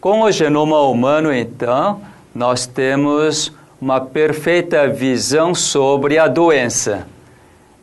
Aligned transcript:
Com 0.00 0.22
o 0.22 0.32
genoma 0.32 0.80
humano, 0.80 1.30
então, 1.30 2.00
nós 2.34 2.66
temos 2.66 3.52
uma 3.78 4.00
perfeita 4.00 4.88
visão 4.88 5.54
sobre 5.54 6.16
a 6.16 6.26
doença. 6.26 7.06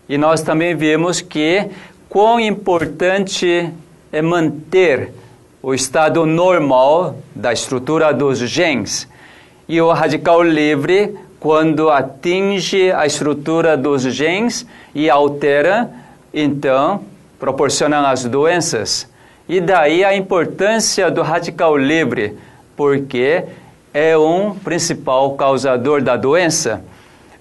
E 0.10 0.18
nós 0.18 0.42
também 0.42 0.76
vimos 0.76 1.22
que 1.22 1.68
quão 2.10 2.40
importante 2.40 3.72
é 4.12 4.20
manter 4.20 5.14
o 5.62 5.76
estado 5.76 6.26
normal 6.26 7.18
da 7.36 7.54
estrutura 7.54 8.12
dos 8.12 8.40
genes. 8.40 9.08
E 9.70 9.80
o 9.80 9.92
radical 9.92 10.42
livre, 10.42 11.16
quando 11.40 11.92
atinge 11.92 12.92
a 12.92 13.06
estrutura 13.06 13.78
dos 13.78 14.02
genes 14.02 14.66
e 14.96 15.08
altera, 15.08 15.88
então 16.34 17.04
proporciona 17.40 18.10
as 18.10 18.26
doenças. 18.26 19.08
E 19.48 19.62
daí 19.62 20.04
a 20.04 20.16
importância 20.16 21.10
do 21.10 21.22
radical 21.22 21.78
livre, 21.78 22.38
porque 22.76 23.44
é 23.94 24.18
um 24.18 24.54
principal 24.54 25.32
causador 25.36 26.02
da 26.02 26.18
doença. 26.18 26.84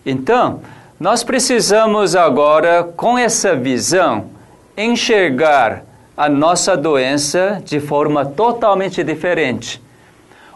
Então, 0.04 0.60
nós 0.98 1.24
precisamos 1.24 2.16
agora, 2.16 2.84
com 2.96 3.18
essa 3.18 3.54
visão, 3.54 4.26
enxergar 4.76 5.82
a 6.16 6.28
nossa 6.28 6.76
doença 6.76 7.60
de 7.64 7.80
forma 7.80 8.24
totalmente 8.24 9.02
diferente. 9.02 9.82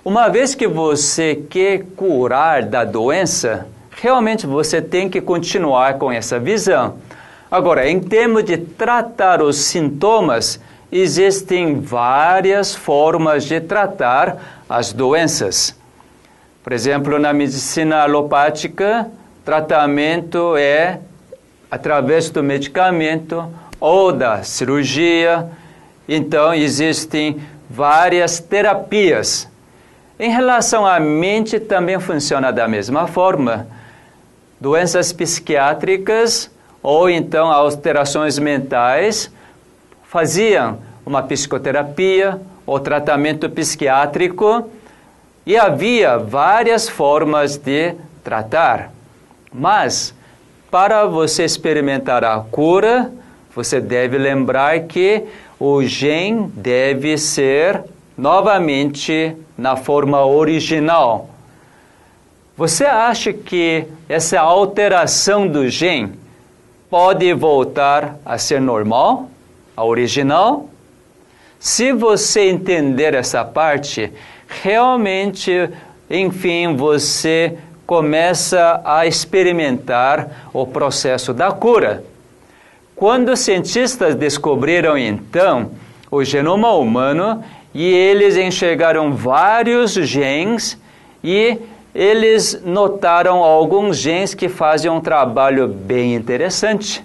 Uma 0.02 0.28
vez 0.28 0.54
que 0.54 0.66
você 0.66 1.34
quer 1.50 1.84
curar 1.94 2.62
da 2.62 2.84
doença, 2.84 3.66
realmente 3.90 4.46
você 4.46 4.80
tem 4.80 5.10
que 5.10 5.20
continuar 5.20 5.98
com 5.98 6.10
essa 6.10 6.38
visão. 6.38 6.94
Agora, 7.50 7.86
em 7.86 8.00
termos 8.00 8.44
de 8.44 8.56
tratar 8.56 9.42
os 9.42 9.56
sintomas, 9.56 10.58
existem 10.90 11.80
várias 11.80 12.74
formas 12.74 13.44
de 13.44 13.60
tratar 13.60 14.62
as 14.68 14.92
doenças. 14.92 15.78
Por 16.62 16.72
exemplo, 16.72 17.18
na 17.18 17.32
medicina 17.32 18.02
alopática, 18.02 19.08
tratamento 19.44 20.56
é 20.56 21.00
através 21.70 22.28
do 22.28 22.42
medicamento 22.42 23.48
ou 23.78 24.12
da 24.12 24.42
cirurgia. 24.42 25.48
Então, 26.08 26.52
existem 26.52 27.40
várias 27.68 28.40
terapias. 28.40 29.48
Em 30.18 30.30
relação 30.30 30.84
à 30.84 30.98
mente, 31.00 31.60
também 31.60 31.98
funciona 31.98 32.52
da 32.52 32.66
mesma 32.68 33.06
forma. 33.06 33.68
Doenças 34.60 35.12
psiquiátricas 35.12 36.50
ou 36.82 37.08
então 37.08 37.50
alterações 37.50 38.38
mentais 38.38 39.30
faziam 40.10 40.78
uma 41.06 41.22
psicoterapia 41.22 42.40
ou 42.66 42.80
tratamento 42.80 43.48
psiquiátrico 43.48 44.68
e 45.46 45.56
havia 45.56 46.18
várias 46.18 46.88
formas 46.88 47.56
de 47.56 47.94
tratar. 48.24 48.90
Mas, 49.54 50.12
para 50.68 51.06
você 51.06 51.44
experimentar 51.44 52.24
a 52.24 52.40
cura, 52.40 53.12
você 53.54 53.80
deve 53.80 54.18
lembrar 54.18 54.80
que 54.80 55.26
o 55.60 55.80
gen 55.84 56.50
deve 56.56 57.16
ser 57.16 57.80
novamente 58.18 59.36
na 59.56 59.76
forma 59.76 60.26
original. 60.26 61.30
Você 62.56 62.84
acha 62.84 63.32
que 63.32 63.86
essa 64.08 64.40
alteração 64.40 65.46
do 65.46 65.68
gen 65.68 66.14
pode 66.90 67.32
voltar 67.32 68.16
a 68.26 68.36
ser 68.38 68.60
normal, 68.60 69.29
a 69.80 69.84
original? 69.84 70.68
Se 71.58 71.90
você 71.90 72.50
entender 72.50 73.14
essa 73.14 73.42
parte, 73.42 74.12
realmente, 74.62 75.70
enfim, 76.10 76.76
você 76.76 77.56
começa 77.86 78.80
a 78.84 79.06
experimentar 79.06 80.50
o 80.52 80.66
processo 80.66 81.32
da 81.32 81.50
cura. 81.50 82.04
Quando 82.94 83.30
os 83.30 83.40
cientistas 83.40 84.14
descobriram 84.14 84.98
então 84.98 85.70
o 86.10 86.22
genoma 86.22 86.72
humano 86.72 87.42
e 87.74 87.86
eles 87.86 88.36
enxergaram 88.36 89.14
vários 89.14 89.92
genes 89.92 90.78
e 91.24 91.58
eles 91.94 92.60
notaram 92.64 93.38
alguns 93.38 93.96
genes 93.96 94.34
que 94.34 94.48
fazem 94.48 94.90
um 94.90 95.00
trabalho 95.00 95.66
bem 95.66 96.14
interessante. 96.14 97.02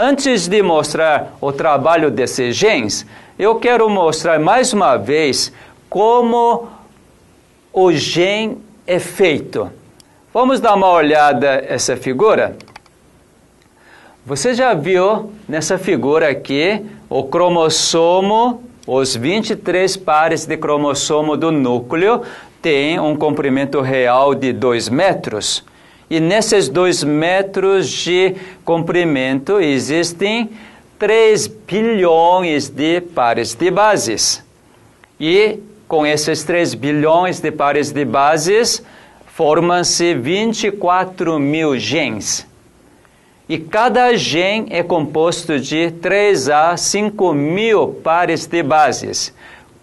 Antes 0.00 0.46
de 0.46 0.62
mostrar 0.62 1.36
o 1.40 1.50
trabalho 1.50 2.08
desses 2.08 2.54
genes, 2.54 3.04
eu 3.36 3.56
quero 3.56 3.90
mostrar 3.90 4.38
mais 4.38 4.72
uma 4.72 4.96
vez 4.96 5.52
como 5.90 6.68
o 7.72 7.90
gene 7.90 8.58
é 8.86 9.00
feito. 9.00 9.68
Vamos 10.32 10.60
dar 10.60 10.76
uma 10.76 10.88
olhada 10.88 11.64
essa 11.66 11.96
figura? 11.96 12.56
Você 14.24 14.54
já 14.54 14.72
viu 14.72 15.32
nessa 15.48 15.76
figura 15.76 16.30
aqui 16.30 16.80
o 17.10 17.24
cromossomo, 17.24 18.62
os 18.86 19.16
23 19.16 19.96
pares 19.96 20.46
de 20.46 20.56
cromossomo 20.56 21.36
do 21.36 21.50
núcleo 21.50 22.22
têm 22.62 23.00
um 23.00 23.16
comprimento 23.16 23.80
real 23.80 24.32
de 24.32 24.52
2 24.52 24.90
metros. 24.90 25.64
E 26.10 26.20
nesses 26.20 26.68
2 26.68 27.04
metros 27.04 27.88
de 27.88 28.34
comprimento 28.64 29.60
existem 29.60 30.50
3 30.98 31.46
bilhões 31.46 32.68
de 32.68 33.00
pares 33.00 33.54
de 33.54 33.70
bases. 33.70 34.42
E 35.20 35.60
com 35.88 36.06
esses 36.06 36.44
3 36.44 36.74
bilhões 36.74 37.40
de 37.40 37.50
pares 37.50 37.90
de 37.90 38.04
bases, 38.04 38.82
formam-se 39.34 40.14
24 40.14 41.38
mil 41.38 41.78
genes. 41.78 42.46
E 43.48 43.58
cada 43.58 44.14
gene 44.14 44.66
é 44.70 44.82
composto 44.82 45.58
de 45.58 45.90
3 45.92 46.50
a 46.50 46.76
5 46.76 47.32
mil 47.32 47.88
pares 48.04 48.46
de 48.46 48.62
bases. 48.62 49.32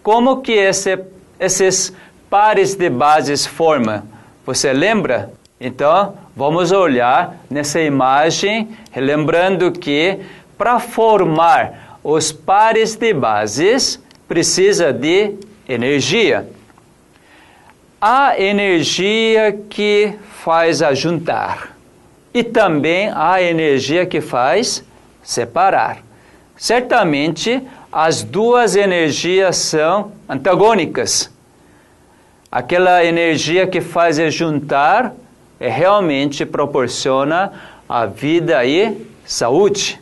Como 0.02 0.40
que 0.40 0.52
esse, 0.52 0.96
esses 1.40 1.92
pares 2.30 2.76
de 2.76 2.88
bases 2.88 3.44
formam? 3.44 4.04
Você 4.44 4.72
lembra? 4.72 5.32
Então, 5.60 6.18
vamos 6.36 6.70
olhar 6.70 7.36
nessa 7.48 7.80
imagem, 7.80 8.68
lembrando 8.94 9.72
que 9.72 10.18
para 10.58 10.78
formar 10.78 11.98
os 12.04 12.30
pares 12.30 12.94
de 12.94 13.14
bases, 13.14 14.02
precisa 14.28 14.92
de 14.92 15.34
energia. 15.66 16.46
A 18.00 18.38
energia 18.38 19.58
que 19.70 20.14
faz 20.44 20.82
a 20.82 20.92
juntar 20.92 21.74
e 22.34 22.44
também 22.44 23.10
a 23.14 23.42
energia 23.42 24.04
que 24.04 24.20
faz 24.20 24.84
separar. 25.22 25.98
Certamente, 26.54 27.62
as 27.90 28.22
duas 28.22 28.76
energias 28.76 29.56
são 29.56 30.12
antagônicas. 30.28 31.30
Aquela 32.52 33.02
energia 33.02 33.66
que 33.66 33.80
faz 33.80 34.18
juntar 34.34 35.14
realmente 35.60 36.44
proporciona 36.44 37.52
a 37.88 38.06
vida 38.06 38.64
e 38.64 38.96
saúde. 39.24 40.00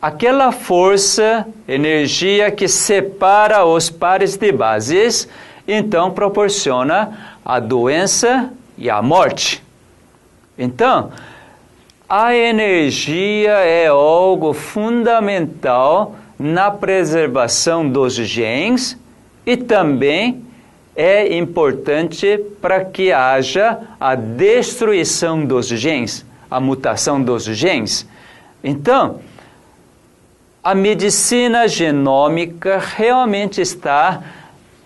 Aquela 0.00 0.50
força, 0.50 1.46
energia 1.68 2.50
que 2.50 2.66
separa 2.66 3.64
os 3.64 3.88
pares 3.88 4.36
de 4.36 4.50
bases, 4.50 5.28
então 5.66 6.10
proporciona 6.10 7.36
a 7.44 7.60
doença 7.60 8.50
e 8.76 8.90
a 8.90 9.00
morte. 9.00 9.62
Então, 10.58 11.10
a 12.08 12.34
energia 12.34 13.52
é 13.52 13.86
algo 13.86 14.52
fundamental 14.52 16.16
na 16.38 16.70
preservação 16.70 17.88
dos 17.88 18.14
genes 18.14 18.98
e 19.46 19.56
também 19.56 20.44
é 20.94 21.36
importante 21.36 22.38
para 22.60 22.84
que 22.84 23.12
haja 23.12 23.78
a 23.98 24.14
destruição 24.14 25.44
dos 25.44 25.66
genes, 25.66 26.24
a 26.50 26.60
mutação 26.60 27.22
dos 27.22 27.44
genes. 27.44 28.06
Então, 28.62 29.20
a 30.62 30.74
medicina 30.74 31.66
genômica 31.66 32.78
realmente 32.78 33.60
está 33.60 34.22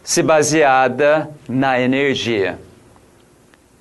se 0.02 0.22
baseada 0.22 1.28
na 1.48 1.80
energia. 1.80 2.58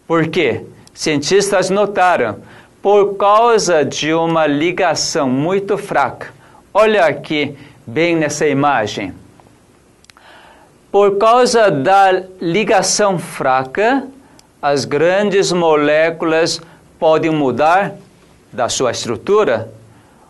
Por 0.08 0.28
quê? 0.28 0.66
Cientistas 0.94 1.70
notaram 1.70 2.40
por 2.82 3.16
causa 3.16 3.86
de 3.86 4.14
uma 4.14 4.46
ligação 4.46 5.30
muito 5.30 5.78
fraca. 5.78 6.34
Olha 6.74 7.06
aqui, 7.06 7.56
bem 7.86 8.16
nessa 8.16 8.48
imagem. 8.48 9.14
Por 10.96 11.18
causa 11.18 11.70
da 11.70 12.24
ligação 12.40 13.20
fraca, 13.20 14.08
as 14.62 14.86
grandes 14.86 15.52
moléculas 15.52 16.62
podem 16.98 17.32
mudar 17.32 17.96
da 18.50 18.70
sua 18.70 18.92
estrutura, 18.92 19.70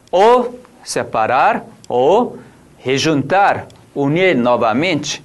ou 0.10 0.60
separar, 0.84 1.64
ou 1.88 2.40
rejuntar, 2.80 3.68
unir 3.94 4.36
novamente. 4.36 5.24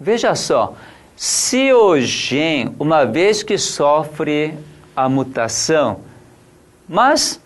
Veja 0.00 0.34
só, 0.34 0.72
se 1.14 1.70
o 1.70 2.00
gene, 2.00 2.74
uma 2.80 3.04
vez 3.04 3.42
que 3.42 3.58
sofre 3.58 4.54
a 4.96 5.10
mutação, 5.10 6.00
mas 6.88 7.38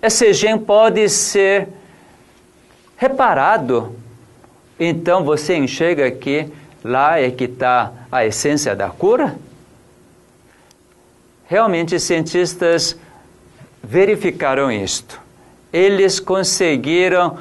esse 0.00 0.32
gene 0.32 0.60
pode 0.60 1.10
ser 1.10 1.68
reparado, 2.96 3.94
então 4.84 5.24
você 5.24 5.56
enxerga 5.56 6.10
que 6.10 6.48
lá 6.82 7.20
é 7.20 7.30
que 7.30 7.44
está 7.44 7.92
a 8.10 8.24
essência 8.24 8.74
da 8.74 8.88
cura? 8.88 9.36
Realmente, 11.46 12.00
cientistas 12.00 12.96
verificaram 13.82 14.72
isto. 14.72 15.20
Eles 15.72 16.18
conseguiram 16.18 17.38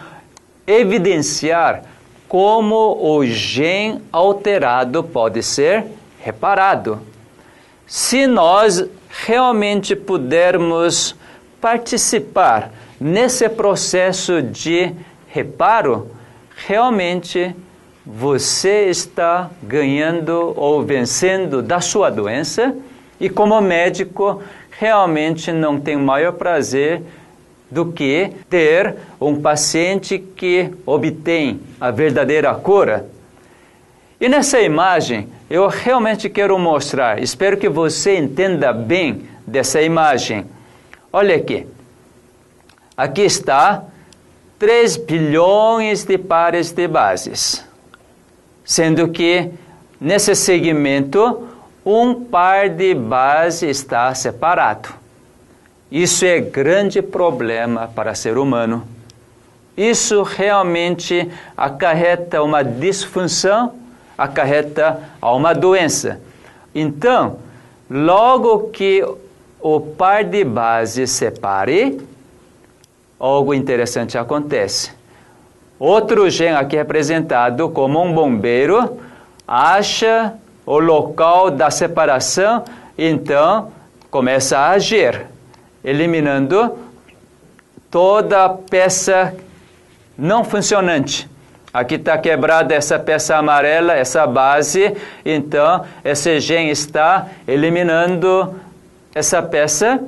evidenciar 0.67 1.83
como 2.27 2.97
o 3.01 3.25
gene 3.25 4.01
alterado 4.11 5.03
pode 5.03 5.41
ser 5.43 5.85
reparado. 6.19 6.99
Se 7.88 8.27
nós 8.27 8.85
realmente 9.25 9.95
pudermos 9.95 11.15
participar 11.59 12.71
nesse 12.99 13.49
processo 13.49 14.41
de 14.41 14.93
reparo, 15.27 16.11
realmente 16.68 17.56
você 18.06 18.86
está 18.90 19.50
ganhando 19.62 20.54
ou 20.56 20.84
vencendo 20.84 21.62
da 21.62 21.80
sua 21.80 22.10
doença 22.10 22.75
e 23.19 23.30
como 23.30 23.60
médico 23.62 24.42
realmente 24.72 25.52
não 25.52 25.80
tem 25.80 25.96
maior 25.96 26.34
prazer 26.34 27.02
do 27.69 27.92
que 27.92 28.31
ter 28.50 28.96
um 29.19 29.40
paciente 29.42 30.18
que 30.19 30.72
obtém 30.86 31.62
a 31.80 31.92
verdadeira 31.92 32.54
cura. 32.56 33.06
E 34.19 34.28
nessa 34.28 34.60
imagem, 34.60 35.30
eu 35.50 35.68
realmente 35.68 36.30
quero 36.30 36.58
mostrar, 36.60 37.22
espero 37.22 37.58
que 37.58 37.69
você 37.69 38.18
entenda 38.18 38.74
bem 38.74 39.24
dessa 39.48 39.81
imagem. 39.81 40.46
Olha 41.13 41.36
aqui. 41.36 41.66
Aqui 42.96 43.22
está 43.22 43.86
3 44.62 44.96
bilhões 44.98 46.04
de 46.04 46.19
pares 46.19 46.72
de 46.72 46.88
bases, 46.88 47.66
sendo 48.63 49.08
que 49.08 49.50
nesse 50.00 50.36
segmento 50.36 51.48
um 51.84 52.13
par 52.13 52.69
de 52.69 52.94
base 52.94 53.68
está 53.68 54.13
separado. 54.13 54.90
Isso 55.92 56.24
é 56.25 56.40
grande 56.40 57.02
problema 57.02 57.88
para 57.96 58.13
ser 58.13 58.38
humano. 58.38 58.88
Isso 59.75 60.22
realmente 60.22 61.28
acarreta 61.58 62.44
uma 62.44 62.63
disfunção, 62.63 63.74
acarreta 64.16 65.00
uma 65.24 65.56
doença. 65.56 66.22
Então, 66.75 67.38
logo 67.90 68.69
que 68.69 69.04
o 69.60 69.80
par 69.80 70.24
de 70.24 70.44
base 70.44 71.08
separe, 71.08 72.11
algo 73.21 73.53
interessante 73.53 74.18
acontece. 74.18 74.91
Outro 75.77 76.27
gene 76.29 76.56
aqui 76.56 76.75
representado 76.75 77.69
como 77.69 78.01
um 78.03 78.13
bombeiro 78.13 79.00
acha 79.47 80.33
o 80.65 80.79
local 80.79 81.51
da 81.51 81.69
separação, 81.69 82.63
então 82.97 83.71
começa 84.09 84.57
a 84.57 84.71
agir 84.71 85.27
eliminando 85.83 86.77
toda 87.91 88.50
peça 88.50 89.35
não 90.17 90.44
funcionante. 90.44 91.29
Aqui 91.74 91.95
está 91.95 92.17
quebrada 92.17 92.74
essa 92.74 93.00
peça 93.00 93.38
amarela, 93.38 93.94
essa 93.94 94.25
base, 94.27 94.95
então 95.24 95.85
esse 96.03 96.39
gene 96.39 96.71
está 96.71 97.27
eliminando 97.47 98.56
essa 99.13 99.41
peça 99.41 100.03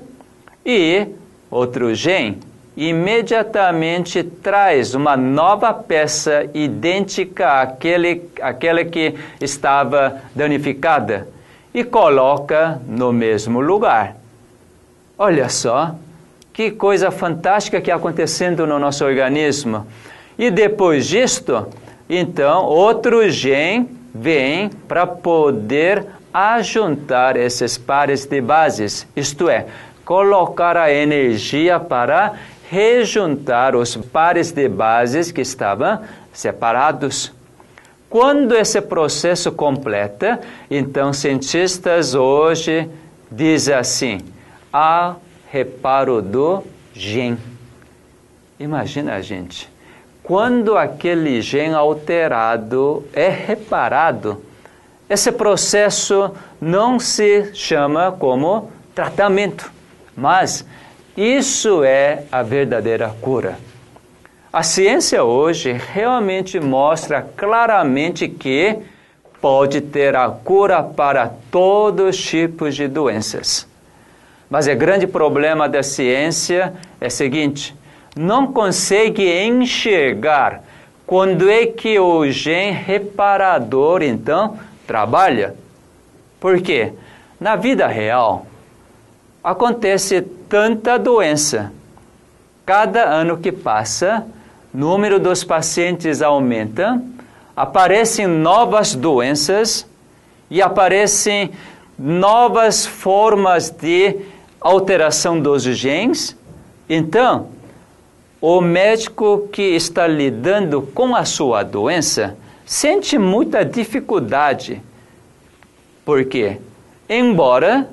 e 0.66 1.08
outro 1.50 1.94
gene 1.96 2.53
imediatamente 2.76 4.24
traz 4.24 4.96
uma 4.96 5.16
nova 5.16 5.74
peça 5.74 6.50
idêntica 6.54 7.62
àquele, 7.62 8.30
àquela 8.42 8.84
que 8.84 9.16
estava 9.40 10.22
danificada 10.36 11.28
e 11.74 11.84
coloca 11.84 12.82
no 12.88 13.14
mesmo 13.14 13.60
lugar. 13.60 14.16
Olha 15.18 15.50
só, 15.50 15.96
que 16.52 16.72
coisa 16.72 17.10
fantástica 17.12 17.80
que 17.82 17.90
está 17.90 17.96
acontecendo 17.96 18.66
no 18.68 18.78
nosso 18.78 19.04
organismo. 19.04 19.86
E 20.38 20.50
depois 20.52 21.08
disto, 21.08 21.68
então, 22.10 22.66
outro 22.66 23.30
gene 23.30 23.90
vem 24.14 24.70
para 24.88 25.08
poder 25.08 26.06
ajuntar 26.34 27.38
esses 27.38 27.78
pares 27.78 28.26
de 28.26 28.42
bases, 28.42 29.08
isto 29.16 29.50
é, 29.50 29.68
colocar 30.04 30.76
a 30.76 30.92
energia 30.92 31.80
para 31.80 32.34
rejuntar 32.74 33.76
os 33.76 33.96
pares 33.96 34.52
de 34.52 34.68
bases 34.68 35.32
que 35.32 35.42
estavam 35.42 36.00
separados. 36.34 37.32
Quando 38.10 38.56
esse 38.56 38.82
processo 38.82 39.52
completa, 39.52 40.40
então 40.72 41.14
cientistas 41.14 42.16
hoje 42.16 42.90
dizem 43.32 43.76
assim: 43.76 44.22
a 44.72 45.16
reparo 45.52 46.20
do 46.20 46.64
gen. 46.96 47.38
Imagina, 48.60 49.22
gente, 49.22 49.70
quando 50.24 50.76
aquele 50.76 51.44
gen 51.44 51.76
alterado 51.76 53.06
é 53.14 53.30
reparado, 53.30 54.44
esse 55.08 55.32
processo 55.32 56.32
não 56.60 57.00
se 57.00 57.54
chama 57.54 58.12
como 58.12 58.72
tratamento, 58.96 59.72
mas 60.18 60.66
isso 61.16 61.84
é 61.84 62.24
a 62.32 62.42
verdadeira 62.42 63.14
cura. 63.22 63.58
A 64.52 64.64
ciência 64.64 65.24
hoje 65.24 65.72
realmente 65.72 66.60
mostra 66.60 67.22
claramente 67.22 68.28
que 68.28 68.78
pode 69.42 69.82
ter 69.82 70.16
a 70.16 70.30
cura 70.30 70.82
para 70.82 71.32
todos 71.52 72.16
os 72.16 72.24
tipos 72.24 72.76
de 72.76 72.88
doenças. 72.88 73.68
Mas 74.50 74.68
o 74.68 74.76
grande 74.76 75.08
problema 75.08 75.68
da 75.68 75.84
ciência 75.84 76.74
é 77.02 77.08
o 77.08 77.12
seguinte: 77.12 77.76
não 78.16 78.54
consegue 78.54 79.24
enxergar 79.44 80.64
quando 81.06 81.50
é 81.50 81.66
que 81.66 82.00
o 82.00 82.30
gene 82.30 82.72
reparador 82.72 84.02
então 84.02 84.58
trabalha. 84.88 85.56
Por 86.40 86.62
quê? 86.62 86.94
Na 87.40 87.56
vida 87.56 87.88
real 87.88 88.46
acontece 89.44 90.22
tanta 90.22 90.98
doença. 90.98 91.72
Cada 92.66 93.04
ano 93.04 93.38
que 93.38 93.52
passa, 93.52 94.26
o 94.74 94.78
número 94.78 95.20
dos 95.20 95.44
pacientes 95.44 96.22
aumenta, 96.22 97.02
aparecem 97.56 98.26
novas 98.26 98.96
doenças 98.96 99.86
e 100.50 100.62
aparecem 100.62 101.52
novas 102.00 102.86
formas 102.86 103.70
de 103.70 104.18
alteração 104.62 105.40
dos 105.40 105.64
genes. 105.64 106.36
Então, 106.90 107.50
o 108.40 108.62
médico 108.62 109.50
que 109.52 109.62
está 109.62 110.08
lidando 110.08 110.82
com 110.82 111.16
a 111.16 111.26
sua 111.26 111.64
doença 111.64 112.38
sente 112.66 113.18
muita 113.18 113.64
dificuldade. 113.64 114.82
Por 116.06 116.26
quê? 116.26 116.60
Embora 117.10 117.90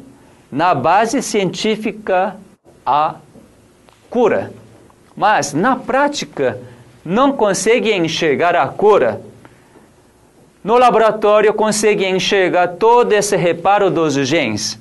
na 0.50 0.74
base 0.74 1.22
científica 1.22 2.36
há 2.84 3.16
cura, 4.08 4.52
mas 5.16 5.52
na 5.52 5.76
prática 5.76 6.58
não 7.04 7.32
consegue 7.32 7.92
enxergar 7.92 8.56
a 8.56 8.66
cura. 8.66 9.20
No 10.62 10.76
laboratório 10.76 11.54
consegue 11.54 12.04
enxergar 12.04 12.68
todo 12.68 13.12
esse 13.12 13.36
reparo 13.36 13.90
dos 13.90 14.14
genes, 14.26 14.78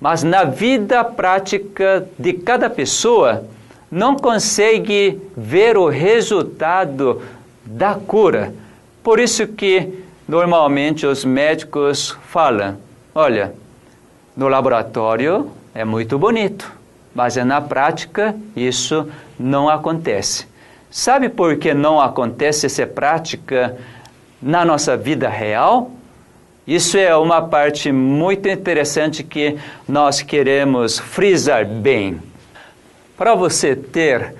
mas 0.00 0.22
na 0.22 0.44
vida 0.44 1.04
prática 1.04 2.06
de 2.18 2.32
cada 2.32 2.70
pessoa 2.70 3.44
não 3.90 4.16
consegue 4.16 5.20
ver 5.36 5.76
o 5.76 5.88
resultado 5.88 7.22
da 7.64 7.94
cura. 7.94 8.54
Por 9.02 9.20
isso 9.20 9.46
que 9.46 10.04
normalmente 10.26 11.06
os 11.06 11.24
médicos 11.24 12.16
falam: 12.28 12.76
olha, 13.14 13.52
no 14.36 14.48
laboratório 14.48 15.50
é 15.74 15.84
muito 15.84 16.18
bonito, 16.18 16.70
mas 17.14 17.36
na 17.36 17.60
prática 17.60 18.36
isso 18.54 19.08
não 19.38 19.68
acontece. 19.68 20.46
Sabe 20.90 21.28
por 21.28 21.56
que 21.56 21.72
não 21.72 22.00
acontece 22.00 22.66
essa 22.66 22.86
prática 22.86 23.76
na 24.40 24.64
nossa 24.64 24.96
vida 24.96 25.28
real? 25.28 25.90
Isso 26.66 26.98
é 26.98 27.16
uma 27.16 27.42
parte 27.42 27.92
muito 27.92 28.48
interessante 28.48 29.22
que 29.22 29.56
nós 29.88 30.20
queremos 30.20 30.98
frisar 30.98 31.64
bem. 31.64 32.20
Para 33.16 33.34
você 33.34 33.74
ter 33.74 34.34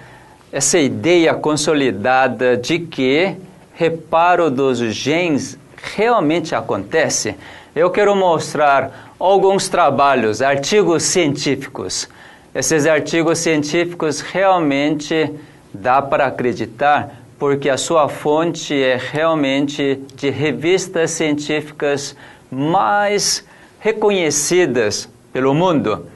essa 0.52 0.78
ideia 0.78 1.34
consolidada 1.34 2.56
de 2.56 2.80
que 2.80 3.36
reparo 3.74 4.50
dos 4.50 4.78
genes 4.78 5.58
realmente 5.94 6.54
acontece, 6.54 7.36
eu 7.74 7.90
quero 7.90 8.16
mostrar 8.16 9.05
alguns 9.18 9.68
trabalhos, 9.68 10.42
artigos 10.42 11.02
científicos. 11.02 12.08
Esses 12.54 12.86
artigos 12.86 13.38
científicos 13.38 14.20
realmente 14.20 15.30
dá 15.72 16.00
para 16.00 16.26
acreditar 16.26 17.22
porque 17.38 17.68
a 17.68 17.76
sua 17.76 18.08
fonte 18.08 18.74
é 18.74 18.96
realmente 18.96 20.00
de 20.14 20.30
revistas 20.30 21.10
científicas 21.10 22.16
mais 22.50 23.44
reconhecidas 23.78 25.08
pelo 25.32 25.54
mundo. 25.54 26.06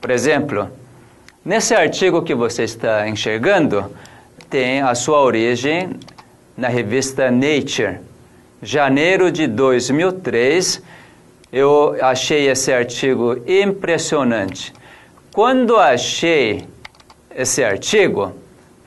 Por 0.00 0.10
exemplo, 0.10 0.70
nesse 1.44 1.74
artigo 1.74 2.22
que 2.22 2.34
você 2.34 2.64
está 2.64 3.06
enxergando, 3.06 3.84
tem 4.48 4.80
a 4.80 4.94
sua 4.94 5.20
origem 5.20 5.90
na 6.56 6.68
revista 6.68 7.30
Nature. 7.30 7.98
Janeiro 8.62 9.30
de 9.30 9.46
2003, 9.46 10.82
eu 11.52 11.94
achei 12.00 12.48
esse 12.48 12.72
artigo 12.72 13.36
impressionante. 13.46 14.72
Quando 15.34 15.76
achei 15.76 16.66
esse 17.34 17.62
artigo, 17.62 18.32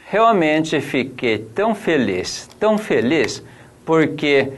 realmente 0.08 0.82
fiquei 0.82 1.38
tão 1.38 1.76
feliz, 1.76 2.50
tão 2.60 2.78
feliz, 2.78 3.44
porque 3.86 4.52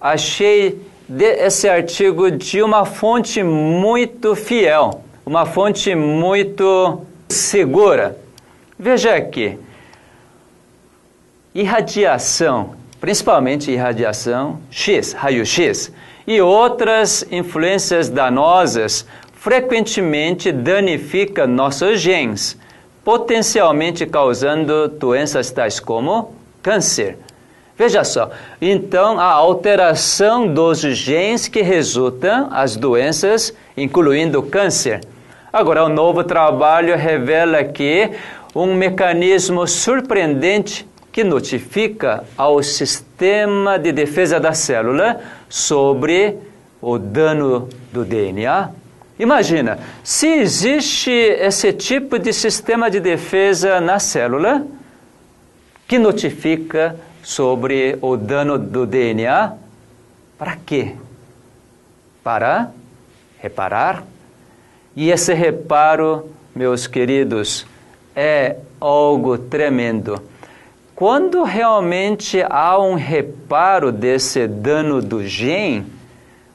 achei 0.00 0.80
esse 1.18 1.68
artigo 1.68 2.30
de 2.30 2.62
uma 2.62 2.84
fonte 2.84 3.42
muito 3.42 4.36
fiel, 4.36 5.02
uma 5.26 5.44
fonte 5.44 5.96
muito 5.96 7.04
segura. 7.28 8.16
Veja 8.78 9.16
aqui, 9.16 9.58
irradiação, 11.52 12.76
principalmente 13.00 13.70
irradiação 13.70 14.60
X, 14.70 15.12
raio-X, 15.12 15.92
e 16.26 16.40
outras 16.40 17.24
influências 17.30 18.08
danosas 18.08 19.06
frequentemente 19.34 20.52
danifica 20.52 21.46
nossos 21.46 22.00
genes, 22.00 22.56
potencialmente 23.04 24.06
causando 24.06 24.88
doenças 24.88 25.50
tais 25.50 25.80
como 25.80 26.32
câncer. 26.62 27.18
Veja 27.76 28.04
só, 28.04 28.30
então 28.60 29.18
a 29.18 29.24
alteração 29.24 30.46
dos 30.46 30.80
genes 30.80 31.48
que 31.48 31.62
resultam 31.62 32.48
as 32.52 32.76
doenças, 32.76 33.52
incluindo 33.76 34.42
câncer. 34.42 35.00
Agora, 35.52 35.84
o 35.84 35.88
novo 35.88 36.22
trabalho 36.22 36.96
revela 36.96 37.64
que 37.64 38.10
um 38.54 38.74
mecanismo 38.74 39.66
surpreendente 39.66 40.86
que 41.10 41.24
notifica 41.24 42.24
ao 42.36 42.62
sistema 42.62 43.78
de 43.78 43.92
defesa 43.92 44.38
da 44.38 44.52
célula 44.52 45.20
sobre 45.52 46.38
o 46.80 46.98
dano 46.98 47.68
do 47.92 48.06
DNA. 48.06 48.70
Imagina, 49.18 49.78
se 50.02 50.26
existe 50.26 51.10
esse 51.10 51.74
tipo 51.74 52.18
de 52.18 52.32
sistema 52.32 52.90
de 52.90 52.98
defesa 52.98 53.78
na 53.78 53.98
célula 53.98 54.66
que 55.86 55.98
notifica 55.98 56.96
sobre 57.22 57.98
o 58.00 58.16
dano 58.16 58.58
do 58.58 58.86
DNA, 58.86 59.52
para 60.38 60.56
quê? 60.56 60.94
Para 62.24 62.70
reparar. 63.38 64.04
E 64.96 65.10
esse 65.10 65.34
reparo, 65.34 66.30
meus 66.54 66.86
queridos, 66.86 67.66
é 68.16 68.56
algo 68.80 69.36
tremendo 69.36 70.31
quando 71.02 71.42
realmente 71.42 72.44
há 72.48 72.80
um 72.80 72.94
reparo 72.94 73.90
desse 73.90 74.46
dano 74.46 75.02
do 75.02 75.26
gene, 75.26 75.84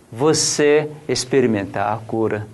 você 0.10 0.90
experimenta 1.06 1.84
a 1.84 1.98
cura. 1.98 2.48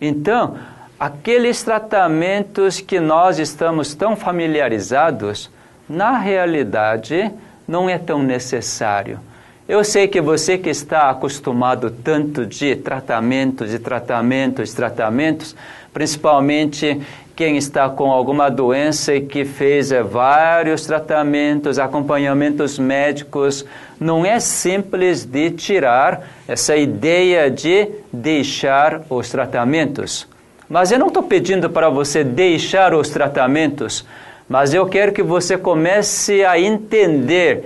Então, 0.00 0.56
aqueles 0.98 1.62
tratamentos 1.62 2.80
que 2.80 2.98
nós 2.98 3.38
estamos 3.38 3.92
tão 3.92 4.16
familiarizados, 4.16 5.50
na 5.86 6.16
realidade, 6.16 7.30
não 7.68 7.86
é 7.86 7.98
tão 7.98 8.22
necessário. 8.22 9.20
Eu 9.68 9.84
sei 9.84 10.08
que 10.08 10.22
você 10.22 10.56
que 10.56 10.70
está 10.70 11.10
acostumado 11.10 11.90
tanto 11.90 12.46
de 12.46 12.76
tratamentos, 12.76 13.68
de 13.68 13.78
tratamentos, 13.78 14.72
tratamentos, 14.72 15.54
principalmente 15.92 16.98
quem 17.40 17.56
está 17.56 17.88
com 17.88 18.12
alguma 18.12 18.50
doença 18.50 19.14
e 19.14 19.22
que 19.22 19.46
fez 19.46 19.90
é, 19.90 20.02
vários 20.02 20.84
tratamentos, 20.84 21.78
acompanhamentos 21.78 22.78
médicos, 22.78 23.64
não 23.98 24.26
é 24.26 24.38
simples 24.38 25.24
de 25.24 25.50
tirar 25.50 26.28
essa 26.46 26.76
ideia 26.76 27.50
de 27.50 27.88
deixar 28.12 29.00
os 29.08 29.30
tratamentos. 29.30 30.28
Mas 30.68 30.92
eu 30.92 30.98
não 30.98 31.06
estou 31.06 31.22
pedindo 31.22 31.70
para 31.70 31.88
você 31.88 32.22
deixar 32.22 32.92
os 32.92 33.08
tratamentos, 33.08 34.04
mas 34.46 34.74
eu 34.74 34.84
quero 34.84 35.10
que 35.10 35.22
você 35.22 35.56
comece 35.56 36.44
a 36.44 36.60
entender 36.60 37.64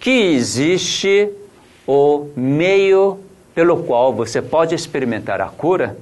que 0.00 0.32
existe 0.34 1.30
o 1.86 2.26
meio 2.34 3.20
pelo 3.54 3.84
qual 3.84 4.12
você 4.12 4.42
pode 4.42 4.74
experimentar 4.74 5.40
a 5.40 5.46
cura, 5.46 5.96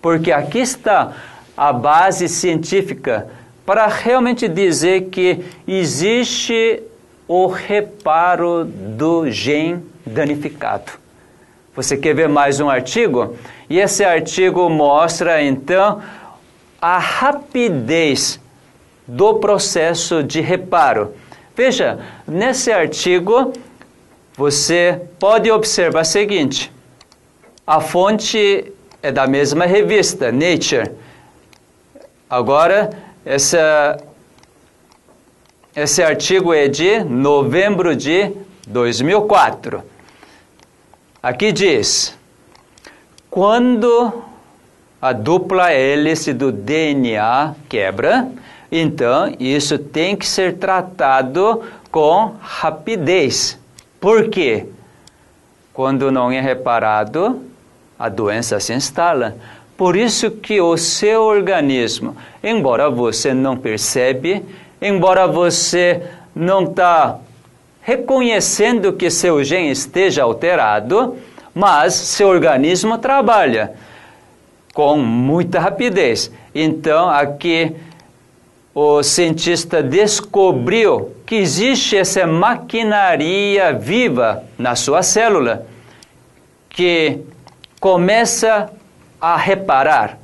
porque 0.00 0.30
aqui 0.30 0.60
está 0.60 1.12
a 1.60 1.74
base 1.74 2.26
científica 2.26 3.28
para 3.66 3.86
realmente 3.86 4.48
dizer 4.48 5.10
que 5.10 5.44
existe 5.68 6.82
o 7.28 7.48
reparo 7.48 8.64
do 8.64 9.30
gene 9.30 9.84
danificado. 10.06 10.92
Você 11.76 11.98
quer 11.98 12.14
ver 12.14 12.30
mais 12.30 12.60
um 12.60 12.70
artigo? 12.70 13.36
E 13.68 13.78
esse 13.78 14.02
artigo 14.02 14.70
mostra 14.70 15.42
então 15.42 16.00
a 16.80 16.96
rapidez 16.98 18.40
do 19.06 19.34
processo 19.34 20.22
de 20.22 20.40
reparo. 20.40 21.14
Veja, 21.54 21.98
nesse 22.26 22.72
artigo 22.72 23.52
você 24.34 24.98
pode 25.18 25.50
observar 25.50 26.00
o 26.00 26.06
seguinte: 26.06 26.72
a 27.66 27.82
fonte 27.82 28.72
é 29.02 29.12
da 29.12 29.26
mesma 29.26 29.66
revista, 29.66 30.32
Nature 30.32 30.90
Agora, 32.30 32.90
essa, 33.26 33.98
esse 35.74 36.00
artigo 36.00 36.54
é 36.54 36.68
de 36.68 37.02
novembro 37.02 37.96
de 37.96 38.30
2004. 38.68 39.82
Aqui 41.20 41.50
diz: 41.50 42.16
quando 43.28 44.22
a 45.02 45.12
dupla 45.12 45.72
hélice 45.72 46.32
do 46.32 46.52
DNA 46.52 47.56
quebra, 47.68 48.28
então 48.70 49.34
isso 49.40 49.76
tem 49.76 50.14
que 50.14 50.24
ser 50.24 50.56
tratado 50.58 51.64
com 51.90 52.36
rapidez. 52.40 53.58
Por 54.00 54.28
quê? 54.28 54.68
Quando 55.74 56.12
não 56.12 56.30
é 56.30 56.40
reparado, 56.40 57.44
a 57.98 58.08
doença 58.08 58.60
se 58.60 58.72
instala. 58.72 59.36
Por 59.80 59.96
isso 59.96 60.30
que 60.30 60.60
o 60.60 60.76
seu 60.76 61.22
organismo, 61.22 62.14
embora 62.44 62.90
você 62.90 63.32
não 63.32 63.56
percebe, 63.56 64.44
embora 64.78 65.26
você 65.26 66.02
não 66.36 66.64
está 66.64 67.18
reconhecendo 67.80 68.92
que 68.92 69.08
seu 69.08 69.42
gene 69.42 69.70
esteja 69.70 70.22
alterado, 70.22 71.16
mas 71.54 71.94
seu 71.94 72.28
organismo 72.28 72.98
trabalha 72.98 73.72
com 74.74 74.98
muita 74.98 75.58
rapidez. 75.58 76.30
Então, 76.54 77.08
aqui 77.08 77.74
o 78.74 79.02
cientista 79.02 79.82
descobriu 79.82 81.10
que 81.24 81.36
existe 81.36 81.96
essa 81.96 82.26
maquinaria 82.26 83.72
viva 83.72 84.44
na 84.58 84.76
sua 84.76 85.02
célula 85.02 85.66
que 86.68 87.20
começa 87.80 88.70
a 89.20 89.36
reparar. 89.36 90.18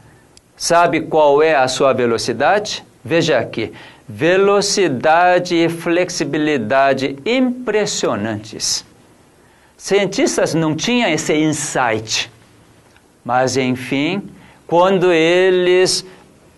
Sabe 0.56 1.02
qual 1.02 1.42
é 1.42 1.54
a 1.54 1.68
sua 1.68 1.92
velocidade? 1.92 2.82
Veja 3.04 3.38
aqui. 3.38 3.72
Velocidade 4.08 5.54
e 5.54 5.68
flexibilidade 5.68 7.16
impressionantes. 7.26 8.84
Cientistas 9.76 10.54
não 10.54 10.74
tinham 10.74 11.10
esse 11.10 11.34
insight. 11.34 12.30
Mas, 13.24 13.56
enfim, 13.56 14.22
quando 14.66 15.12
eles 15.12 16.04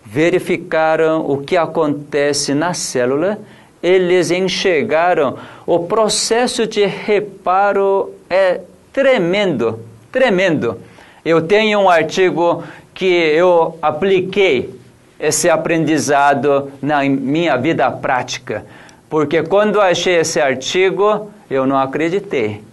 verificaram 0.05 1.29
o 1.29 1.37
que 1.43 1.57
acontece 1.57 2.53
na 2.53 2.73
célula, 2.73 3.37
eles 3.81 4.31
enxergaram 4.31 5.37
o 5.65 5.79
processo 5.79 6.65
de 6.65 6.85
reparo 6.85 8.13
é 8.29 8.61
tremendo, 8.91 9.79
tremendo. 10.11 10.79
Eu 11.23 11.41
tenho 11.41 11.79
um 11.79 11.89
artigo 11.89 12.63
que 12.93 13.05
eu 13.05 13.77
apliquei 13.81 14.73
esse 15.19 15.49
aprendizado 15.49 16.71
na 16.81 17.03
minha 17.03 17.57
vida 17.57 17.91
prática, 17.91 18.65
porque 19.09 19.43
quando 19.43 19.81
achei 19.81 20.15
esse 20.15 20.39
artigo, 20.39 21.29
eu 21.49 21.65
não 21.65 21.77
acreditei. 21.77 22.63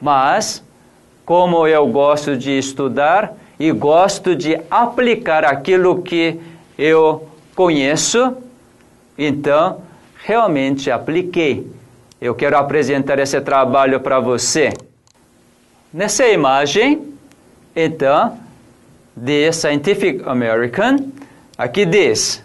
Mas, 0.00 0.62
como 1.24 1.66
eu 1.66 1.86
gosto 1.88 2.36
de 2.36 2.56
estudar 2.56 3.32
e 3.58 3.72
gosto 3.72 4.36
de 4.36 4.60
aplicar 4.70 5.44
aquilo 5.44 6.02
que 6.02 6.40
eu 6.78 7.28
conheço, 7.54 8.36
então 9.18 9.82
realmente 10.24 10.90
apliquei. 10.90 11.66
Eu 12.20 12.34
quero 12.34 12.56
apresentar 12.56 13.18
esse 13.18 13.40
trabalho 13.40 14.00
para 14.00 14.20
você. 14.20 14.72
Nessa 15.92 16.26
imagem, 16.28 17.14
então, 17.74 18.38
The 19.22 19.52
Scientific 19.52 20.22
American, 20.26 21.10
aqui 21.56 21.86
diz: 21.86 22.44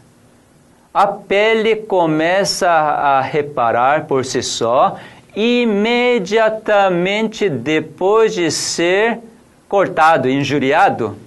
a 0.94 1.08
pele 1.08 1.76
começa 1.76 2.70
a 2.70 3.22
reparar 3.22 4.06
por 4.06 4.24
si 4.24 4.42
só 4.42 4.98
imediatamente 5.36 7.50
depois 7.50 8.34
de 8.34 8.50
ser 8.50 9.20
cortado, 9.68 10.30
injuriado. 10.30 11.18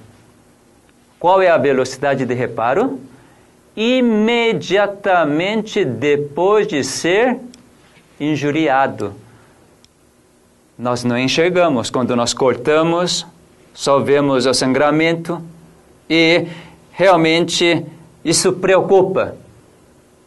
Qual 1.21 1.43
é 1.43 1.51
a 1.51 1.59
velocidade 1.59 2.25
de 2.25 2.33
reparo? 2.33 2.99
Imediatamente 3.77 5.85
depois 5.85 6.67
de 6.67 6.83
ser 6.83 7.37
injuriado. 8.19 9.15
Nós 10.79 11.05
não 11.05 11.19
enxergamos 11.19 11.91
quando 11.91 12.17
nós 12.17 12.33
cortamos, 12.33 13.27
só 13.75 13.99
vemos 13.99 14.47
o 14.47 14.55
sangramento 14.55 15.41
e 16.09 16.47
realmente 16.93 17.85
isso 18.25 18.53
preocupa, 18.55 19.37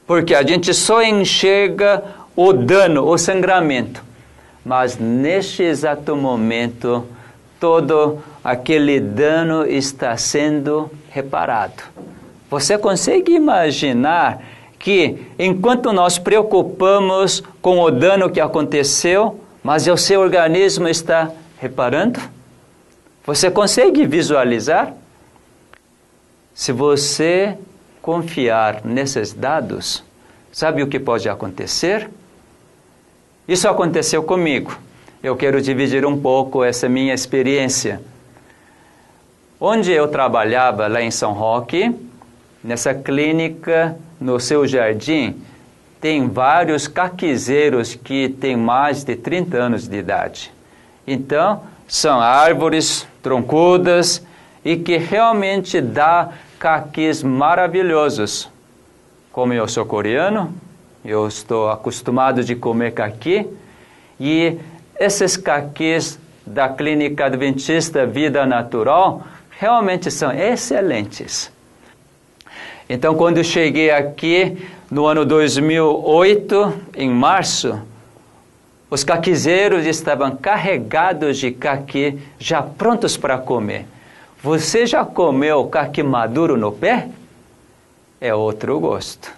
porque 0.07 0.33
a 0.33 0.43
gente 0.43 0.73
só 0.73 1.03
enxerga 1.03 2.03
o 2.35 2.53
dano, 2.53 3.05
o 3.05 3.17
sangramento, 3.17 4.03
mas 4.63 4.97
neste 4.97 5.63
exato 5.63 6.15
momento 6.15 7.05
todo 7.59 8.19
aquele 8.43 8.99
dano 8.99 9.65
está 9.65 10.15
sendo 10.17 10.89
reparado. 11.09 11.83
Você 12.49 12.77
consegue 12.77 13.33
imaginar 13.33 14.41
que 14.79 15.27
enquanto 15.37 15.93
nós 15.93 16.17
preocupamos 16.17 17.43
com 17.61 17.79
o 17.79 17.91
dano 17.91 18.29
que 18.29 18.41
aconteceu, 18.41 19.39
mas 19.63 19.85
o 19.87 19.95
seu 19.95 20.21
organismo 20.21 20.87
está 20.87 21.29
reparando? 21.59 22.19
Você 23.25 23.51
consegue 23.51 24.05
visualizar? 24.05 24.93
Se 26.55 26.71
você 26.71 27.57
confiar 28.01 28.83
nesses 28.83 29.31
dados, 29.31 30.03
sabe 30.51 30.81
o 30.81 30.87
que 30.87 30.99
pode 30.99 31.29
acontecer? 31.29 32.09
Isso 33.47 33.67
aconteceu 33.67 34.23
comigo. 34.23 34.75
Eu 35.21 35.35
quero 35.35 35.61
dividir 35.61 36.03
um 36.05 36.19
pouco 36.19 36.63
essa 36.63 36.89
minha 36.89 37.13
experiência. 37.13 38.01
Onde 39.59 39.91
eu 39.91 40.07
trabalhava 40.07 40.87
lá 40.87 41.01
em 41.01 41.11
São 41.11 41.33
Roque, 41.33 41.95
nessa 42.63 42.93
clínica, 42.93 43.95
no 44.19 44.39
seu 44.39 44.65
jardim, 44.65 45.39
tem 45.99 46.27
vários 46.27 46.87
caquizeiros 46.87 47.93
que 47.93 48.29
têm 48.29 48.57
mais 48.57 49.03
de 49.03 49.15
30 49.15 49.57
anos 49.57 49.87
de 49.87 49.97
idade. 49.97 50.51
Então, 51.05 51.61
são 51.87 52.19
árvores 52.19 53.07
troncudas 53.21 54.25
e 54.63 54.77
que 54.77 54.97
realmente 54.97 55.81
dá 55.81 56.29
caquis 56.59 57.23
maravilhosos. 57.23 58.49
Como 59.31 59.53
eu 59.53 59.67
sou 59.67 59.85
coreano, 59.85 60.53
eu 61.03 61.27
estou 61.27 61.69
acostumado 61.69 62.43
de 62.43 62.55
comer 62.55 62.91
caqui 62.91 63.47
e 64.19 64.57
esses 64.99 65.35
caquis 65.35 66.19
da 66.45 66.69
Clínica 66.69 67.25
Adventista 67.25 68.05
Vida 68.05 68.45
Natural 68.45 69.23
realmente 69.49 70.11
são 70.11 70.31
excelentes. 70.31 71.51
Então, 72.89 73.15
quando 73.15 73.43
cheguei 73.43 73.89
aqui 73.89 74.67
no 74.91 75.05
ano 75.05 75.25
2008, 75.25 76.73
em 76.95 77.09
março, 77.09 77.81
os 78.91 79.05
caquizeiros 79.05 79.85
estavam 79.85 80.35
carregados 80.35 81.37
de 81.37 81.49
caqui, 81.49 82.19
já 82.37 82.61
prontos 82.61 83.15
para 83.15 83.37
comer. 83.37 83.85
Você 84.43 84.85
já 84.85 85.05
comeu 85.05 85.65
caqui 85.67 86.03
maduro 86.03 86.57
no 86.57 86.73
pé? 86.73 87.07
É 88.19 88.35
outro 88.35 88.77
gosto. 88.81 89.31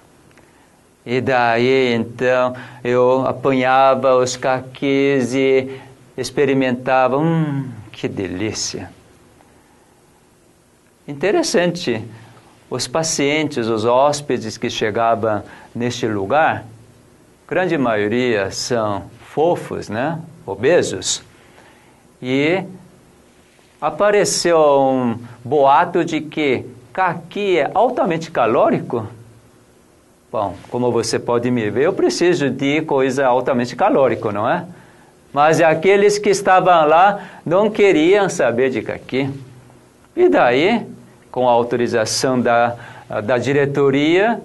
E 1.06 1.22
daí 1.22 1.94
então 1.94 2.56
eu 2.84 3.28
apanhava 3.28 4.16
os 4.16 4.36
caquis 4.36 5.36
e 5.36 5.80
experimentava. 6.18 7.20
Hum, 7.20 7.70
que 7.92 8.08
delícia! 8.08 8.90
Interessante 11.08 12.04
os 12.72 12.88
pacientes, 12.88 13.68
os 13.68 13.86
hóspedes 13.86 14.58
que 14.58 14.70
chegavam 14.70 15.44
neste 15.76 16.08
lugar, 16.08 16.66
grande 17.48 17.78
maioria 17.78 18.50
são 18.50 19.04
fofos, 19.34 19.90
né? 19.90 20.20
Obesos. 20.46 21.24
E 22.22 22.64
apareceu 23.82 24.60
um 24.60 25.18
boato 25.44 26.06
de 26.06 26.22
que 26.22 26.64
caqui 26.94 27.58
é 27.58 27.72
altamente 27.74 28.30
calórico. 28.30 29.08
Bom, 30.32 30.56
como 30.70 30.92
você 30.92 31.18
pode 31.18 31.50
me 31.50 31.68
ver, 31.72 31.86
eu 31.86 31.94
preciso 31.94 32.50
de 32.52 32.82
coisa 32.84 33.26
altamente 33.26 33.76
calórica, 33.76 34.32
não 34.32 34.48
é? 34.48 34.66
Mas 35.34 35.60
aqueles 35.60 36.20
que 36.20 36.30
estavam 36.30 36.88
lá 36.88 37.20
não 37.44 37.72
queriam 37.72 38.30
saber 38.30 38.70
de 38.70 38.84
caqui. 38.84 39.32
E 40.16 40.30
daí 40.30 40.86
com 41.32 41.50
a 41.50 41.52
autorização 41.52 42.40
da, 42.40 42.76
da 43.24 43.40
diretoria, 43.40 44.40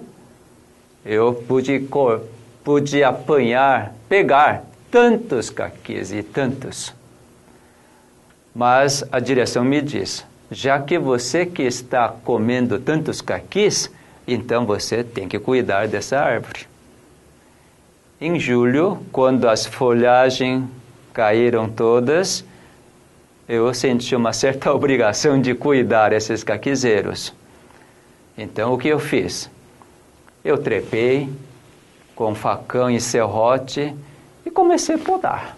eu 1.05 1.31
pude, 1.47 1.87
pude 2.63 3.03
apanhar, 3.03 3.93
pegar 4.09 4.63
tantos 4.91 5.49
caquis 5.49 6.11
e 6.11 6.23
tantos. 6.23 6.93
Mas 8.53 9.03
a 9.11 9.19
direção 9.19 9.63
me 9.63 9.81
diz: 9.81 10.25
já 10.51 10.79
que 10.79 10.97
você 10.97 11.45
que 11.45 11.63
está 11.63 12.09
comendo 12.09 12.79
tantos 12.79 13.21
caquis, 13.21 13.89
então 14.27 14.65
você 14.65 15.03
tem 15.03 15.27
que 15.27 15.39
cuidar 15.39 15.87
dessa 15.87 16.19
árvore. 16.19 16.67
Em 18.19 18.39
julho, 18.39 18.99
quando 19.11 19.47
as 19.47 19.65
folhagens 19.65 20.65
caíram 21.13 21.69
todas, 21.69 22.43
eu 23.47 23.73
senti 23.73 24.15
uma 24.15 24.33
certa 24.33 24.71
obrigação 24.73 25.39
de 25.41 25.53
cuidar 25.55 26.11
esses 26.13 26.43
caquizeiros. 26.43 27.33
Então, 28.37 28.73
o 28.73 28.77
que 28.77 28.87
eu 28.87 28.99
fiz? 28.99 29.49
Eu 30.43 30.57
trepei 30.57 31.29
com 32.15 32.33
facão 32.35 32.89
e 32.89 32.99
serrote 32.99 33.93
e 34.49 34.51
comecei 34.51 34.95
a 34.95 34.99
podar. 34.99 35.55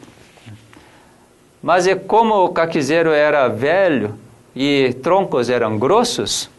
Mas 1.63 1.87
e 1.87 1.95
como 1.95 2.45
o 2.45 2.49
caquizeiro 2.49 3.11
era 3.11 3.47
velho 3.47 4.15
e 4.55 4.93
troncos 5.01 5.49
eram 5.49 5.79
grossos, 5.79 6.49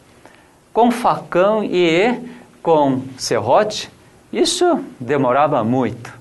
com 0.73 0.91
facão 0.91 1.63
e 1.63 2.19
com 2.63 3.03
serrote, 3.19 3.91
isso 4.33 4.83
demorava 4.99 5.63
muito. 5.63 6.13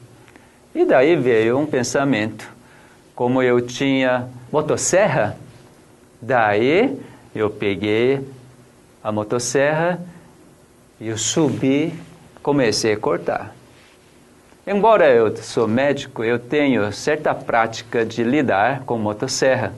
E 0.75 0.85
daí 0.85 1.15
veio 1.15 1.57
um 1.57 1.65
pensamento. 1.65 2.49
Como 3.15 3.41
eu 3.41 3.61
tinha 3.61 4.27
motosserra. 4.51 5.37
Daí 6.21 6.99
eu 7.35 7.49
peguei 7.49 8.21
a 9.03 9.11
motosserra 9.11 9.99
eu 11.01 11.17
subi, 11.17 11.91
comecei 12.43 12.93
a 12.93 12.97
cortar. 12.97 13.55
Embora 14.65 15.09
eu 15.09 15.35
sou 15.37 15.67
médico, 15.67 16.23
eu 16.23 16.37
tenho 16.37 16.93
certa 16.93 17.33
prática 17.33 18.05
de 18.05 18.23
lidar 18.23 18.83
com 18.85 18.95
motosserra. 18.95 19.73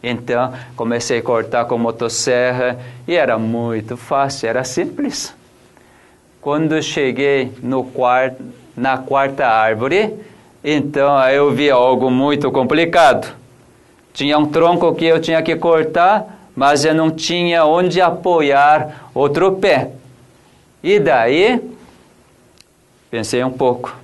Então, 0.00 0.52
comecei 0.76 1.18
a 1.18 1.22
cortar 1.22 1.64
com 1.64 1.76
motosserra 1.76 2.78
e 3.06 3.16
era 3.16 3.36
muito 3.36 3.96
fácil, 3.96 4.48
era 4.48 4.62
simples. 4.62 5.34
Quando 6.40 6.80
cheguei 6.80 7.52
no 7.62 7.82
quarto, 7.82 8.42
na 8.76 8.96
quarta 8.96 9.46
árvore, 9.46 10.14
então 10.62 11.20
eu 11.28 11.50
vi 11.50 11.68
algo 11.68 12.08
muito 12.08 12.48
complicado. 12.52 13.34
Tinha 14.12 14.38
um 14.38 14.46
tronco 14.46 14.94
que 14.94 15.04
eu 15.04 15.20
tinha 15.20 15.42
que 15.42 15.56
cortar, 15.56 16.48
mas 16.54 16.84
eu 16.84 16.94
não 16.94 17.10
tinha 17.10 17.64
onde 17.64 18.00
apoiar 18.00 19.10
outro 19.12 19.52
pé. 19.52 19.90
E 20.80 21.00
daí, 21.00 21.60
pensei 23.10 23.42
um 23.42 23.50
pouco. 23.50 24.01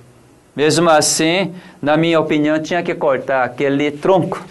Mesmo 0.55 0.89
assim, 0.89 1.53
na 1.81 1.95
minha 1.95 2.19
opinião, 2.19 2.61
tinha 2.61 2.83
que 2.83 2.93
cortar 2.93 3.43
aquele 3.43 3.91
tronco. 3.91 4.43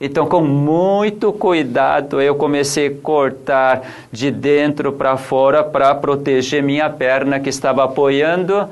Então, 0.00 0.26
com 0.26 0.40
muito 0.40 1.32
cuidado, 1.32 2.20
eu 2.20 2.34
comecei 2.34 2.88
a 2.88 3.02
cortar 3.02 3.82
de 4.10 4.30
dentro 4.32 4.92
para 4.92 5.16
fora 5.16 5.62
para 5.62 5.94
proteger 5.94 6.62
minha 6.62 6.90
perna 6.90 7.38
que 7.38 7.48
estava 7.48 7.84
apoiando. 7.84 8.68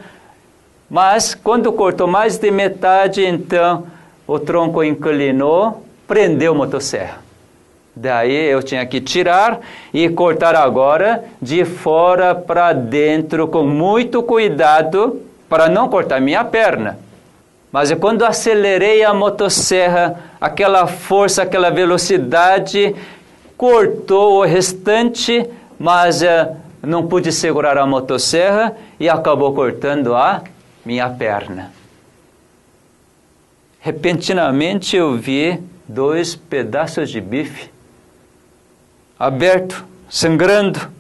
Mas, 0.89 1.35
quando 1.35 1.73
cortou 1.73 2.09
mais 2.09 2.37
de 2.37 2.51
metade, 2.51 3.25
então 3.25 3.87
o 4.27 4.41
tronco 4.41 4.83
inclinou, 4.83 5.85
prendeu 6.09 6.53
a 6.53 6.57
motosserra. 6.57 7.19
Daí 7.95 8.51
eu 8.51 8.63
tinha 8.63 8.85
que 8.87 9.01
tirar 9.01 9.61
e 9.93 10.09
cortar 10.09 10.57
agora 10.57 11.25
de 11.41 11.65
fora 11.65 12.35
para 12.35 12.73
dentro 12.73 13.47
com 13.47 13.63
muito 13.65 14.23
cuidado 14.23 15.21
para 15.51 15.69
não 15.69 15.89
cortar 15.89 16.21
minha 16.21 16.45
perna. 16.45 16.97
Mas 17.73 17.93
quando 17.95 18.25
acelerei 18.25 19.05
a 19.05 19.13
motosserra, 19.13 20.19
aquela 20.41 20.87
força, 20.87 21.43
aquela 21.43 21.71
velocidade 21.71 22.95
cortou 23.57 24.39
o 24.39 24.45
restante, 24.45 25.45
mas 25.79 26.23
uh, 26.23 26.57
não 26.83 27.07
pude 27.07 27.33
segurar 27.33 27.77
a 27.77 27.85
motosserra 27.85 28.77
e 28.99 29.09
acabou 29.09 29.53
cortando 29.53 30.15
a 30.15 30.43
minha 30.85 31.11
perna. 31.11 31.73
Repentinamente 33.81 34.97
eu 34.97 35.17
vi 35.17 35.61
dois 35.87 36.35
pedaços 36.37 37.11
de 37.11 37.21
bife 37.21 37.71
aberto, 39.19 39.85
sangrando. 40.09 40.91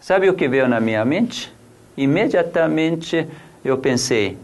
Sabe 0.00 0.28
o 0.28 0.34
que 0.34 0.48
veio 0.48 0.68
na 0.68 0.80
minha 0.80 1.04
mente? 1.04 1.57
Imediatamente 1.98 3.26
eu 3.64 3.76
pensei: 3.76 4.38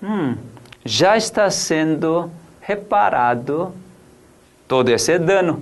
hum, 0.00 0.36
já 0.84 1.16
está 1.16 1.50
sendo 1.50 2.30
reparado 2.60 3.74
todo 4.68 4.90
esse 4.90 5.18
dano. 5.18 5.60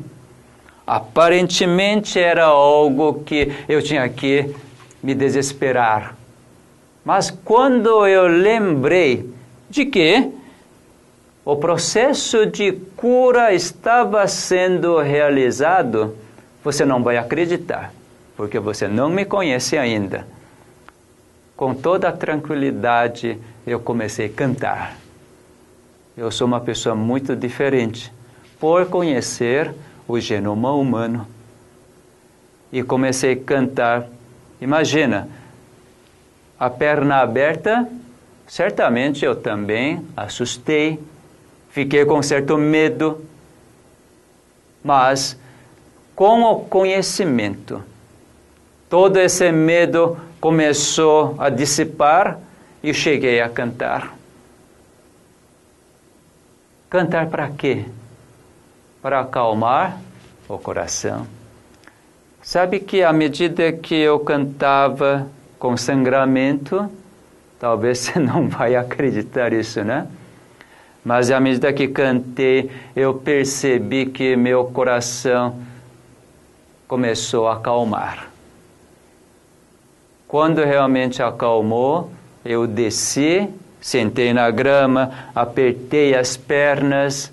Aparentemente 0.87 2.19
era 2.19 2.45
algo 2.45 3.25
que 3.25 3.51
eu 3.67 3.83
tinha 3.83 4.07
que 4.11 4.55
me 5.03 5.15
desesperar. 5.15 6.15
Mas 7.03 7.31
quando 7.31 8.07
eu 8.07 8.27
lembrei 8.27 9.33
de 9.71 9.87
que 9.87 10.31
o 11.47 11.57
processo 11.57 12.45
de 12.45 12.73
cura 12.95 13.55
estava 13.55 14.27
sendo 14.29 14.99
realizado, 14.99 16.15
você 16.63 16.85
não 16.85 17.03
vai 17.03 17.17
acreditar, 17.17 17.91
porque 18.37 18.59
você 18.59 18.87
não 18.87 19.09
me 19.09 19.25
conhece 19.25 19.79
ainda. 19.79 20.27
Com 21.59 21.75
toda 21.75 22.09
a 22.09 22.13
tranquilidade, 22.13 23.37
eu 23.67 23.81
comecei 23.81 24.27
a 24.27 24.29
cantar. 24.29 24.97
Eu 26.17 26.31
sou 26.31 26.47
uma 26.47 26.61
pessoa 26.61 26.95
muito 26.95 27.35
diferente 27.35 28.13
por 28.61 28.87
conhecer 28.87 29.75
o 30.07 30.21
genoma 30.21 30.73
humano. 30.73 31.27
E 32.71 32.81
comecei 32.85 33.33
a 33.33 33.37
cantar. 33.37 34.07
Imagina, 34.61 35.29
a 36.61 36.71
perna 36.71 37.17
aberta, 37.17 37.89
certamente 38.47 39.25
eu 39.25 39.35
também 39.35 40.07
assustei, 40.17 41.03
fiquei 41.71 42.05
com 42.05 42.23
certo 42.23 42.57
medo, 42.57 43.21
mas 44.85 45.37
com 46.15 46.41
o 46.41 46.61
conhecimento, 46.61 47.83
todo 48.89 49.17
esse 49.17 49.51
medo 49.51 50.28
começou 50.41 51.35
a 51.39 51.49
dissipar 51.49 52.39
e 52.83 52.95
cheguei 52.95 53.41
a 53.41 53.49
cantar. 53.49 54.15
Cantar 56.89 57.27
para 57.27 57.51
quê? 57.51 57.85
Para 59.03 59.21
acalmar 59.21 60.01
o 60.49 60.59
coração. 60.59 61.27
Sabe 62.43 62.81
que 62.81 63.03
à 63.03 63.13
medida 63.13 63.73
que 63.73 63.95
eu 63.95 64.19
cantava 64.21 65.29
com 65.59 65.77
sangramento, 65.77 66.91
talvez 67.59 67.99
você 68.15 68.19
não 68.19 68.49
vai 68.49 68.75
acreditar 68.75 69.53
isso, 69.53 69.85
né? 69.85 70.07
Mas 71.05 71.31
à 71.31 71.41
medida 71.41 71.73
que 71.73 71.89
cantei, 71.89 72.71
eu 72.95 73.15
percebi 73.15 74.07
que 74.07 74.37
meu 74.37 74.65
coração 74.67 75.57
começou 76.87 77.49
a 77.49 77.55
acalmar. 77.55 78.29
Quando 80.29 80.63
realmente 80.63 81.23
acalmou, 81.23 82.11
eu 82.45 82.67
desci, 82.67 83.49
sentei 83.81 84.35
na 84.35 84.51
grama, 84.51 85.31
apertei 85.35 86.15
as 86.15 86.37
pernas 86.37 87.33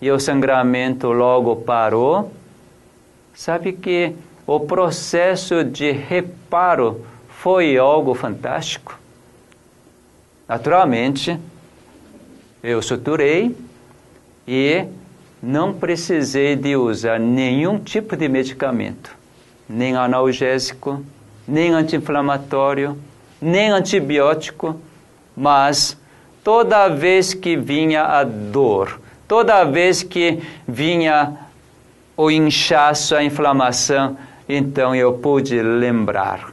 e 0.00 0.10
o 0.10 0.18
sangramento 0.18 1.12
logo 1.12 1.54
parou. 1.56 2.32
Sabe 3.34 3.74
que 3.74 4.14
o 4.46 4.58
processo 4.58 5.62
de 5.62 5.92
reparo 5.92 7.04
foi 7.28 7.76
algo 7.76 8.14
fantástico. 8.14 8.98
Naturalmente, 10.48 11.38
eu 12.62 12.80
suturei 12.80 13.54
e 14.48 14.86
não 15.42 15.74
precisei 15.74 16.56
de 16.56 16.74
usar 16.74 17.20
nenhum 17.20 17.78
tipo 17.78 18.16
de 18.16 18.28
medicamento, 18.30 19.14
nem 19.68 19.94
analgésico, 19.94 21.04
nem 21.50 21.72
anti-inflamatório, 21.72 22.96
nem 23.42 23.70
antibiótico, 23.70 24.80
mas 25.36 25.98
toda 26.44 26.88
vez 26.88 27.34
que 27.34 27.56
vinha 27.56 28.04
a 28.04 28.22
dor, 28.22 29.00
toda 29.26 29.64
vez 29.64 30.02
que 30.02 30.40
vinha 30.66 31.36
o 32.16 32.30
inchaço, 32.30 33.16
a 33.16 33.24
inflamação, 33.24 34.16
então 34.48 34.94
eu 34.94 35.14
pude 35.14 35.60
lembrar, 35.60 36.52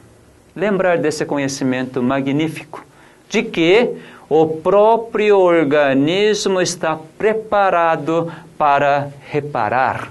lembrar 0.54 0.98
desse 0.98 1.24
conhecimento 1.24 2.02
magnífico, 2.02 2.84
de 3.30 3.42
que 3.44 3.96
o 4.28 4.46
próprio 4.46 5.38
organismo 5.38 6.60
está 6.60 6.98
preparado 7.16 8.32
para 8.56 9.08
reparar. 9.30 10.10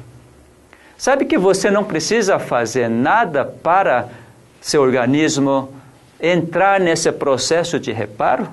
Sabe 0.98 1.26
que 1.26 1.38
você 1.38 1.70
não 1.70 1.84
precisa 1.84 2.40
fazer 2.40 2.90
nada 2.90 3.46
para 3.46 4.10
seu 4.68 4.82
organismo 4.82 5.70
entrar 6.20 6.78
nesse 6.78 7.10
processo 7.10 7.80
de 7.80 7.94
reparo? 7.94 8.50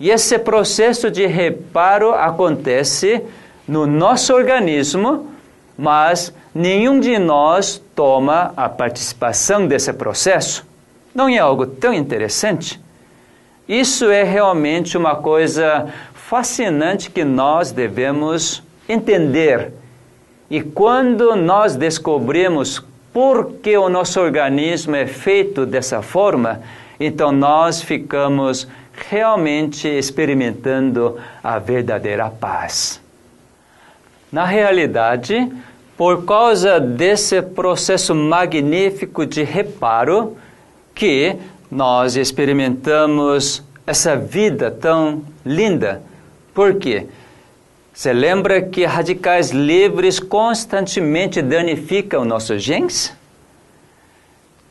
E 0.00 0.08
esse 0.08 0.38
processo 0.38 1.10
de 1.10 1.26
reparo 1.26 2.14
acontece 2.14 3.22
no 3.68 3.86
nosso 3.86 4.32
organismo, 4.32 5.30
mas 5.76 6.32
nenhum 6.54 6.98
de 6.98 7.18
nós 7.18 7.82
toma 7.94 8.54
a 8.56 8.66
participação 8.66 9.66
desse 9.66 9.92
processo. 9.92 10.66
Não 11.14 11.28
é 11.28 11.36
algo 11.36 11.66
tão 11.66 11.92
interessante? 11.92 12.80
Isso 13.68 14.10
é 14.10 14.22
realmente 14.22 14.96
uma 14.96 15.16
coisa 15.16 15.92
fascinante 16.14 17.10
que 17.10 17.24
nós 17.24 17.72
devemos 17.72 18.62
entender. 18.88 19.74
E 20.48 20.62
quando 20.62 21.36
nós 21.36 21.76
descobrimos 21.76 22.82
por 23.12 23.54
que 23.54 23.76
o 23.76 23.88
nosso 23.88 24.20
organismo 24.20 24.96
é 24.96 25.06
feito 25.06 25.66
dessa 25.66 26.00
forma, 26.00 26.62
então 26.98 27.30
nós 27.30 27.82
ficamos 27.82 28.66
realmente 29.08 29.88
experimentando 29.88 31.18
a 31.42 31.58
verdadeira 31.58 32.30
paz. 32.30 33.00
Na 34.30 34.44
realidade, 34.46 35.52
por 35.96 36.24
causa 36.24 36.80
desse 36.80 37.42
processo 37.42 38.14
magnífico 38.14 39.26
de 39.26 39.42
reparo, 39.42 40.36
que 40.94 41.36
nós 41.70 42.16
experimentamos 42.16 43.62
essa 43.86 44.16
vida 44.16 44.70
tão 44.70 45.22
linda. 45.44 46.02
Por 46.54 46.74
quê? 46.74 47.06
Você 47.94 48.12
lembra 48.12 48.62
que 48.62 48.86
radicais 48.86 49.50
livres 49.50 50.18
constantemente 50.18 51.42
danificam 51.42 52.24
nossos 52.24 52.62
genes? 52.62 53.12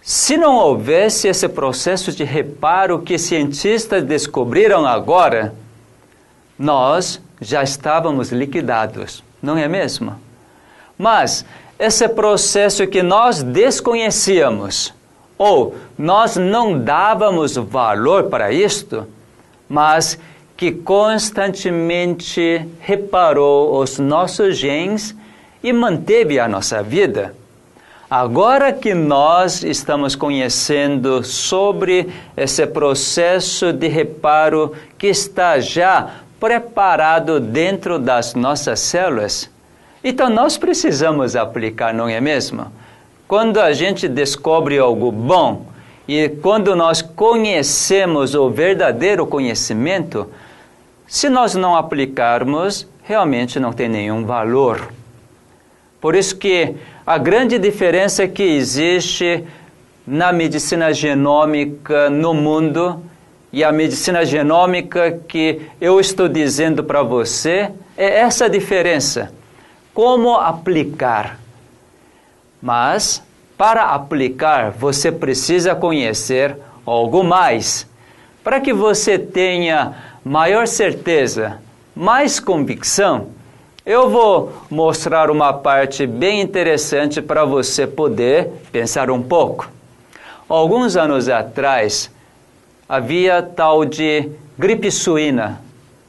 Se 0.01 0.35
não 0.35 0.55
houvesse 0.55 1.27
esse 1.27 1.47
processo 1.47 2.11
de 2.11 2.23
reparo 2.23 2.99
que 2.99 3.19
cientistas 3.19 4.03
descobriram 4.03 4.87
agora, 4.87 5.53
nós 6.57 7.21
já 7.39 7.61
estávamos 7.61 8.31
liquidados, 8.31 9.23
não 9.41 9.55
é 9.55 9.67
mesmo? 9.67 10.15
Mas 10.97 11.45
esse 11.77 12.07
processo 12.09 12.87
que 12.87 13.03
nós 13.03 13.43
desconhecíamos, 13.43 14.93
ou 15.37 15.75
nós 15.97 16.35
não 16.35 16.77
dávamos 16.79 17.55
valor 17.55 18.25
para 18.25 18.51
isto, 18.51 19.07
mas 19.69 20.17
que 20.61 20.71
constantemente 20.71 22.67
reparou 22.79 23.79
os 23.79 23.97
nossos 23.97 24.55
genes 24.55 25.15
e 25.63 25.73
manteve 25.73 26.39
a 26.39 26.47
nossa 26.47 26.83
vida. 26.83 27.33
Agora 28.07 28.71
que 28.71 28.93
nós 28.93 29.63
estamos 29.63 30.15
conhecendo 30.15 31.23
sobre 31.23 32.11
esse 32.37 32.67
processo 32.67 33.73
de 33.73 33.87
reparo 33.87 34.73
que 34.99 35.07
está 35.07 35.59
já 35.59 36.17
preparado 36.39 37.39
dentro 37.39 37.97
das 37.97 38.35
nossas 38.35 38.81
células, 38.81 39.49
então 40.03 40.29
nós 40.29 40.59
precisamos 40.59 41.35
aplicar, 41.35 41.91
não 41.91 42.07
é 42.07 42.21
mesmo? 42.21 42.67
Quando 43.27 43.59
a 43.59 43.73
gente 43.73 44.07
descobre 44.07 44.77
algo 44.77 45.11
bom 45.11 45.65
e 46.07 46.29
quando 46.29 46.75
nós 46.75 47.01
conhecemos 47.01 48.35
o 48.35 48.47
verdadeiro 48.51 49.25
conhecimento, 49.25 50.29
se 51.11 51.29
nós 51.29 51.55
não 51.55 51.75
aplicarmos, 51.75 52.87
realmente 53.03 53.59
não 53.59 53.73
tem 53.73 53.89
nenhum 53.89 54.23
valor. 54.23 54.93
Por 55.99 56.15
isso 56.15 56.37
que 56.37 56.73
a 57.05 57.17
grande 57.17 57.59
diferença 57.59 58.29
que 58.29 58.41
existe 58.41 59.43
na 60.07 60.31
medicina 60.31 60.93
genômica 60.93 62.09
no 62.09 62.33
mundo 62.33 63.03
e 63.51 63.61
a 63.61 63.73
medicina 63.73 64.23
genômica 64.23 65.19
que 65.27 65.61
eu 65.81 65.99
estou 65.99 66.29
dizendo 66.29 66.81
para 66.81 67.03
você 67.03 67.69
é 67.97 68.19
essa 68.19 68.49
diferença. 68.49 69.33
Como 69.93 70.37
aplicar? 70.37 71.37
Mas 72.61 73.21
para 73.57 73.83
aplicar, 73.89 74.71
você 74.71 75.11
precisa 75.11 75.75
conhecer 75.75 76.55
algo 76.85 77.21
mais. 77.21 77.85
Para 78.41 78.61
que 78.61 78.71
você 78.71 79.19
tenha 79.19 80.10
maior 80.23 80.67
certeza, 80.67 81.59
mais 81.95 82.39
convicção, 82.39 83.29
eu 83.85 84.09
vou 84.09 84.53
mostrar 84.69 85.31
uma 85.31 85.51
parte 85.51 86.05
bem 86.05 86.41
interessante 86.41 87.21
para 87.21 87.43
você 87.43 87.87
poder 87.87 88.49
pensar 88.71 89.09
um 89.09 89.21
pouco. 89.21 89.67
Alguns 90.47 90.95
anos 90.95 91.27
atrás, 91.27 92.11
havia 92.87 93.41
tal 93.41 93.83
de 93.83 94.29
gripe 94.57 94.91
suína. 94.91 95.59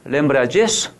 Lembra 0.05 0.45
disso? 0.45 0.93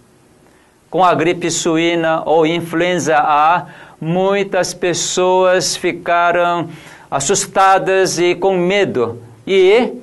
Com 0.89 1.03
a 1.03 1.13
gripe 1.13 1.51
suína 1.51 2.23
ou 2.25 2.45
influenza 2.45 3.17
A, 3.17 3.67
muitas 4.01 4.73
pessoas 4.73 5.75
ficaram 5.75 6.69
assustadas 7.11 8.17
e 8.17 8.33
com 8.33 8.57
medo 8.57 9.21
e 9.45 9.93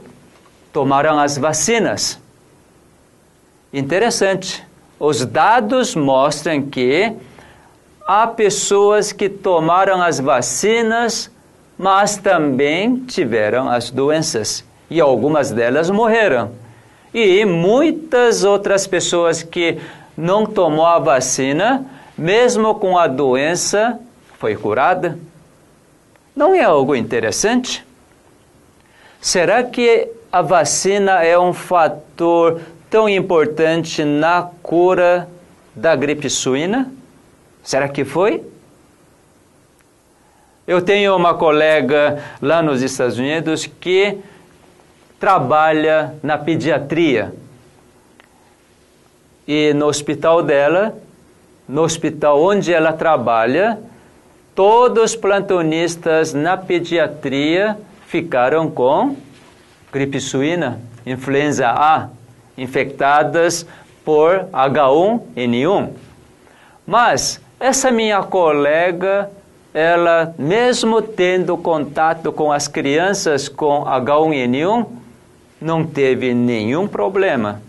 tomaram 0.73 1.19
as 1.19 1.37
vacinas. 1.37 2.21
Interessante. 3.73 4.65
Os 4.99 5.25
dados 5.25 5.95
mostram 5.95 6.63
que 6.63 7.13
há 8.07 8.27
pessoas 8.27 9.13
que 9.13 9.29
tomaram 9.29 10.03
as 10.03 10.21
vacinas, 10.21 11.31
mas 11.79 12.17
também 12.17 12.97
tiveram 13.07 13.69
as 13.69 13.91
doenças 13.91 14.65
e 14.91 15.01
algumas 15.01 15.51
delas 15.51 15.89
morreram. 15.89 16.51
E 17.15 17.45
muitas 17.45 18.45
outras 18.45 18.87
pessoas 18.87 19.43
que 19.43 19.79
não 20.17 20.45
tomou 20.45 20.85
a 20.85 20.99
vacina 20.99 21.87
mesmo 22.21 22.75
com 22.75 22.99
a 22.99 23.07
doença, 23.07 23.99
foi 24.39 24.55
curada? 24.55 25.19
Não 26.37 26.55
é 26.55 26.63
algo 26.63 26.95
interessante? 26.95 27.83
Será 29.19 29.63
que 29.65 30.07
a 30.31 30.43
vacina 30.43 31.25
é 31.25 31.39
um 31.39 31.55
fator 31.55 32.61
tão 32.91 33.09
importante 33.09 34.05
na 34.05 34.51
cura 34.63 35.29
da 35.75 35.95
gripe 35.95 36.29
suína? 36.29 36.93
Será 37.63 37.89
que 37.89 38.05
foi? 38.05 38.43
Eu 40.67 40.83
tenho 40.83 41.17
uma 41.17 41.35
colega 41.35 42.23
lá 42.43 42.61
nos 42.63 42.83
Estados 42.83 43.19
Unidos 43.19 43.67
que 43.67 44.19
trabalha 45.19 46.15
na 46.23 46.37
pediatria. 46.37 47.33
E 49.47 49.73
no 49.75 49.87
hospital 49.87 50.43
dela 50.43 50.95
no 51.71 51.83
hospital 51.83 52.43
onde 52.43 52.73
ela 52.73 52.93
trabalha, 52.93 53.79
todos 54.57 55.13
os 55.13 55.17
plantonistas 55.17 56.35
na 56.35 56.57
pediatria 56.57 57.79
ficaram 58.09 58.69
com 58.69 59.15
gripe 59.93 60.21
suína, 60.21 60.81
influenza 61.07 61.69
A, 61.69 62.09
infectadas 62.57 63.67
por 64.05 64.47
H1N1. 64.53 65.91
Mas 66.87 67.41
essa 67.59 67.91
minha 67.91 68.23
colega, 68.23 69.31
ela 69.73 70.35
mesmo 70.39 71.01
tendo 71.03 71.57
contato 71.57 72.33
com 72.33 72.51
as 72.51 72.67
crianças 72.67 73.49
com 73.49 73.85
H1N1, 73.85 74.87
não 75.61 75.85
teve 75.85 76.33
nenhum 76.35 76.89
problema. 76.89 77.61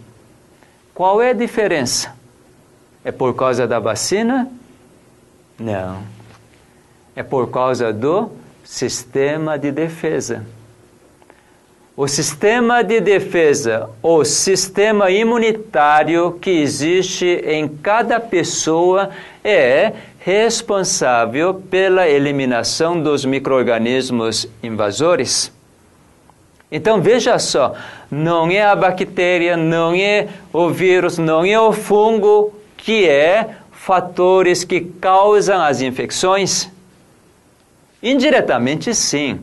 Qual 0.94 1.22
é 1.22 1.32
a 1.32 1.34
diferença? 1.34 2.16
É 3.04 3.12
por 3.12 3.36
causa 3.36 3.68
da 3.68 3.80
vacina? 3.80 4.48
Não. 5.60 6.00
É 7.16 7.22
por 7.24 7.50
causa 7.50 7.92
do 7.92 8.32
sistema 8.64 9.58
de 9.58 9.72
defesa. 9.72 10.46
O 12.02 12.08
sistema 12.08 12.84
de 12.84 13.00
defesa, 13.00 13.88
o 14.02 14.26
sistema 14.26 15.12
imunitário 15.12 16.32
que 16.42 16.50
existe 16.50 17.28
em 17.46 17.68
cada 17.68 18.20
pessoa 18.20 19.12
é 19.44 19.94
responsável 20.18 21.54
pela 21.54 22.10
eliminação 22.10 23.00
dos 23.00 23.24
microrganismos 23.24 24.48
invasores. 24.64 25.52
Então 26.72 27.00
veja 27.00 27.38
só, 27.38 27.76
não 28.10 28.50
é 28.50 28.64
a 28.64 28.76
bactéria, 28.76 29.56
não 29.56 29.94
é 29.94 30.28
o 30.52 30.72
vírus, 30.72 31.20
não 31.20 31.46
é 31.46 31.60
o 31.60 31.72
fungo 31.72 32.52
que 32.78 33.08
é 33.08 33.58
fatores 33.74 34.64
que 34.64 34.82
causam 34.82 35.62
as 35.62 35.82
infecções? 35.82 36.68
Indiretamente, 38.02 38.92
sim. 38.96 39.40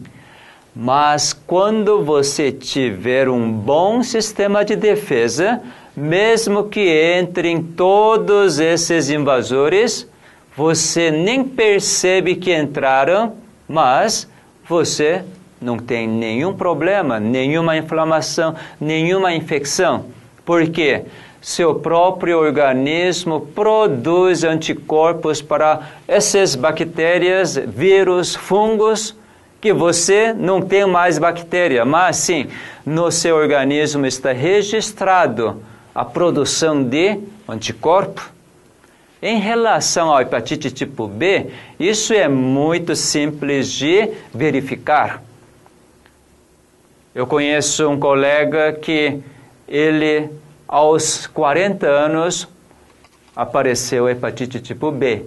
Mas 0.74 1.33
quando 1.33 2.04
você 2.04 2.52
tiver 2.52 3.28
um 3.28 3.50
bom 3.50 4.02
sistema 4.02 4.64
de 4.64 4.76
defesa, 4.76 5.61
mesmo 5.96 6.64
que 6.64 7.18
entrem 7.20 7.62
todos 7.62 8.59
esses 8.59 9.11
invasores, 9.11 10.09
você 10.57 11.11
nem 11.11 11.42
percebe 11.44 12.37
que 12.37 12.54
entraram, 12.54 13.35
mas 13.68 14.28
você 14.68 15.24
não 15.61 15.78
tem 15.78 16.07
nenhum 16.07 16.54
problema, 16.54 17.18
nenhuma 17.18 17.76
inflamação, 17.76 18.54
nenhuma 18.81 19.35
infecção. 19.35 20.07
Por 20.44 20.68
quê? 20.68 21.04
seu 21.40 21.74
próprio 21.76 22.38
organismo 22.38 23.40
produz 23.40 24.44
anticorpos 24.44 25.40
para 25.40 25.81
essas 26.07 26.54
bactérias, 26.54 27.57
vírus, 27.57 28.35
fungos, 28.35 29.14
que 29.61 29.73
você 29.73 30.33
não 30.33 30.61
tem 30.62 30.87
mais 30.87 31.18
bactéria, 31.18 31.85
mas 31.85 32.16
sim, 32.16 32.47
no 32.87 33.11
seu 33.11 33.37
organismo 33.37 34.07
está 34.07 34.33
registrado 34.33 35.62
a 35.94 36.05
produção 36.05 36.83
de 36.83 37.18
anticorpo. 37.49 38.31
Em 39.21 39.40
relação 39.40 40.14
à 40.14 40.23
hepatite 40.23 40.71
tipo 40.71 41.09
B, 41.09 41.47
isso 41.79 42.12
é 42.14 42.29
muito 42.29 42.94
simples 42.94 43.68
de 43.68 44.11
verificar. 44.33 45.23
Eu 47.12 47.27
conheço 47.27 47.88
um 47.88 47.99
colega 47.99 48.73
que 48.75 49.18
ele 49.66 50.31
aos 50.68 51.27
40 51.27 51.87
anos, 51.87 52.47
apareceu 53.35 54.09
hepatite 54.09 54.61
tipo 54.61 54.92
B. 54.92 55.25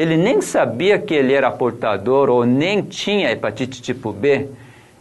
Ele 0.00 0.16
nem 0.16 0.40
sabia 0.40 0.98
que 0.98 1.12
ele 1.12 1.34
era 1.34 1.50
portador 1.50 2.30
ou 2.30 2.46
nem 2.46 2.80
tinha 2.80 3.30
hepatite 3.30 3.82
tipo 3.82 4.14
B. 4.14 4.48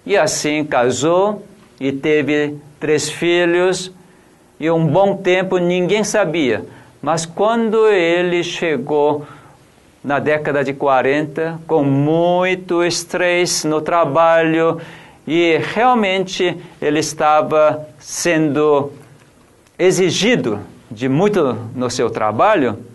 E 0.05 0.17
assim 0.17 0.65
casou 0.65 1.41
e 1.79 1.89
teve 1.93 2.57
três 2.81 3.09
filhos. 3.09 3.93
E 4.59 4.69
um 4.69 4.85
bom 4.85 5.15
tempo 5.15 5.57
ninguém 5.57 6.03
sabia. 6.03 6.65
Mas 7.01 7.25
quando 7.25 7.87
ele 7.87 8.43
chegou 8.43 9.25
na 10.03 10.19
década 10.19 10.65
de 10.65 10.73
40, 10.73 11.61
com 11.65 11.81
muito 11.81 12.83
estresse 12.83 13.65
no 13.65 13.79
trabalho, 13.79 14.81
e 15.25 15.61
realmente 15.73 16.57
ele 16.81 16.99
estava 16.99 17.87
sendo 17.99 18.91
exigido 19.77 20.59
de 20.91 21.07
muito 21.07 21.55
no 21.73 21.89
seu 21.89 22.09
trabalho, 22.09 22.88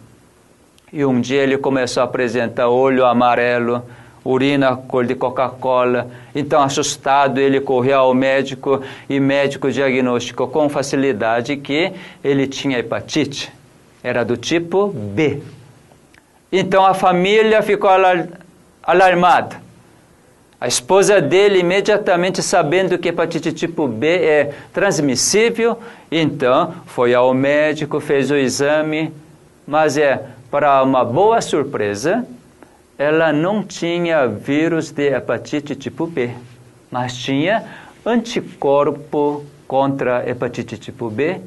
e 0.95 1.05
um 1.05 1.21
dia 1.21 1.43
ele 1.43 1.59
começou 1.59 2.01
a 2.03 2.05
apresentar 2.05 2.69
olho 2.69 3.05
amarelo, 3.05 3.83
urina 4.25 4.77
cor 4.77 5.05
de 5.05 5.17
Coca-Cola. 5.17 6.09
Então, 6.33 6.63
assustado, 6.63 7.39
ele 7.41 7.61
correu 7.61 7.99
ao 7.99 8.15
médico 8.15 8.81
e 9.11 9.19
médico 9.19 9.73
diagnosticou 9.73 10.47
com 10.47 10.69
facilidade 10.69 11.57
que 11.57 11.93
ele 12.23 12.47
tinha 12.47 12.79
hepatite. 12.79 13.53
Era 14.05 14.25
do 14.25 14.37
tipo 14.37 14.87
B. 14.87 15.43
Então 16.53 16.87
a 16.87 16.95
família 16.95 17.61
ficou 17.61 17.91
alarmada. 18.85 19.57
A 20.61 20.69
esposa 20.69 21.21
dele, 21.21 21.59
imediatamente 21.59 22.41
sabendo 22.41 22.97
que 22.97 23.09
hepatite 23.09 23.53
tipo 23.53 23.89
B 23.89 24.07
é 24.07 24.55
transmissível, 24.73 25.77
então 26.11 26.73
foi 26.87 27.13
ao 27.13 27.35
médico, 27.35 27.99
fez 27.99 28.31
o 28.31 28.37
exame, 28.37 29.13
mas 29.67 29.99
é 29.99 30.23
para 30.55 30.81
uma 30.85 31.05
boa 31.05 31.41
surpresa, 31.41 32.25
ela 32.97 33.33
não 33.33 33.61
tinha 33.61 34.29
vírus 34.29 34.93
de 34.93 35.13
hepatite 35.13 35.75
tipo 35.75 36.07
B, 36.07 36.31
mas 36.93 37.17
tinha 37.17 37.65
anticorpo 38.07 39.45
contra 39.67 40.23
hepatite 40.31 40.79
tipo 40.79 41.11
B. 41.11 41.41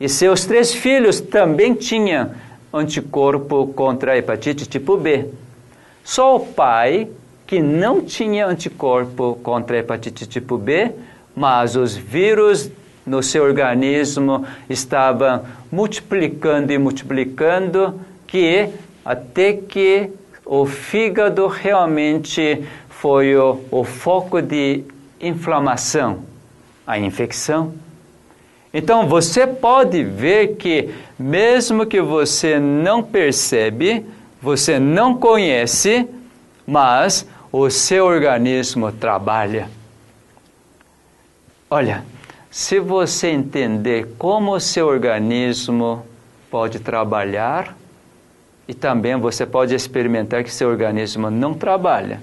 E 0.00 0.08
seus 0.08 0.46
três 0.46 0.72
filhos 0.72 1.20
também 1.20 1.74
tinham 1.74 2.30
anticorpo 2.72 3.66
contra 3.66 4.16
hepatite 4.16 4.64
tipo 4.64 4.96
B. 4.96 5.28
Só 6.02 6.36
o 6.36 6.40
pai 6.40 7.10
que 7.46 7.60
não 7.60 8.00
tinha 8.00 8.46
anticorpo 8.46 9.38
contra 9.42 9.76
hepatite 9.76 10.26
tipo 10.26 10.56
B, 10.56 10.92
mas 11.36 11.76
os 11.76 11.94
vírus 11.94 12.72
no 13.06 13.22
seu 13.22 13.44
organismo 13.44 14.46
estavam 14.66 15.42
multiplicando 15.70 16.72
e 16.72 16.78
multiplicando, 16.78 18.00
que 18.34 18.68
até 19.04 19.52
que 19.52 20.10
o 20.44 20.66
fígado 20.66 21.46
realmente 21.46 22.64
foi 22.88 23.36
o, 23.36 23.60
o 23.70 23.84
foco 23.84 24.42
de 24.42 24.82
inflamação, 25.20 26.24
a 26.84 26.98
infecção. 26.98 27.74
Então 28.72 29.06
você 29.06 29.46
pode 29.46 30.02
ver 30.02 30.56
que, 30.56 30.92
mesmo 31.16 31.86
que 31.86 32.00
você 32.00 32.58
não 32.58 33.04
percebe, 33.04 34.04
você 34.42 34.80
não 34.80 35.16
conhece, 35.16 36.04
mas 36.66 37.28
o 37.52 37.70
seu 37.70 38.04
organismo 38.04 38.90
trabalha. 38.90 39.70
Olha, 41.70 42.04
se 42.50 42.80
você 42.80 43.28
entender 43.28 44.08
como 44.18 44.56
o 44.56 44.60
seu 44.60 44.88
organismo 44.88 46.04
pode 46.50 46.80
trabalhar, 46.80 47.76
e 48.66 48.74
também 48.74 49.16
você 49.16 49.44
pode 49.44 49.74
experimentar 49.74 50.42
que 50.42 50.52
seu 50.52 50.68
organismo 50.68 51.30
não 51.30 51.54
trabalha. 51.54 52.20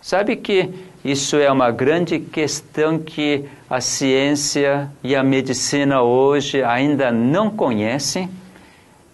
Sabe 0.00 0.36
que 0.36 0.70
isso 1.04 1.36
é 1.36 1.50
uma 1.50 1.70
grande 1.70 2.18
questão 2.18 2.98
que 2.98 3.44
a 3.68 3.80
ciência 3.80 4.90
e 5.02 5.14
a 5.14 5.22
medicina 5.22 6.02
hoje 6.02 6.62
ainda 6.62 7.10
não 7.10 7.50
conhecem? 7.50 8.28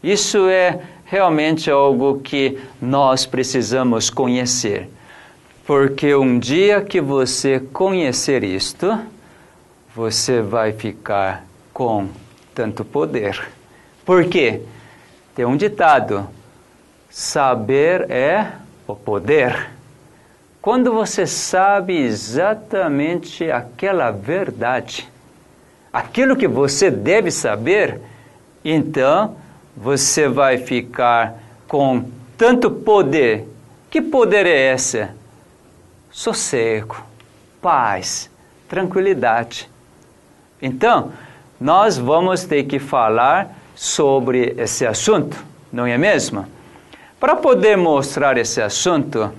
Isso 0.03 0.49
é 0.49 0.81
realmente 1.05 1.71
algo 1.71 2.21
que 2.21 2.59
nós 2.81 3.25
precisamos 3.27 4.11
conhecer. 4.11 4.89
Porque 5.67 6.15
um 6.15 6.39
dia 6.39 6.81
que 6.81 7.01
você 7.01 7.59
conhecer 7.59 8.45
isto, 8.45 8.99
você 9.95 10.41
vai 10.41 10.73
ficar 10.73 11.45
com 11.73 12.09
tanto 12.55 12.85
poder. 12.85 13.49
Por 14.05 14.25
quê? 14.27 14.61
Tem 15.37 15.45
um 15.45 15.57
ditado: 15.57 16.29
saber 17.09 18.11
é 18.11 18.51
o 18.89 18.97
poder. 18.97 19.71
Quando 20.61 20.93
você 20.93 21.29
sabe 21.29 21.97
exatamente 21.97 23.49
aquela 23.49 24.11
verdade, 24.11 25.09
aquilo 25.93 26.35
que 26.35 26.49
você 26.49 26.91
deve 26.91 27.31
saber, 27.31 28.01
então 28.65 29.37
você 29.77 30.29
vai 30.29 30.59
ficar 30.59 31.35
com 31.69 32.11
tanto 32.37 32.69
poder. 32.69 33.47
Que 33.89 34.03
poder 34.03 34.45
é 34.45 34.75
esse? 34.75 35.09
sossego, 36.17 36.97
paz, 37.61 38.31
tranquilidade. 38.67 39.69
Então, 40.63 41.13
nós 41.61 41.99
vamos 41.99 42.45
ter 42.45 42.65
que 42.65 42.79
falar 42.79 43.55
sobre 43.77 44.55
esse 44.57 44.87
assunto, 44.87 45.37
não 45.71 45.87
é 45.87 45.99
mesmo? 45.99 46.47
Para 47.21 47.37
poder 47.37 47.77
mostrar 47.77 48.37
esse 48.39 48.61
assunto, 48.61 49.31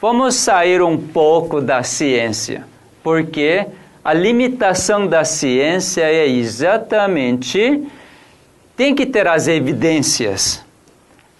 vamos 0.00 0.36
sair 0.36 0.80
um 0.80 0.96
pouco 0.96 1.60
da 1.60 1.82
ciência, 1.82 2.64
porque 3.02 3.66
a 4.02 4.14
limitação 4.14 5.06
da 5.06 5.24
ciência 5.24 6.02
é 6.02 6.26
exatamente 6.26 7.86
tem 8.76 8.94
que 8.94 9.04
ter 9.04 9.26
as 9.26 9.46
evidências. 9.46 10.64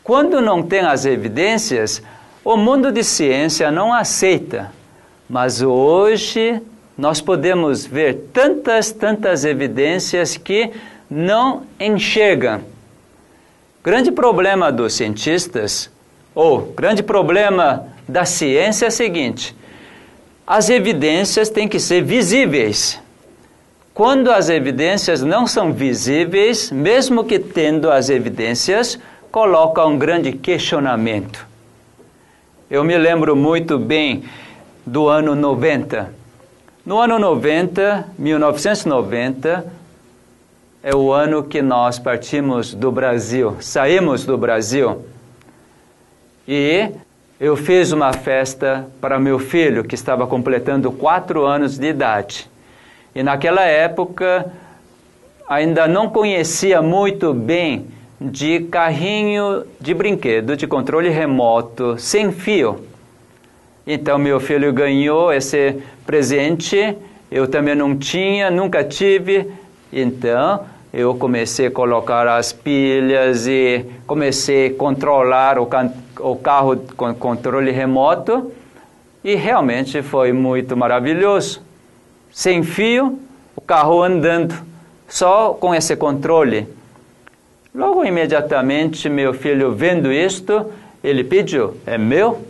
Quando 0.04 0.42
não 0.42 0.62
tem 0.62 0.80
as 0.80 1.06
evidências, 1.06 2.02
o 2.44 2.56
mundo 2.56 2.92
de 2.92 3.02
ciência 3.02 3.70
não 3.70 3.94
aceita. 3.94 4.70
Mas 5.28 5.62
hoje 5.62 6.60
nós 6.98 7.20
podemos 7.20 7.86
ver 7.86 8.26
tantas, 8.32 8.92
tantas 8.92 9.44
evidências 9.44 10.36
que 10.36 10.70
não 11.10 11.64
enxergam. 11.80 12.60
Grande 13.82 14.12
problema 14.12 14.70
dos 14.70 14.94
cientistas, 14.94 15.90
ou 16.34 16.60
grande 16.60 17.02
problema 17.02 17.88
da 18.08 18.24
ciência 18.24 18.84
é 18.84 18.88
o 18.88 18.92
seguinte: 18.92 19.56
as 20.46 20.70
evidências 20.70 21.48
têm 21.48 21.66
que 21.66 21.80
ser 21.80 22.02
visíveis. 22.02 23.00
Quando 23.92 24.30
as 24.30 24.48
evidências 24.48 25.22
não 25.22 25.46
são 25.46 25.72
visíveis, 25.72 26.70
mesmo 26.70 27.24
que 27.24 27.38
tendo 27.38 27.90
as 27.90 28.08
evidências, 28.08 28.98
coloca 29.30 29.84
um 29.84 29.98
grande 29.98 30.32
questionamento. 30.32 31.46
Eu 32.70 32.84
me 32.84 32.96
lembro 32.96 33.34
muito 33.34 33.78
bem 33.78 34.24
do 34.86 35.08
ano 35.08 35.34
90. 35.34 36.14
No 36.86 36.98
ano 36.98 37.18
90, 37.18 38.08
1990, 38.18 39.79
é 40.82 40.94
o 40.94 41.12
ano 41.12 41.42
que 41.42 41.60
nós 41.60 41.98
partimos 41.98 42.72
do 42.72 42.90
Brasil, 42.90 43.56
saímos 43.60 44.24
do 44.24 44.38
Brasil. 44.38 45.04
E 46.48 46.90
eu 47.38 47.54
fiz 47.54 47.92
uma 47.92 48.12
festa 48.12 48.86
para 49.00 49.18
meu 49.18 49.38
filho, 49.38 49.84
que 49.84 49.94
estava 49.94 50.26
completando 50.26 50.90
quatro 50.90 51.44
anos 51.44 51.78
de 51.78 51.88
idade. 51.88 52.48
E 53.14 53.22
naquela 53.22 53.62
época, 53.62 54.50
ainda 55.46 55.86
não 55.86 56.08
conhecia 56.08 56.80
muito 56.80 57.34
bem 57.34 57.86
de 58.18 58.60
carrinho 58.60 59.64
de 59.80 59.92
brinquedo 59.92 60.56
de 60.56 60.66
controle 60.66 61.10
remoto 61.10 61.98
sem 61.98 62.32
fio. 62.32 62.86
Então 63.86 64.18
meu 64.18 64.40
filho 64.40 64.72
ganhou 64.72 65.32
esse 65.32 65.76
presente, 66.06 66.96
eu 67.30 67.48
também 67.48 67.74
não 67.74 67.96
tinha, 67.96 68.50
nunca 68.50 68.84
tive. 68.84 69.50
Então 69.92 70.64
eu 70.92 71.14
comecei 71.14 71.66
a 71.66 71.70
colocar 71.70 72.26
as 72.26 72.52
pilhas 72.52 73.46
e 73.46 73.84
comecei 74.06 74.66
a 74.66 74.74
controlar 74.74 75.58
o, 75.58 75.68
o 76.20 76.36
carro 76.36 76.76
com 76.96 77.14
controle 77.14 77.70
remoto 77.70 78.52
e 79.22 79.34
realmente 79.34 80.02
foi 80.02 80.32
muito 80.32 80.76
maravilhoso. 80.76 81.62
Sem 82.32 82.62
fio, 82.62 83.18
o 83.54 83.60
carro 83.60 84.02
andando, 84.02 84.54
só 85.08 85.54
com 85.54 85.74
esse 85.74 85.94
controle. 85.94 86.66
Logo 87.72 88.04
imediatamente 88.04 89.08
meu 89.08 89.32
filho 89.32 89.72
vendo 89.72 90.12
isto, 90.12 90.72
ele 91.04 91.22
pediu: 91.22 91.76
"É 91.86 91.96
meu?" 91.96 92.44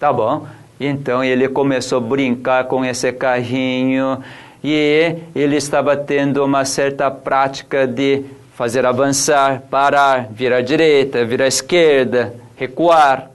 Tá 0.00 0.12
bom. 0.12 0.46
Então 0.80 1.22
ele 1.22 1.48
começou 1.48 1.98
a 1.98 2.00
brincar 2.00 2.64
com 2.64 2.84
esse 2.84 3.12
carrinho 3.12 4.18
e 4.62 5.16
ele 5.34 5.56
estava 5.56 5.96
tendo 5.96 6.44
uma 6.44 6.64
certa 6.64 7.10
prática 7.10 7.86
de 7.86 8.24
fazer 8.54 8.84
avançar, 8.84 9.62
parar, 9.70 10.28
virar 10.30 10.58
à 10.58 10.60
direita, 10.60 11.24
virar 11.24 11.46
à 11.46 11.48
esquerda, 11.48 12.34
recuar. 12.56 13.30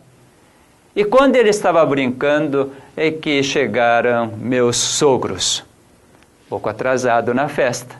E 0.96 1.04
quando 1.04 1.36
ele 1.36 1.50
estava 1.50 1.86
brincando, 1.86 2.72
é 2.96 3.12
que 3.12 3.42
chegaram 3.42 4.32
meus 4.38 4.78
sogros, 4.78 5.64
pouco 6.48 6.70
atrasado 6.70 7.34
na 7.34 7.48
festa. 7.48 7.96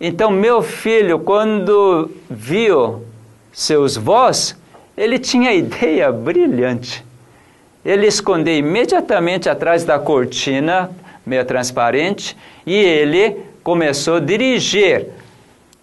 Então 0.00 0.30
meu 0.30 0.62
filho, 0.62 1.18
quando 1.18 2.10
viu 2.30 3.04
seus 3.52 3.96
vós, 3.96 4.56
ele 4.96 5.18
tinha 5.18 5.52
ideia 5.52 6.10
brilhante 6.12 7.04
ele 7.84 8.06
escondeu 8.06 8.54
imediatamente 8.54 9.48
atrás 9.48 9.82
da 9.82 9.98
cortina, 9.98 10.90
meio 11.28 11.44
transparente, 11.44 12.36
e 12.66 12.74
ele 12.74 13.36
começou 13.62 14.16
a 14.16 14.20
dirigir 14.20 15.06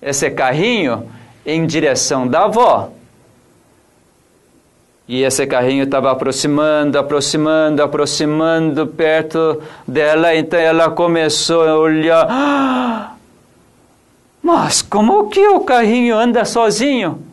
esse 0.01 0.29
carrinho 0.31 1.07
em 1.45 1.65
direção 1.65 2.27
da 2.27 2.45
avó. 2.45 2.89
E 5.07 5.21
esse 5.21 5.45
carrinho 5.45 5.83
estava 5.83 6.11
aproximando, 6.11 6.97
aproximando, 6.97 7.83
aproximando 7.83 8.87
perto 8.87 9.61
dela, 9.87 10.35
então 10.35 10.59
ela 10.59 10.89
começou 10.89 11.61
a 11.61 11.77
olhar. 11.77 13.15
Mas 14.41 14.81
como 14.81 15.29
que 15.29 15.47
o 15.47 15.59
carrinho 15.59 16.17
anda 16.17 16.43
sozinho? 16.43 17.23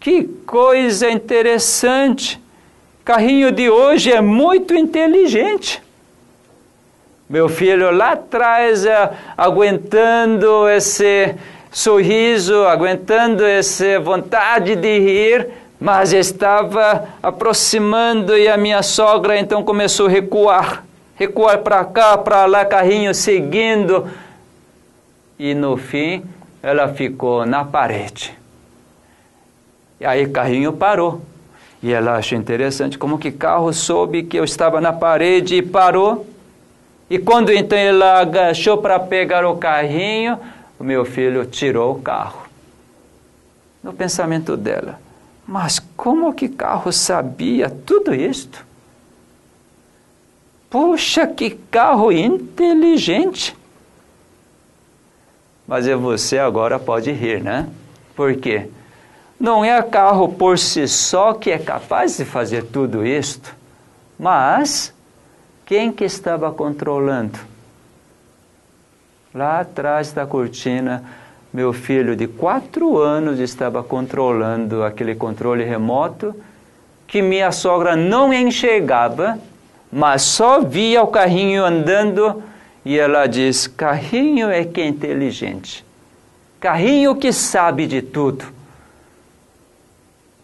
Que 0.00 0.24
coisa 0.24 1.08
interessante! 1.10 2.40
carrinho 3.08 3.50
de 3.50 3.70
hoje 3.70 4.12
é 4.12 4.20
muito 4.20 4.74
inteligente. 4.74 5.82
Meu 7.28 7.46
filho 7.46 7.90
lá 7.90 8.12
atrás, 8.12 8.86
é, 8.86 9.10
aguentando 9.36 10.66
esse 10.66 11.34
sorriso, 11.70 12.64
aguentando 12.64 13.44
essa 13.44 14.00
vontade 14.00 14.74
de 14.74 14.98
rir, 14.98 15.48
mas 15.78 16.14
estava 16.14 17.06
aproximando 17.22 18.34
e 18.34 18.48
a 18.48 18.56
minha 18.56 18.82
sogra 18.82 19.38
então 19.38 19.62
começou 19.62 20.06
a 20.06 20.10
recuar, 20.10 20.84
recuar 21.16 21.58
para 21.58 21.84
cá, 21.84 22.16
para 22.16 22.46
lá, 22.46 22.64
carrinho 22.64 23.14
seguindo. 23.14 24.08
E 25.38 25.52
no 25.52 25.76
fim, 25.76 26.24
ela 26.62 26.88
ficou 26.88 27.44
na 27.44 27.62
parede. 27.62 28.32
E 30.00 30.06
aí 30.06 30.26
carrinho 30.26 30.72
parou. 30.72 31.20
E 31.82 31.92
ela 31.92 32.16
achou 32.16 32.38
interessante 32.38 32.96
como 32.96 33.18
que 33.18 33.30
carro 33.30 33.70
soube 33.72 34.22
que 34.22 34.38
eu 34.38 34.44
estava 34.44 34.80
na 34.80 34.94
parede 34.94 35.56
e 35.56 35.62
parou. 35.62 36.26
E 37.10 37.18
quando 37.18 37.50
então 37.50 37.78
ela 37.78 38.20
agachou 38.20 38.78
para 38.78 39.00
pegar 39.00 39.46
o 39.46 39.56
carrinho, 39.56 40.38
o 40.78 40.84
meu 40.84 41.04
filho 41.04 41.44
tirou 41.46 41.94
o 41.94 42.02
carro. 42.02 42.46
No 43.82 43.92
pensamento 43.92 44.56
dela, 44.56 45.00
mas 45.46 45.78
como 45.96 46.34
que 46.34 46.48
carro 46.48 46.92
sabia 46.92 47.70
tudo 47.70 48.14
isto? 48.14 48.66
Puxa, 50.68 51.26
que 51.26 51.50
carro 51.50 52.12
inteligente! 52.12 53.56
Mas 55.66 55.86
você 55.86 56.38
agora 56.38 56.78
pode 56.78 57.10
rir, 57.12 57.42
né? 57.42 57.68
Por 58.14 58.36
quê? 58.36 58.68
Não 59.38 59.64
é 59.64 59.80
carro 59.82 60.28
por 60.28 60.58
si 60.58 60.88
só 60.88 61.32
que 61.32 61.50
é 61.50 61.58
capaz 61.58 62.16
de 62.16 62.24
fazer 62.24 62.64
tudo 62.64 63.06
isto, 63.06 63.54
mas 64.18 64.92
quem 65.68 65.92
que 65.92 66.04
estava 66.04 66.50
controlando? 66.50 67.38
Lá 69.34 69.60
atrás 69.60 70.12
da 70.12 70.26
cortina, 70.26 71.04
meu 71.52 71.74
filho 71.74 72.16
de 72.16 72.26
quatro 72.26 72.96
anos 72.96 73.38
estava 73.38 73.82
controlando 73.84 74.82
aquele 74.82 75.14
controle 75.14 75.62
remoto 75.64 76.34
que 77.06 77.20
minha 77.20 77.52
sogra 77.52 77.94
não 77.94 78.32
enxergava, 78.32 79.38
mas 79.92 80.22
só 80.22 80.60
via 80.60 81.02
o 81.02 81.08
carrinho 81.08 81.62
andando 81.62 82.42
e 82.82 82.98
ela 82.98 83.26
diz: 83.26 83.66
carrinho 83.66 84.48
é 84.48 84.64
que 84.64 84.80
é 84.80 84.86
inteligente, 84.86 85.84
carrinho 86.58 87.14
que 87.14 87.30
sabe 87.30 87.86
de 87.86 88.00
tudo. 88.00 88.46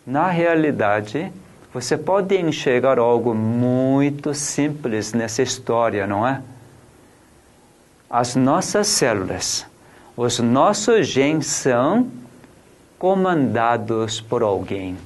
Na 0.06 0.28
realidade, 0.28 1.32
você 1.74 1.98
pode 1.98 2.36
enxergar 2.40 3.00
algo 3.00 3.34
muito 3.34 4.32
simples 4.32 5.12
nessa 5.12 5.42
história, 5.42 6.06
não 6.06 6.24
é? 6.24 6.40
As 8.08 8.36
nossas 8.36 8.86
células, 8.86 9.66
os 10.16 10.38
nossos 10.38 11.08
genes 11.08 11.48
são 11.48 12.06
comandados 12.96 14.20
por 14.20 14.44
alguém. 14.44 14.96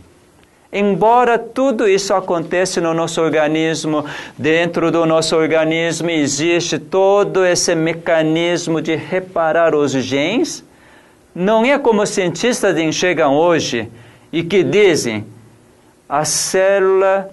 Embora 0.70 1.38
tudo 1.38 1.88
isso 1.88 2.12
aconteça 2.12 2.82
no 2.82 2.92
nosso 2.92 3.22
organismo, 3.22 4.04
dentro 4.36 4.90
do 4.90 5.06
nosso 5.06 5.34
organismo 5.34 6.10
existe 6.10 6.78
todo 6.78 7.46
esse 7.46 7.74
mecanismo 7.74 8.82
de 8.82 8.94
reparar 8.94 9.74
os 9.74 9.92
genes, 9.92 10.62
não 11.34 11.64
é 11.64 11.78
como 11.78 12.02
os 12.02 12.10
cientistas 12.10 12.76
enxergam 12.76 13.34
hoje 13.34 13.88
e 14.30 14.42
que 14.42 14.62
dizem 14.62 15.24
a 16.08 16.24
célula, 16.24 17.30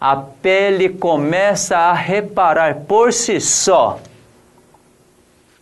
a 0.00 0.16
pele 0.16 0.90
começa 0.90 1.76
a 1.76 1.92
reparar 1.92 2.74
por 2.80 3.12
si 3.12 3.40
só. 3.40 3.98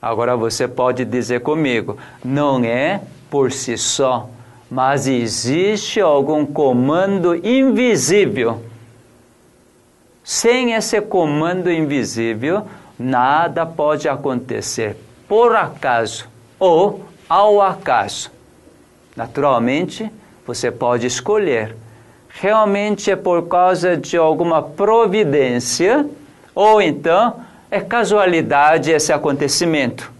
Agora 0.02 0.36
você 0.36 0.66
pode 0.66 1.04
dizer 1.04 1.40
comigo, 1.40 1.96
não 2.22 2.62
é 2.64 3.00
por 3.30 3.52
si 3.52 3.78
só, 3.78 4.28
mas 4.70 5.06
existe 5.06 6.00
algum 6.00 6.44
comando 6.44 7.34
invisível. 7.46 8.62
Sem 10.22 10.72
esse 10.72 11.00
comando 11.00 11.70
invisível, 11.70 12.66
nada 12.98 13.64
pode 13.64 14.08
acontecer 14.08 14.96
por 15.28 15.54
acaso 15.54 16.28
ou 16.58 17.04
ao 17.28 17.60
acaso. 17.60 18.30
Naturalmente, 19.16 20.10
você 20.46 20.70
pode 20.70 21.06
escolher. 21.06 21.76
Realmente 22.40 23.10
é 23.10 23.16
por 23.16 23.46
causa 23.46 23.96
de 23.96 24.16
alguma 24.16 24.60
providência 24.60 26.04
ou 26.54 26.82
então 26.82 27.40
é 27.70 27.80
casualidade 27.80 28.90
esse 28.90 29.12
acontecimento. 29.12 30.12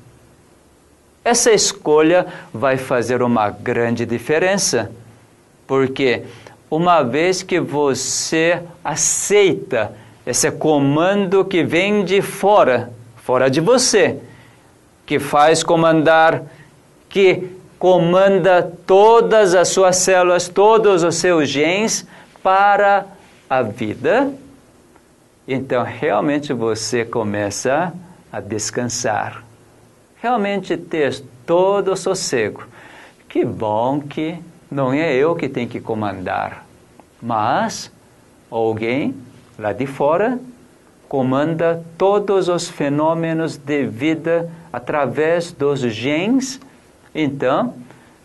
Essa 1.24 1.52
escolha 1.52 2.26
vai 2.52 2.76
fazer 2.76 3.22
uma 3.22 3.50
grande 3.50 4.06
diferença, 4.06 4.92
porque 5.66 6.22
uma 6.70 7.02
vez 7.02 7.42
que 7.42 7.58
você 7.58 8.62
aceita 8.84 9.92
esse 10.26 10.50
comando 10.50 11.44
que 11.44 11.64
vem 11.64 12.04
de 12.04 12.22
fora, 12.22 12.92
fora 13.16 13.50
de 13.50 13.60
você, 13.60 14.18
que 15.04 15.18
faz 15.18 15.62
comandar, 15.62 16.42
que 17.08 17.48
comanda 17.84 18.62
todas 18.86 19.54
as 19.54 19.68
suas 19.68 19.96
células, 19.96 20.48
todos 20.48 21.02
os 21.02 21.16
seus 21.16 21.50
genes 21.50 22.06
para 22.42 23.04
a 23.48 23.60
vida, 23.60 24.32
então 25.46 25.82
realmente 25.82 26.50
você 26.54 27.04
começa 27.04 27.92
a 28.32 28.40
descansar. 28.40 29.44
Realmente 30.16 30.78
ter 30.78 31.22
todo 31.44 31.92
o 31.92 31.96
sossego. 31.96 32.66
Que 33.28 33.44
bom 33.44 34.00
que 34.00 34.38
não 34.70 34.90
é 34.90 35.14
eu 35.14 35.34
que 35.34 35.46
tenho 35.46 35.68
que 35.68 35.78
comandar, 35.78 36.64
mas 37.20 37.92
alguém 38.50 39.14
lá 39.58 39.74
de 39.74 39.86
fora 39.86 40.38
comanda 41.06 41.84
todos 41.98 42.48
os 42.48 42.66
fenômenos 42.66 43.58
de 43.58 43.84
vida 43.84 44.50
através 44.72 45.52
dos 45.52 45.80
genes 45.80 46.58
então, 47.14 47.74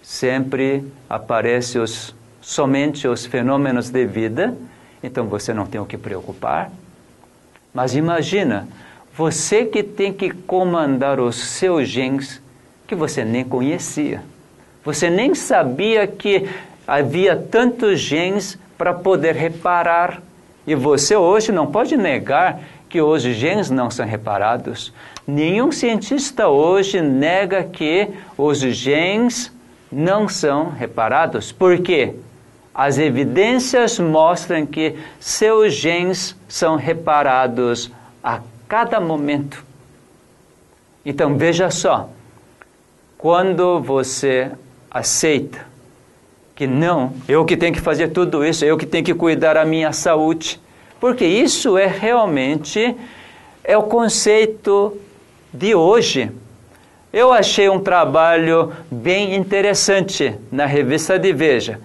sempre 0.02 0.84
aparecem 1.10 1.80
os, 1.80 2.16
somente 2.42 3.08
os 3.08 3.26
fenômenos 3.26 3.90
de 3.90 4.06
vida, 4.06 4.58
então 5.04 5.28
você 5.28 5.54
não 5.54 5.66
tem 5.66 5.80
o 5.80 5.86
que 5.86 5.98
preocupar. 5.98 6.72
Mas 7.74 7.96
imagina, 7.96 8.68
você 9.16 9.66
que 9.66 9.84
tem 9.84 10.12
que 10.12 10.32
comandar 10.32 11.20
os 11.20 11.36
seus 11.36 11.88
genes 11.88 12.42
que 12.88 12.96
você 12.96 13.24
nem 13.24 13.44
conhecia. 13.44 14.24
Você 14.84 15.10
nem 15.10 15.36
sabia 15.36 16.08
que 16.08 16.50
havia 16.88 17.36
tantos 17.36 18.00
genes 18.00 18.58
para 18.78 18.94
poder 18.94 19.36
reparar. 19.36 20.22
E 20.66 20.74
você 20.74 21.16
hoje 21.16 21.52
não 21.52 21.68
pode 21.68 21.96
negar 21.96 22.60
que 22.90 23.00
os 23.02 23.22
genes 23.22 23.70
não 23.70 23.92
são 23.92 24.06
reparados. 24.06 24.92
Nenhum 25.30 25.71
cientista 25.71 26.47
hoje 26.47 27.01
nega 27.01 27.63
que 27.63 28.07
os 28.36 28.59
genes 28.59 29.51
não 29.91 30.27
são 30.27 30.71
reparados. 30.71 31.51
Por 31.51 31.77
quê? 31.80 32.15
As 32.73 32.97
evidências 32.97 33.99
mostram 33.99 34.65
que 34.65 34.95
seus 35.19 35.75
genes 35.75 36.36
são 36.47 36.75
reparados 36.77 37.91
a 38.23 38.41
cada 38.67 38.99
momento. 38.99 39.63
Então 41.05 41.38
veja 41.38 41.69
só, 41.69 42.09
quando 43.15 43.80
você 43.82 44.51
aceita 44.89 45.63
que 46.55 46.65
não, 46.65 47.13
eu 47.27 47.45
que 47.45 47.55
tenho 47.55 47.73
que 47.73 47.82
fazer 47.82 48.07
tudo 48.07 48.43
isso, 48.43 48.65
eu 48.65 48.77
que 48.77 48.86
tenho 48.86 49.05
que 49.05 49.13
cuidar 49.13 49.53
da 49.53 49.65
minha 49.65 49.93
saúde, 49.93 50.59
porque 50.99 51.25
isso 51.25 51.77
é 51.77 51.86
realmente 51.86 52.95
é 53.63 53.77
o 53.77 53.84
conceito 53.84 54.97
de 55.54 55.74
hoje. 55.76 56.32
Eu 57.12 57.34
achei 57.34 57.70
um 57.70 57.80
trabalho 57.80 58.72
bem 58.91 59.36
interessante 59.36 60.36
na 60.52 60.66
revista 60.66 61.18
de 61.18 61.34
Veja. 61.34 61.80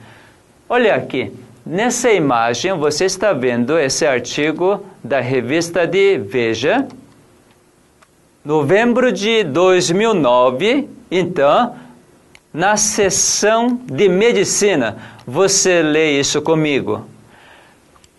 Olha 0.68 0.94
aqui, 0.94 1.32
nessa 1.64 2.10
imagem 2.12 2.74
você 2.74 3.06
está 3.06 3.32
vendo 3.32 3.78
esse 3.78 4.06
artigo 4.06 4.84
da 5.02 5.20
revista 5.20 5.86
de 5.86 6.18
Veja, 6.18 6.86
novembro 8.44 9.10
de 9.10 9.44
2009. 9.44 10.88
Então, 11.10 11.74
na 12.52 12.76
sessão 12.76 13.80
de 13.84 14.08
medicina, 14.08 14.96
você 15.26 15.82
lê 15.82 16.20
isso 16.20 16.42
comigo. 16.42 17.04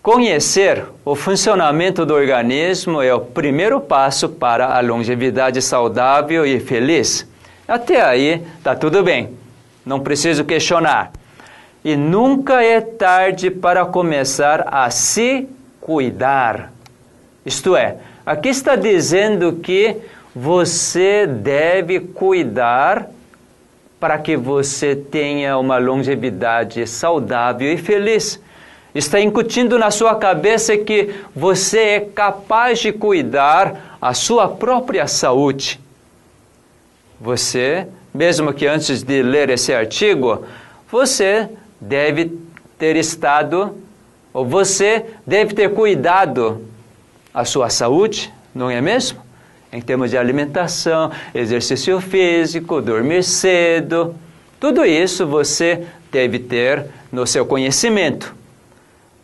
Conhecer 0.05 0.85
o 1.03 1.15
funcionamento 1.15 2.05
do 2.05 2.13
organismo 2.13 3.01
é 3.01 3.11
o 3.11 3.21
primeiro 3.21 3.81
passo 3.81 4.29
para 4.29 4.67
a 4.67 4.79
longevidade 4.79 5.59
saudável 5.63 6.45
e 6.45 6.59
feliz. 6.59 7.27
Até 7.67 8.03
aí 8.03 8.43
está 8.59 8.75
tudo 8.75 9.01
bem, 9.01 9.31
não 9.83 9.99
preciso 9.99 10.45
questionar. 10.45 11.11
E 11.83 11.95
nunca 11.95 12.63
é 12.63 12.81
tarde 12.81 13.49
para 13.49 13.83
começar 13.83 14.67
a 14.71 14.91
se 14.91 15.49
cuidar. 15.81 16.71
Isto 17.43 17.75
é, 17.75 17.95
aqui 18.23 18.49
está 18.49 18.75
dizendo 18.75 19.53
que 19.53 19.97
você 20.35 21.25
deve 21.25 21.99
cuidar 21.99 23.09
para 23.99 24.19
que 24.19 24.37
você 24.37 24.95
tenha 24.95 25.57
uma 25.57 25.79
longevidade 25.79 26.85
saudável 26.85 27.73
e 27.73 27.77
feliz 27.79 28.39
está 28.95 29.19
incutindo 29.19 29.77
na 29.77 29.91
sua 29.91 30.15
cabeça 30.15 30.75
que 30.77 31.13
você 31.35 31.79
é 31.79 31.99
capaz 31.99 32.79
de 32.79 32.91
cuidar 32.91 33.97
a 34.01 34.13
sua 34.15 34.47
própria 34.47 35.05
saúde. 35.05 35.79
Você 37.21 37.87
mesmo 38.15 38.53
que 38.53 38.65
antes 38.65 39.03
de 39.03 39.21
ler 39.21 39.49
esse 39.49 39.73
artigo, 39.73 40.45
você 40.89 41.49
deve 41.81 42.31
ter 42.79 42.95
estado, 42.95 43.75
ou 44.33 44.45
você 44.45 45.05
deve 45.27 45.53
ter 45.53 45.73
cuidado 45.73 46.65
a 47.33 47.43
sua 47.43 47.69
saúde, 47.69 48.33
não 48.53 48.69
é 48.71 48.79
mesmo? 48.79 49.19
Em 49.71 49.81
termos 49.81 50.11
de 50.11 50.17
alimentação, 50.17 51.11
exercício 51.33 51.99
físico, 51.99 52.81
dormir 52.81 53.21
cedo, 53.21 54.15
tudo 54.61 54.85
isso 54.85 55.27
você 55.27 55.85
deve 56.09 56.39
ter 56.39 56.85
no 57.11 57.27
seu 57.27 57.45
conhecimento. 57.45 58.33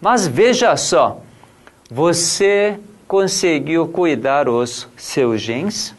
Mas 0.01 0.25
veja 0.27 0.75
só, 0.75 1.21
você 1.89 2.79
conseguiu 3.07 3.87
cuidar 3.87 4.49
os 4.49 4.87
seus 4.97 5.39
genes? 5.39 5.93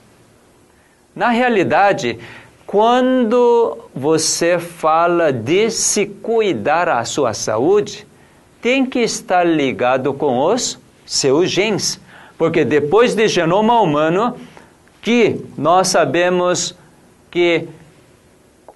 Na 1.15 1.29
realidade, 1.29 2.19
quando 2.67 3.79
você 3.95 4.59
fala 4.59 5.33
de 5.33 5.71
se 5.71 6.07
cuidar 6.07 6.89
a 6.89 7.05
sua 7.05 7.33
saúde, 7.33 8.05
tem 8.61 8.85
que 8.85 8.99
estar 8.99 9.45
ligado 9.45 10.13
com 10.13 10.39
os 10.39 10.79
seus 11.07 11.51
genes. 11.51 12.01
Porque 12.37 12.65
depois 12.65 13.15
de 13.15 13.29
genoma 13.29 13.81
humano, 13.81 14.37
que 15.01 15.45
nós 15.57 15.89
sabemos 15.89 16.75
que 17.31 17.69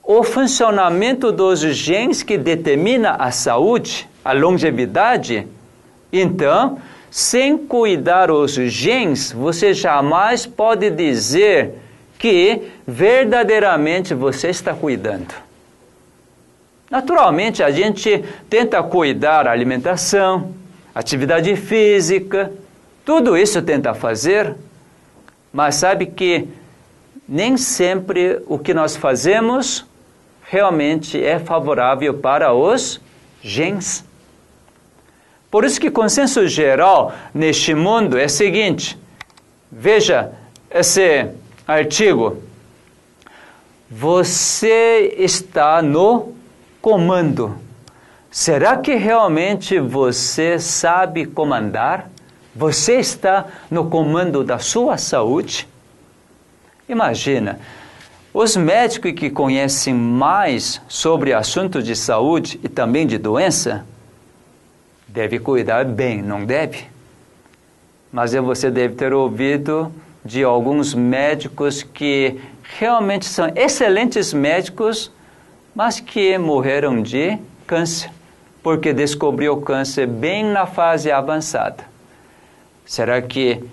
o 0.03 0.23
funcionamento 0.23 1.33
dos 1.33 1.61
genes 1.61 2.23
que 2.23 2.39
determina 2.39 3.13
a 3.13 3.33
saúde, 3.33 4.09
a 4.27 4.33
longevidade, 4.33 5.47
então, 6.13 6.79
sem 7.09 7.57
cuidar 7.57 8.29
os 8.29 8.55
genes, 8.55 9.31
você 9.31 9.73
jamais 9.73 10.45
pode 10.45 10.91
dizer 10.91 11.75
que 12.19 12.63
verdadeiramente 12.85 14.15
você 14.15 14.49
está 14.49 14.75
cuidando. 14.75 15.33
Naturalmente, 16.91 17.63
a 17.63 17.71
gente 17.71 18.25
tenta 18.51 18.83
cuidar 18.83 19.47
a 19.47 19.53
alimentação, 19.53 20.53
atividade 20.93 21.55
física, 21.55 22.53
tudo 23.05 23.37
isso 23.37 23.63
tenta 23.63 23.95
fazer, 23.95 24.57
mas 25.53 25.77
sabe 25.77 26.07
que 26.07 26.49
nem 27.29 27.57
sempre 27.57 28.43
o 28.49 28.59
que 28.59 28.75
nós 28.75 28.97
fazemos 28.97 29.87
realmente 30.49 31.23
é 31.23 31.39
favorável 31.39 32.15
para 32.15 32.53
os 32.53 33.01
genes. 33.41 34.06
Por 35.51 35.65
isso 35.65 35.81
que 35.81 35.91
consenso 35.91 36.47
geral 36.49 37.15
neste 37.33 37.75
mundo 37.75 38.19
é 38.19 38.25
o 38.25 38.31
seguinte: 38.31 38.99
veja 39.71 40.33
esse 40.71 41.29
artigo. 41.67 42.43
Você 43.89 45.15
está 45.17 45.81
no 45.81 46.35
comando. 46.83 47.57
Será 48.31 48.77
que 48.77 48.95
realmente 48.95 49.79
você 49.79 50.59
sabe 50.59 51.25
comandar? 51.25 52.11
Você 52.55 52.99
está 52.99 53.47
no 53.71 53.89
comando 53.89 54.43
da 54.43 54.59
sua 54.59 54.99
saúde? 54.99 55.69
Imagina, 56.89 57.61
os 58.35 58.57
médicos 58.57 59.13
que 59.13 59.31
conhecem 59.31 59.95
mais 59.95 60.83
sobre 60.89 61.33
assuntos 61.33 61.85
de 61.85 61.95
saúde 61.95 62.61
e 62.63 62.69
também 62.69 63.07
de 63.07 63.19
doença 63.19 63.87
deve 65.17 65.39
cuidar 65.39 65.87
bem, 65.87 66.21
não 66.21 66.45
deve? 66.45 66.85
Mas 68.13 68.35
você 68.35 68.71
deve 68.71 68.97
ter 68.97 69.15
ouvido 69.15 69.91
de 70.23 70.45
alguns 70.45 70.93
médicos 70.93 71.83
que 71.83 72.39
realmente 72.79 73.25
são 73.25 73.51
excelentes 73.57 74.35
médicos, 74.35 75.11
mas 75.75 76.01
que 76.01 76.37
morreram 76.37 77.01
de 77.01 77.39
câncer, 77.67 78.11
porque 78.63 78.93
descobriu 78.93 79.55
o 79.55 79.63
câncer 79.63 80.07
bem 80.07 80.45
na 80.45 80.67
fase 80.67 81.11
avançada. 81.11 81.85
Será 82.85 83.23
que 83.23 83.65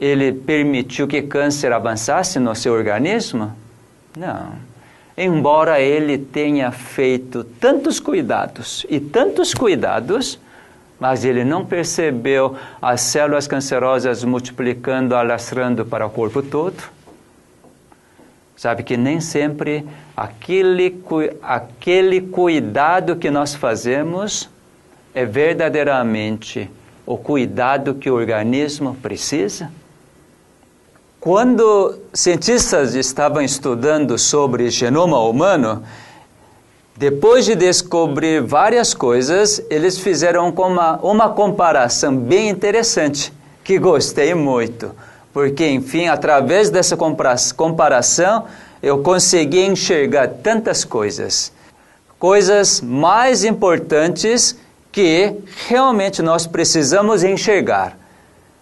ele 0.00 0.32
permitiu 0.32 1.06
que 1.06 1.20
câncer 1.20 1.74
avançasse 1.74 2.38
no 2.38 2.54
seu 2.54 2.72
organismo? 2.72 3.52
Não. 4.16 4.52
Embora 5.14 5.78
ele 5.78 6.16
tenha 6.16 6.70
feito 6.70 7.44
tantos 7.44 8.00
cuidados 8.00 8.86
e 8.88 8.98
tantos 8.98 9.52
cuidados, 9.52 10.38
mas 10.98 11.24
ele 11.24 11.44
não 11.44 11.64
percebeu 11.64 12.56
as 12.80 13.00
células 13.02 13.46
cancerosas 13.46 14.24
multiplicando, 14.24 15.14
alastrando 15.14 15.84
para 15.84 16.06
o 16.06 16.10
corpo 16.10 16.42
todo. 16.42 16.82
Sabe 18.56 18.82
que 18.82 18.96
nem 18.96 19.20
sempre 19.20 19.86
aquele, 20.16 21.02
aquele 21.42 22.22
cuidado 22.22 23.16
que 23.16 23.30
nós 23.30 23.54
fazemos 23.54 24.48
é 25.14 25.26
verdadeiramente 25.26 26.70
o 27.04 27.18
cuidado 27.18 27.94
que 27.94 28.10
o 28.10 28.14
organismo 28.14 28.94
precisa. 28.94 29.70
Quando 31.20 31.98
cientistas 32.14 32.94
estavam 32.94 33.42
estudando 33.42 34.18
sobre 34.18 34.70
genoma 34.70 35.18
humano, 35.18 35.82
depois 36.96 37.44
de 37.44 37.54
descobrir 37.54 38.40
várias 38.40 38.94
coisas, 38.94 39.62
eles 39.68 39.98
fizeram 39.98 40.48
uma, 40.48 40.96
uma 41.02 41.28
comparação 41.28 42.16
bem 42.16 42.48
interessante, 42.48 43.30
que 43.62 43.78
gostei 43.78 44.34
muito. 44.34 44.92
Porque, 45.30 45.68
enfim, 45.68 46.08
através 46.08 46.70
dessa 46.70 46.96
comparação, 47.54 48.46
eu 48.82 49.02
consegui 49.02 49.60
enxergar 49.60 50.28
tantas 50.42 50.86
coisas. 50.86 51.52
Coisas 52.18 52.80
mais 52.80 53.44
importantes 53.44 54.56
que 54.90 55.34
realmente 55.68 56.22
nós 56.22 56.46
precisamos 56.46 57.22
enxergar. 57.22 57.98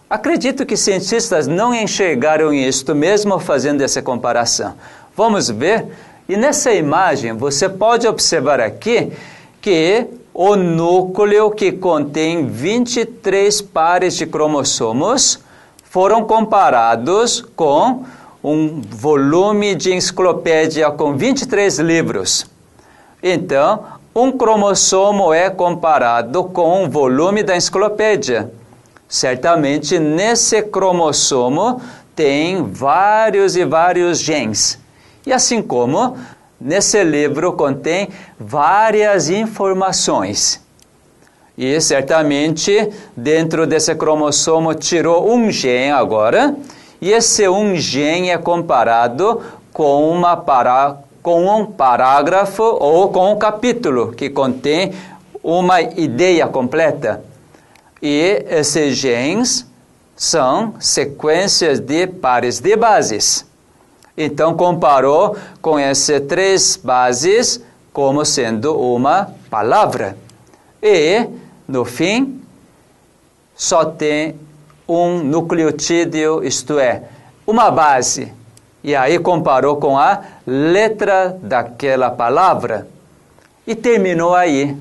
Acredito 0.09 0.65
que 0.65 0.75
cientistas 0.75 1.47
não 1.47 1.73
enxergaram 1.73 2.53
isto 2.53 2.93
mesmo 2.93 3.39
fazendo 3.39 3.81
essa 3.81 4.01
comparação. 4.01 4.75
Vamos 5.15 5.49
ver 5.49 5.85
e 6.27 6.35
nessa 6.35 6.73
imagem 6.73 7.33
você 7.33 7.69
pode 7.69 8.07
observar 8.07 8.59
aqui 8.59 9.11
que 9.61 10.07
o 10.33 10.55
núcleo 10.55 11.51
que 11.51 11.71
contém 11.71 12.45
23 12.45 13.61
pares 13.61 14.15
de 14.15 14.25
cromossomos 14.25 15.39
foram 15.83 16.25
comparados 16.25 17.41
com 17.55 18.03
um 18.43 18.81
volume 18.81 19.73
de 19.75 19.93
enciclopédia 19.93 20.91
com 20.91 21.15
23 21.15 21.79
livros. 21.79 22.45
Então, 23.23 23.85
um 24.13 24.31
cromossomo 24.31 25.33
é 25.33 25.49
comparado 25.49 26.43
com 26.43 26.83
um 26.83 26.89
volume 26.89 27.43
da 27.43 27.55
enciclopédia. 27.55 28.51
Certamente, 29.07 29.97
nesse 29.97 30.61
cromossomo 30.61 31.81
tem 32.15 32.63
vários 32.63 33.55
e 33.55 33.65
vários 33.65 34.19
genes. 34.19 34.77
E 35.25 35.33
assim 35.33 35.61
como 35.61 36.17
nesse 36.59 37.03
livro 37.03 37.53
contém 37.53 38.09
várias 38.39 39.29
informações. 39.29 40.63
E 41.57 41.79
certamente 41.79 42.89
dentro 43.15 43.65
desse 43.65 43.95
cromossomo 43.95 44.73
tirou 44.73 45.33
um 45.33 45.49
gene 45.49 45.91
agora, 45.91 46.55
e 47.01 47.11
esse 47.11 47.47
um 47.47 47.75
gene 47.75 48.29
é 48.29 48.37
comparado 48.37 49.41
com, 49.71 50.09
uma 50.09 50.35
para, 50.35 50.97
com 51.21 51.45
um 51.47 51.65
parágrafo 51.65 52.63
ou 52.63 53.09
com 53.09 53.31
um 53.31 53.37
capítulo 53.37 54.11
que 54.11 54.29
contém 54.29 54.93
uma 55.43 55.81
ideia 55.81 56.47
completa. 56.47 57.23
E 58.01 58.45
esses 58.49 58.97
genes 58.97 59.65
são 60.15 60.75
sequências 60.79 61.79
de 61.79 62.07
pares 62.07 62.59
de 62.59 62.75
bases. 62.75 63.45
Então 64.17 64.55
comparou 64.55 65.37
com 65.61 65.77
essas 65.77 66.21
três 66.21 66.79
bases 66.81 67.61
como 67.91 68.25
sendo 68.25 68.77
uma 68.77 69.33
palavra. 69.49 70.17
E, 70.81 71.27
no 71.67 71.83
fim, 71.83 72.41
só 73.55 73.85
tem 73.85 74.35
um 74.87 75.23
nucleotídeo, 75.23 76.43
isto 76.43 76.77
é, 76.77 77.03
uma 77.47 77.71
base. 77.71 78.31
E 78.83 78.95
aí 78.95 79.17
comparou 79.17 79.77
com 79.77 79.97
a 79.97 80.21
letra 80.45 81.37
daquela 81.41 82.11
palavra. 82.11 82.87
E 83.65 83.73
terminou 83.73 84.35
aí. 84.35 84.77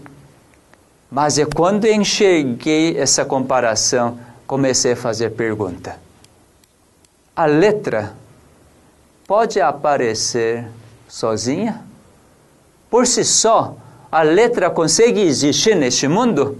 Mas 1.10 1.38
é 1.38 1.46
quando 1.46 1.86
enxerguei 1.86 2.98
essa 2.98 3.24
comparação, 3.24 4.18
comecei 4.46 4.92
a 4.92 4.96
fazer 4.96 5.30
pergunta. 5.30 5.96
A 7.34 7.46
letra 7.46 8.12
pode 9.26 9.60
aparecer 9.60 10.66
sozinha? 11.08 11.82
Por 12.90 13.06
si 13.06 13.24
só, 13.24 13.76
a 14.10 14.22
letra 14.22 14.70
consegue 14.70 15.20
existir 15.20 15.74
neste 15.74 16.06
mundo? 16.06 16.58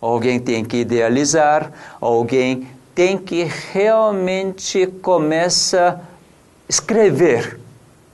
Alguém 0.00 0.40
tem 0.40 0.64
que 0.64 0.78
idealizar, 0.78 1.72
alguém 2.00 2.68
tem 2.94 3.16
que 3.16 3.44
realmente 3.72 4.86
começar 4.86 5.92
a 5.92 6.00
escrever 6.68 7.60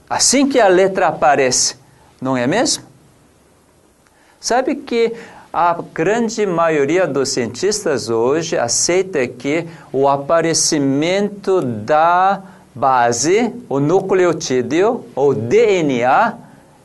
assim 0.09 0.47
que 0.47 0.59
a 0.59 0.67
letra 0.67 1.07
aparece, 1.07 1.75
não 2.21 2.37
é 2.37 2.47
mesmo? 2.47 2.83
Sabe 4.39 4.75
que 4.75 5.13
a 5.51 5.77
grande 5.93 6.45
maioria 6.45 7.07
dos 7.07 7.29
cientistas 7.29 8.09
hoje 8.09 8.57
aceita 8.57 9.27
que 9.27 9.67
o 9.91 10.07
aparecimento 10.07 11.61
da 11.61 12.41
base, 12.77 13.51
o 13.67 13.79
nucleotídeo, 13.79 15.05
ou 15.15 15.33
DNA, 15.33 16.37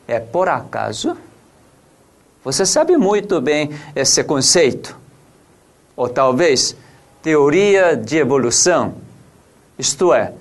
é 0.09 0.19
por 0.19 0.49
acaso? 0.49 1.17
Você 2.43 2.65
sabe 2.65 2.97
muito 2.97 3.41
bem 3.41 3.71
esse 3.95 4.25
conceito. 4.25 4.97
Ou 5.95 6.09
talvez 6.09 6.75
teoria 7.23 7.95
de 7.95 8.17
evolução. 8.17 8.95
Isto 9.79 10.13
é, 10.15 10.33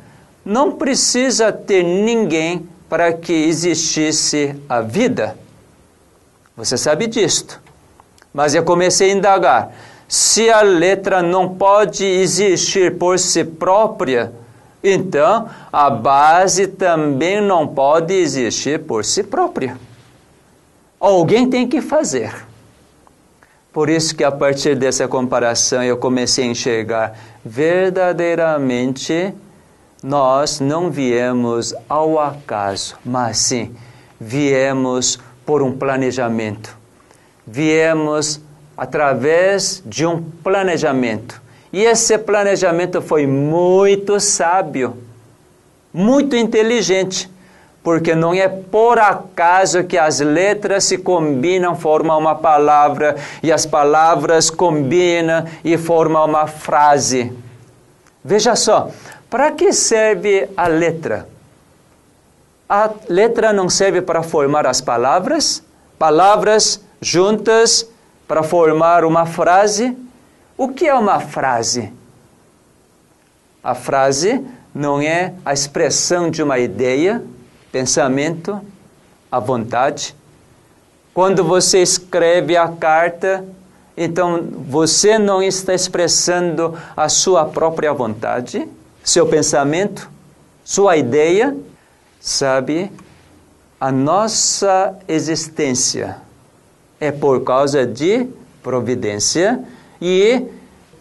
não 0.43 0.71
precisa 0.71 1.51
ter 1.51 1.83
ninguém 1.83 2.67
para 2.89 3.13
que 3.13 3.33
existisse 3.33 4.55
a 4.67 4.81
vida. 4.81 5.37
Você 6.55 6.77
sabe 6.77 7.07
disto. 7.07 7.61
Mas 8.33 8.55
eu 8.55 8.63
comecei 8.63 9.11
a 9.11 9.13
indagar. 9.13 9.71
Se 10.07 10.49
a 10.49 10.61
letra 10.61 11.21
não 11.21 11.55
pode 11.55 12.05
existir 12.05 12.97
por 12.97 13.19
si 13.19 13.43
própria, 13.43 14.33
então 14.83 15.49
a 15.71 15.89
base 15.89 16.67
também 16.67 17.41
não 17.41 17.67
pode 17.67 18.13
existir 18.13 18.79
por 18.79 19.05
si 19.05 19.23
própria. 19.23 19.77
Alguém 20.99 21.49
tem 21.49 21.67
que 21.67 21.81
fazer. 21.81 22.33
Por 23.73 23.89
isso 23.89 24.15
que 24.15 24.23
a 24.23 24.31
partir 24.31 24.75
dessa 24.75 25.07
comparação 25.07 25.81
eu 25.83 25.97
comecei 25.97 26.43
a 26.43 26.47
enxergar 26.47 27.17
verdadeiramente 27.43 29.33
nós 30.03 30.59
não 30.59 30.89
viemos 30.89 31.75
ao 31.87 32.19
acaso, 32.19 32.97
mas 33.05 33.37
sim 33.37 33.75
viemos 34.19 35.19
por 35.45 35.61
um 35.61 35.77
planejamento. 35.77 36.75
Viemos 37.45 38.41
através 38.75 39.83
de 39.85 40.05
um 40.05 40.21
planejamento. 40.21 41.39
E 41.73 41.83
esse 41.83 42.17
planejamento 42.17 43.01
foi 43.01 43.25
muito 43.25 44.19
sábio, 44.19 44.97
muito 45.93 46.35
inteligente, 46.35 47.29
porque 47.83 48.13
não 48.13 48.33
é 48.33 48.47
por 48.47 48.99
acaso 48.99 49.83
que 49.83 49.97
as 49.97 50.19
letras 50.19 50.83
se 50.83 50.97
combinam, 50.97 51.75
formam 51.75 52.19
uma 52.19 52.35
palavra, 52.35 53.15
e 53.41 53.51
as 53.51 53.65
palavras 53.65 54.49
combinam 54.49 55.45
e 55.63 55.77
formam 55.77 56.25
uma 56.25 56.45
frase. 56.45 57.31
Veja 58.23 58.55
só, 58.55 58.89
para 59.29 59.51
que 59.51 59.71
serve 59.71 60.49
a 60.55 60.67
letra? 60.67 61.27
A 62.69 62.89
letra 63.09 63.51
não 63.51 63.69
serve 63.69 64.01
para 64.01 64.21
formar 64.21 64.67
as 64.67 64.79
palavras, 64.79 65.63
palavras 65.97 66.81
juntas 67.01 67.87
para 68.27 68.43
formar 68.43 69.03
uma 69.03 69.25
frase. 69.25 69.97
O 70.61 70.67
que 70.67 70.85
é 70.85 70.93
uma 70.93 71.19
frase? 71.19 71.91
A 73.63 73.73
frase 73.73 74.45
não 74.75 75.01
é 75.01 75.33
a 75.43 75.53
expressão 75.53 76.29
de 76.29 76.43
uma 76.43 76.59
ideia, 76.59 77.23
pensamento, 77.71 78.61
a 79.31 79.39
vontade. 79.39 80.15
Quando 81.15 81.43
você 81.43 81.81
escreve 81.81 82.55
a 82.55 82.67
carta, 82.67 83.43
então 83.97 84.49
você 84.69 85.17
não 85.17 85.41
está 85.41 85.73
expressando 85.73 86.77
a 86.95 87.09
sua 87.09 87.43
própria 87.45 87.91
vontade 87.91 88.69
seu 89.03 89.25
pensamento, 89.25 90.11
sua 90.63 90.95
ideia, 90.95 91.57
sabe? 92.19 92.91
A 93.79 93.91
nossa 93.91 94.95
existência 95.07 96.17
é 96.99 97.11
por 97.11 97.43
causa 97.43 97.83
de 97.83 98.27
providência 98.61 99.59
e 100.01 100.43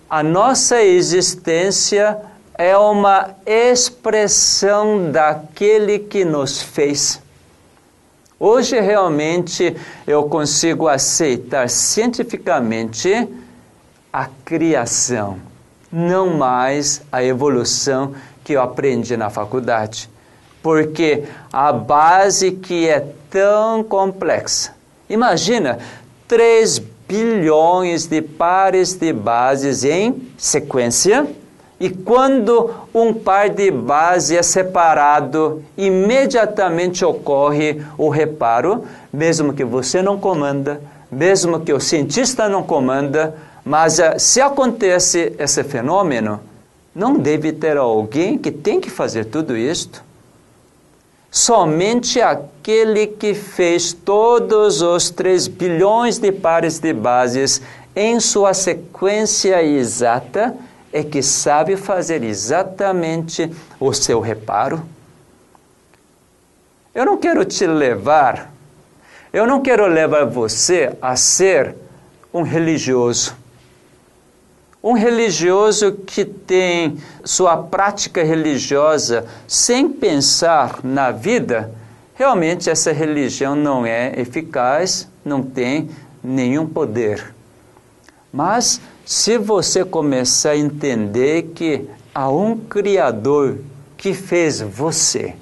a 0.09 0.23
nossa 0.23 0.83
existência 0.83 2.19
é 2.55 2.77
uma 2.77 3.37
expressão 3.47 5.11
daquele 5.11 6.01
que 6.01 6.25
nos 6.25 6.61
fez. 6.61 7.23
Hoje 8.39 8.81
realmente 8.81 9.77
eu 10.07 10.25
consigo 10.25 10.89
aceitar 10.89 11.69
cientificamente 11.69 13.29
a 14.13 14.27
criação 14.45 15.51
não 15.91 16.37
mais 16.37 17.03
a 17.11 17.23
evolução 17.23 18.15
que 18.45 18.53
eu 18.53 18.63
aprendi 18.63 19.17
na 19.17 19.31
faculdade. 19.31 20.09
Porque 20.63 21.25
a 21.53 21.73
base 21.73 22.53
que 22.53 22.89
é 22.89 23.07
tão 23.31 23.83
complexa. 23.83 24.75
Imagina 25.09 25.79
3 26.29 26.83
bilhões 27.11 28.07
de 28.07 28.23
pares 28.23 28.95
de 28.95 29.13
bases 29.13 29.83
em 29.83 30.15
sequência. 30.39 31.27
E 31.81 31.91
quando 31.91 32.71
um 32.95 33.13
par 33.13 33.49
de 33.49 33.69
bases 33.71 34.39
é 34.39 34.43
separado, 34.43 35.61
imediatamente 35.77 37.05
ocorre 37.05 37.83
o 37.99 38.09
reparo, 38.09 38.85
mesmo 39.13 39.53
que 39.53 39.65
você 39.65 40.01
não 40.01 40.21
comanda, 40.21 40.81
mesmo 41.11 41.59
que 41.61 41.73
o 41.73 41.81
cientista 41.81 42.49
não 42.49 42.63
comanda, 42.63 43.35
mas 43.65 43.99
uh, 43.99 44.19
se 44.19 44.41
acontece 44.41 45.33
esse 45.37 45.65
fenômeno, 45.65 46.39
não 46.95 47.19
deve 47.19 47.53
ter 47.53 47.77
alguém 47.77 48.39
que 48.39 48.53
tem 48.53 48.81
que 48.81 48.91
fazer 48.91 49.25
tudo 49.25 49.57
isto. 49.57 50.05
Somente 51.31 52.21
aquele 52.21 53.07
que 53.07 53.35
fez 53.35 53.93
todos 53.93 54.83
os 54.83 55.11
3 55.11 55.47
bilhões 55.47 56.19
de 56.19 56.33
pares 56.33 56.81
de 56.81 56.93
bases 56.93 57.63
em 57.95 58.19
sua 58.19 58.53
sequência 58.53 59.63
exata 59.63 60.57
é 60.93 61.05
que 61.05 61.23
sabe 61.23 61.77
fazer 61.77 62.25
exatamente 62.25 63.49
o 63.79 63.93
seu 63.93 64.21
reparo. 64.21 64.83
Eu 66.93 67.05
não 67.05 67.17
quero 67.17 67.45
te 67.45 67.65
levar, 67.65 68.53
eu 69.33 69.47
não 69.47 69.63
quero 69.63 69.87
levar 69.87 70.25
você 70.25 70.97
a 71.01 71.15
ser 71.15 71.77
um 72.35 72.43
religioso. 72.43 73.37
Um 74.83 74.95
religioso 74.95 75.93
que 75.93 76.25
tem 76.25 76.97
sua 77.23 77.57
prática 77.57 78.23
religiosa 78.25 79.27
sem 79.47 79.89
pensar 79.91 80.81
na 80.83 81.11
vida, 81.11 81.71
realmente 82.15 82.71
essa 82.71 82.91
religião 82.91 83.55
não 83.55 83.85
é 83.85 84.19
eficaz, 84.19 85.07
não 85.23 85.43
tem 85.43 85.91
nenhum 86.25 86.67
poder. 86.67 87.35
Mas 88.33 88.81
se 89.05 89.37
você 89.37 89.85
começar 89.85 90.53
a 90.53 90.57
entender 90.57 91.51
que 91.55 91.87
há 92.15 92.31
um 92.31 92.57
Criador 92.57 93.59
que 93.97 94.15
fez 94.15 94.61
você, 94.61 95.35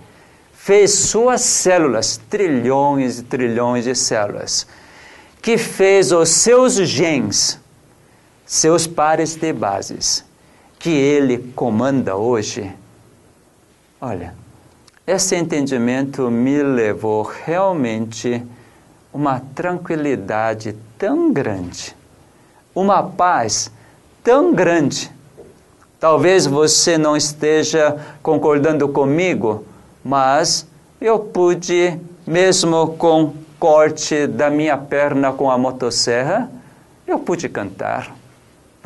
fez 0.53 0.91
suas 0.93 1.43
células, 1.43 2.21
trilhões 2.29 3.21
e 3.21 3.23
trilhões 3.23 3.85
de 3.85 3.95
células, 3.95 4.67
que 5.41 5.57
fez 5.57 6.11
os 6.11 6.29
seus 6.29 6.75
genes, 6.75 7.61
seus 8.49 8.87
pares 8.87 9.37
de 9.37 9.53
bases, 9.53 10.25
que 10.79 10.89
ele 10.89 11.53
comanda 11.55 12.17
hoje. 12.17 12.73
Olha, 14.01 14.35
esse 15.07 15.37
entendimento 15.37 16.31
me 16.31 16.63
levou 16.63 17.23
realmente 17.23 18.43
uma 19.13 19.39
tranquilidade 19.55 20.75
tão 20.97 21.31
grande, 21.31 21.95
uma 22.75 23.03
paz 23.03 23.71
tão 24.25 24.55
grande. 24.55 25.13
Talvez 26.01 26.47
você 26.47 26.97
não 26.97 27.15
esteja 27.15 27.99
concordando 28.23 28.89
comigo, 28.89 29.67
mas 30.03 30.67
eu 30.99 31.19
pude, 31.19 32.01
mesmo 32.27 32.95
com 32.97 33.35
corte 33.59 34.27
da 34.27 34.49
minha 34.49 34.79
perna 34.79 35.35
com 35.35 35.51
a 35.51 35.59
motosserra, 35.59 36.51
eu 37.07 37.19
pude 37.19 37.47
cantar. 37.51 38.18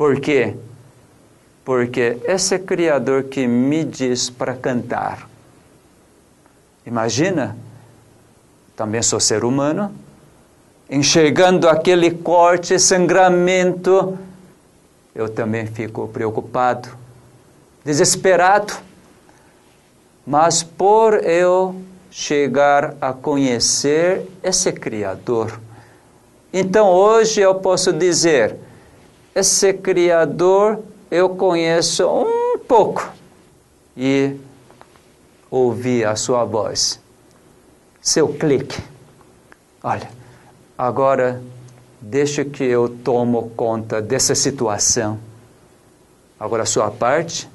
Por 0.03 0.19
quê? 0.19 0.53
Porque 1.63 2.17
esse 2.25 2.59
Criador 2.59 3.23
que 3.23 3.47
me 3.47 3.85
diz 3.85 4.29
para 4.29 4.53
cantar. 4.53 5.29
Imagina, 6.85 7.55
também 8.75 9.01
sou 9.01 9.17
ser 9.17 9.45
humano, 9.45 9.95
enxergando 10.89 11.69
aquele 11.69 12.11
corte, 12.11 12.77
sangramento, 12.77 14.19
eu 15.15 15.29
também 15.29 15.67
fico 15.67 16.09
preocupado, 16.09 16.89
desesperado. 17.85 18.73
Mas 20.27 20.63
por 20.63 21.13
eu 21.23 21.81
chegar 22.11 22.93
a 22.99 23.13
conhecer 23.13 24.29
esse 24.43 24.69
Criador, 24.73 25.61
então 26.51 26.89
hoje 26.89 27.39
eu 27.39 27.55
posso 27.55 27.93
dizer, 27.93 28.57
esse 29.35 29.73
Criador 29.73 30.79
eu 31.09 31.29
conheço 31.29 32.07
um 32.07 32.57
pouco 32.59 33.07
e 33.95 34.35
ouvi 35.49 36.03
a 36.03 36.15
sua 36.15 36.43
voz. 36.43 36.99
seu 38.01 38.27
clique. 38.27 38.81
Olha, 39.81 40.09
agora 40.77 41.41
deixa 42.01 42.43
que 42.43 42.63
eu 42.63 42.89
tomo 42.89 43.51
conta 43.55 44.01
dessa 44.01 44.35
situação. 44.35 45.19
Agora 46.39 46.63
a 46.63 46.65
sua 46.65 46.91
parte, 46.91 47.49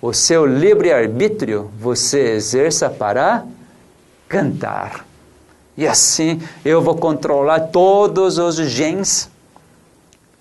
o 0.00 0.12
seu 0.12 0.46
livre-arbítrio 0.46 1.70
você 1.78 2.32
exerça 2.32 2.88
para 2.88 3.44
cantar. 4.28 5.04
E 5.76 5.86
assim 5.86 6.40
eu 6.64 6.80
vou 6.80 6.96
controlar 6.96 7.60
todos 7.68 8.38
os 8.38 8.56
genes. 8.56 9.28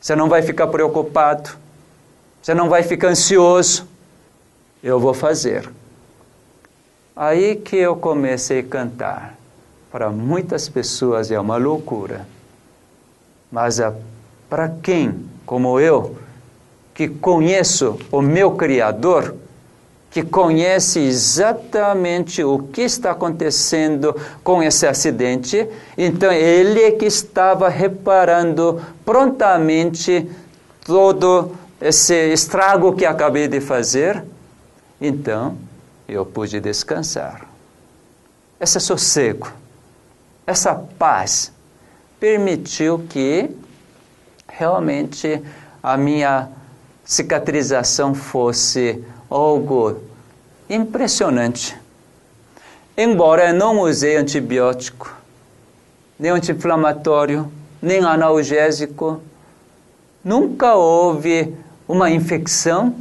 Você 0.03 0.17
não 0.17 0.27
vai 0.27 0.41
ficar 0.41 0.67
preocupado. 0.67 1.51
Você 2.41 2.53
não 2.53 2.67
vai 2.67 2.83
ficar 2.83 3.07
ansioso. 3.07 3.87
Eu 4.83 4.99
vou 4.99 5.13
fazer. 5.13 5.71
Aí 7.15 7.55
que 7.55 7.77
eu 7.77 7.95
comecei 7.95 8.59
a 8.59 8.63
cantar. 8.63 9.37
Para 9.89 10.09
muitas 10.09 10.67
pessoas 10.67 11.31
é 11.31 11.39
uma 11.39 11.55
loucura. 11.55 12.27
Mas 13.49 13.79
para 14.49 14.67
quem, 14.67 15.25
como 15.45 15.79
eu, 15.79 16.17
que 16.93 17.07
conheço 17.07 17.97
o 18.11 18.21
meu 18.21 18.51
Criador, 18.51 19.33
que 20.13 20.21
conhece 20.21 20.99
exatamente 20.99 22.43
o 22.43 22.59
que 22.59 22.83
está 22.83 23.09
acontecendo 23.09 24.15
com 24.43 24.61
esse 24.61 24.85
acidente, 24.85 25.67
então 25.97 26.31
ele 26.31 26.83
é 26.83 26.91
que 26.91 27.05
estava 27.05 27.67
reparando 27.67 28.79
prontamente 29.03 30.29
todo 30.85 31.55
esse 31.81 32.13
estrago 32.31 32.93
que 32.93 33.07
acabei 33.07 33.47
de 33.47 33.59
fazer. 33.59 34.23
Então 35.01 35.57
eu 36.07 36.23
pude 36.23 36.59
descansar. 36.59 37.47
Esse 38.59 38.79
sossego, 38.79 39.51
essa 40.45 40.75
paz 40.75 41.51
permitiu 42.19 42.99
que 43.09 43.49
realmente 44.47 45.41
a 45.81 45.97
minha 45.97 46.49
cicatrização 47.03 48.15
fosse 48.15 49.03
algo 49.29 50.01
impressionante. 50.69 51.77
Embora 52.97 53.49
eu 53.49 53.53
não 53.53 53.81
usei 53.81 54.15
antibiótico, 54.15 55.15
nem 56.17 56.31
anti-inflamatório, 56.31 57.51
nem 57.81 57.99
analgésico, 57.99 59.21
nunca 60.23 60.75
houve 60.75 61.53
uma 61.87 62.09
infecção. 62.09 62.95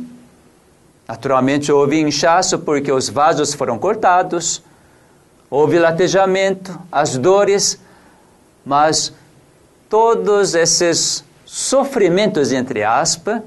Naturalmente 1.07 1.71
houve 1.71 2.01
inchaço 2.01 2.59
porque 2.59 2.91
os 2.91 3.09
vasos 3.09 3.55
foram 3.55 3.79
cortados, 3.79 4.63
houve 5.51 5.79
latejamento, 5.79 6.77
as 6.91 7.17
dores, 7.19 7.79
mas 8.65 9.13
todos 9.91 10.55
esses 10.55 11.23
sofrimentos, 11.45 12.51
entre 12.51 12.83
aspas, 12.83 13.43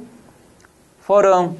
foram 1.05 1.55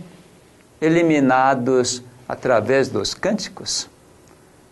eliminados 0.82 2.02
através 2.28 2.89
dos 2.89 3.14
cânticos. 3.14 3.88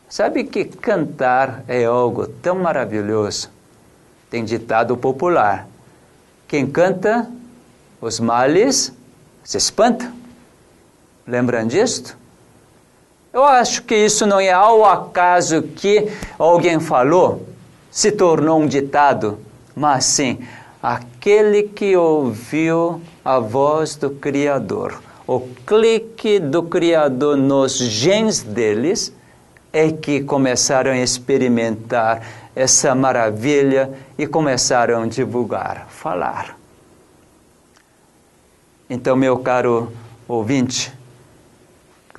Sabe 0.10 0.44
que 0.46 0.66
cantar 0.66 1.64
é 1.68 1.86
algo 1.86 2.26
tão 2.28 2.56
maravilhoso? 2.56 3.52
Tem 4.32 4.44
ditado 4.44 4.98
popular: 4.98 5.68
quem 6.48 6.66
canta, 6.66 7.30
os 8.02 8.20
males 8.20 8.92
se 9.44 9.58
espanta. 9.58 10.12
Lembram 11.26 11.68
disto? 11.68 12.18
Eu 13.32 13.44
acho 13.44 13.84
que 13.84 13.96
isso 13.96 14.26
não 14.26 14.40
é 14.40 14.52
ao 14.52 14.86
acaso 14.86 15.62
que 15.62 16.12
alguém 16.38 16.80
falou, 16.80 17.48
se 17.92 18.12
tornou 18.12 18.60
um 18.60 18.68
ditado, 18.68 19.40
mas 19.76 20.06
sim 20.06 20.40
aquele 20.82 21.64
que 21.64 21.96
ouviu 21.96 23.02
a 23.24 23.40
voz 23.40 23.96
do 23.96 24.10
Criador 24.10 25.02
o 25.26 25.40
clique 25.66 26.38
do 26.38 26.64
Criador 26.64 27.38
nos 27.38 27.78
genes 27.78 28.44
deles 28.44 29.14
é 29.72 29.90
que 29.90 30.22
começaram 30.22 30.92
a 30.92 30.98
experimentar 30.98 32.28
essa 32.54 32.94
maravilha 32.94 33.92
e 34.18 34.28
começaram 34.28 35.02
a 35.02 35.08
divulgar, 35.08 35.88
falar. 35.90 36.58
Então, 38.90 39.16
meu 39.16 39.40
caro 39.40 39.92
ouvinte, 40.28 40.94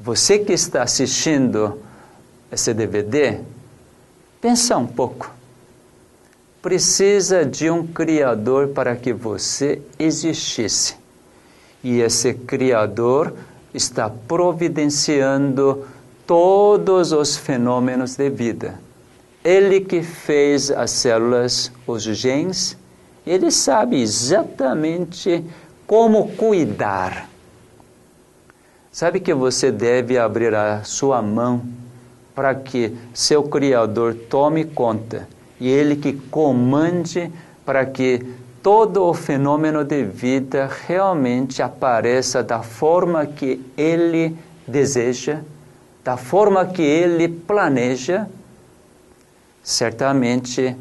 você 0.01 0.39
que 0.39 0.53
está 0.53 0.83
assistindo 0.83 1.81
esse 2.51 2.73
DVD, 2.73 3.41
pensa 4.41 4.77
um 4.79 4.87
pouco. 4.87 5.31
Precisa 6.65 7.45
de 7.45 7.69
um 7.69 7.87
Criador 7.87 8.69
para 8.69 8.97
que 8.97 9.13
você 9.13 9.83
existisse 9.99 10.97
e 11.83 12.01
esse 12.01 12.33
Criador 12.33 13.35
está 13.75 14.09
providenciando 14.09 15.85
todos 16.27 17.13
os 17.13 17.37
fenômenos 17.37 18.17
de 18.17 18.31
vida. 18.31 18.81
Ele 19.45 19.79
que 19.79 20.03
fez 20.03 20.71
as 20.71 20.91
células, 20.91 21.71
os 21.87 22.03
genes, 22.03 22.79
ele 23.27 23.51
sabe 23.51 24.01
exatamente 24.01 25.45
como 25.87 26.29
cuidar. 26.29 27.29
Sabe 28.91 29.21
que 29.21 29.35
você 29.35 29.71
deve 29.71 30.17
abrir 30.17 30.55
a 30.55 30.83
sua 30.83 31.21
mão 31.21 31.61
para 32.35 32.55
que 32.55 32.97
seu 33.13 33.43
Criador 33.43 34.15
tome 34.15 34.65
conta 34.65 35.34
e 35.61 35.69
ele 35.69 35.97
que 35.97 36.13
comande 36.13 37.31
para 37.65 37.85
que 37.87 38.25
todo 38.63 39.05
o 39.05 39.13
fenômeno 39.13 39.85
de 39.85 40.05
vida 40.05 40.71
realmente 40.87 41.63
apareça 41.63 42.43
da 42.43 42.63
forma 42.63 43.27
que 43.27 43.61
ele 43.77 44.37
deseja, 44.67 45.41
da 46.03 46.17
forma 46.17 46.65
que 46.65 46.81
ele 46.81 47.29
planeja, 47.29 48.27
certamente 49.63 50.75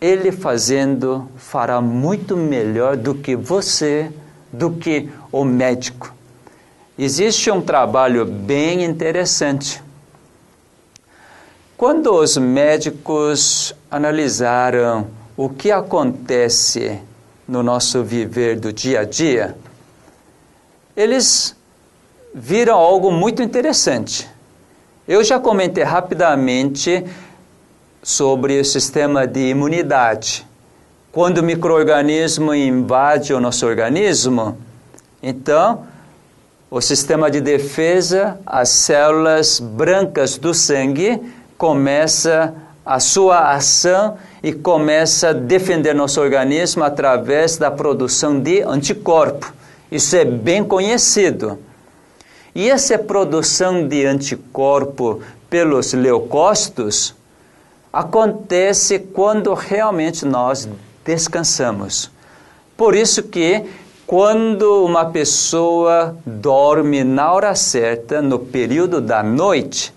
ele 0.00 0.32
fazendo 0.32 1.28
fará 1.36 1.80
muito 1.80 2.36
melhor 2.36 2.96
do 2.96 3.14
que 3.14 3.36
você, 3.36 4.10
do 4.50 4.70
que 4.70 5.10
o 5.30 5.44
médico. 5.44 6.14
Existe 6.96 7.50
um 7.50 7.60
trabalho 7.60 8.24
bem 8.24 8.82
interessante. 8.82 9.83
Quando 11.76 12.14
os 12.14 12.36
médicos 12.36 13.74
analisaram 13.90 15.08
o 15.36 15.48
que 15.48 15.72
acontece 15.72 17.00
no 17.48 17.64
nosso 17.64 18.04
viver 18.04 18.60
do 18.60 18.72
dia 18.72 19.00
a 19.00 19.04
dia, 19.04 19.56
eles 20.96 21.56
viram 22.32 22.76
algo 22.76 23.10
muito 23.10 23.42
interessante. 23.42 24.30
Eu 25.06 25.24
já 25.24 25.40
comentei 25.40 25.82
rapidamente 25.82 27.04
sobre 28.04 28.60
o 28.60 28.64
sistema 28.64 29.26
de 29.26 29.48
imunidade. 29.48 30.46
Quando 31.10 31.38
o 31.38 31.42
microorganismo 31.42 32.54
invade 32.54 33.34
o 33.34 33.40
nosso 33.40 33.66
organismo, 33.66 34.56
então 35.20 35.84
o 36.70 36.80
sistema 36.80 37.28
de 37.28 37.40
defesa, 37.40 38.38
as 38.46 38.68
células 38.68 39.58
brancas 39.58 40.38
do 40.38 40.54
sangue 40.54 41.20
começa 41.56 42.54
a 42.84 43.00
sua 43.00 43.52
ação 43.52 44.18
e 44.42 44.52
começa 44.52 45.30
a 45.30 45.32
defender 45.32 45.94
nosso 45.94 46.20
organismo 46.20 46.84
através 46.84 47.56
da 47.56 47.70
produção 47.70 48.38
de 48.38 48.62
anticorpo. 48.62 49.52
Isso 49.90 50.16
é 50.16 50.24
bem 50.24 50.62
conhecido. 50.62 51.58
E 52.54 52.68
essa 52.68 52.98
produção 52.98 53.88
de 53.88 54.04
anticorpo 54.04 55.22
pelos 55.48 55.92
leucócitos 55.92 57.14
acontece 57.92 58.98
quando 58.98 59.54
realmente 59.54 60.24
nós 60.24 60.68
descansamos. 61.04 62.10
Por 62.76 62.94
isso 62.94 63.22
que 63.22 63.64
quando 64.06 64.84
uma 64.84 65.06
pessoa 65.06 66.16
dorme 66.26 67.04
na 67.04 67.32
hora 67.32 67.54
certa, 67.54 68.20
no 68.20 68.38
período 68.38 69.00
da 69.00 69.22
noite, 69.22 69.93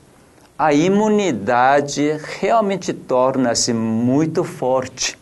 a 0.58 0.74
imunidade 0.74 2.20
realmente 2.40 2.92
torna-se 2.92 3.74
muito 3.74 4.44
forte. 4.44 5.18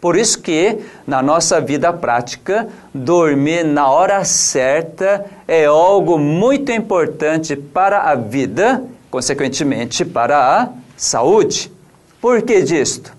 Por 0.00 0.16
isso 0.16 0.40
que 0.40 0.80
na 1.06 1.22
nossa 1.22 1.60
vida 1.60 1.92
prática, 1.92 2.68
dormir 2.92 3.64
na 3.64 3.88
hora 3.88 4.24
certa 4.24 5.24
é 5.46 5.66
algo 5.66 6.18
muito 6.18 6.72
importante 6.72 7.54
para 7.54 8.10
a 8.10 8.16
vida, 8.16 8.82
consequentemente 9.12 10.04
para 10.04 10.60
a 10.60 10.68
saúde. 10.96 11.70
Por 12.20 12.42
que 12.42 12.62
disto? 12.62 13.12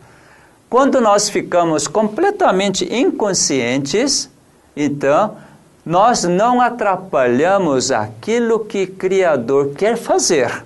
Quando 0.69 0.99
nós 0.99 1.29
ficamos 1.29 1.87
completamente 1.87 2.83
inconscientes, 2.93 4.29
então 4.75 5.37
nós 5.85 6.25
não 6.25 6.59
atrapalhamos 6.59 7.91
aquilo 7.91 8.59
que 8.59 8.83
o 8.83 8.91
Criador 8.91 9.69
quer 9.75 9.95
fazer. 9.95 10.65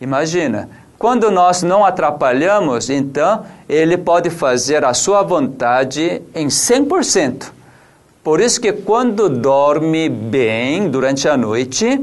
Imagina, 0.00 0.68
Quando 1.04 1.30
nós 1.30 1.62
não 1.62 1.84
atrapalhamos, 1.84 2.88
então 2.88 3.44
ele 3.68 3.96
pode 3.98 4.30
fazer 4.30 4.84
a 4.84 4.94
sua 4.94 5.22
vontade 5.22 6.22
em 6.34 6.46
100%. 6.46 7.52
Por 8.22 8.40
isso 8.40 8.58
que 8.58 8.72
quando 8.72 9.28
dorme 9.28 10.08
bem 10.08 10.88
durante 10.88 11.28
a 11.28 11.36
noite, 11.36 12.00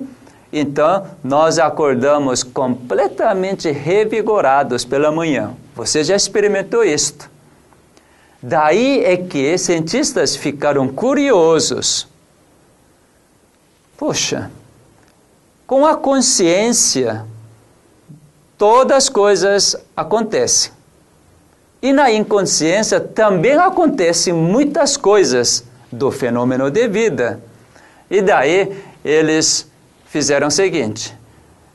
então 0.53 1.07
nós 1.23 1.57
acordamos 1.57 2.43
completamente 2.43 3.71
revigorados 3.71 4.85
pela 4.85 5.11
manhã. 5.11 5.55
Você 5.75 6.03
já 6.03 6.15
experimentou 6.15 6.83
isto? 6.83 7.27
Daí 8.39 9.03
é 9.03 9.17
que 9.17 9.57
cientistas 9.57 10.35
ficaram 10.35 10.87
curiosos. 10.87 12.07
Poxa, 13.97 14.51
com 15.65 15.85
a 15.85 15.95
consciência, 15.95 17.25
todas 18.61 18.95
as 18.95 19.09
coisas 19.09 19.75
acontecem. 19.97 20.71
E 21.81 21.91
na 21.91 22.11
inconsciência 22.11 22.99
também 22.99 23.53
acontecem 23.53 24.31
muitas 24.31 24.95
coisas 24.95 25.63
do 25.91 26.11
fenômeno 26.11 26.69
de 26.69 26.87
vida. 26.87 27.39
E 28.07 28.21
daí 28.21 28.71
eles 29.03 29.65
fizeram 30.05 30.45
o 30.45 30.51
seguinte: 30.51 31.11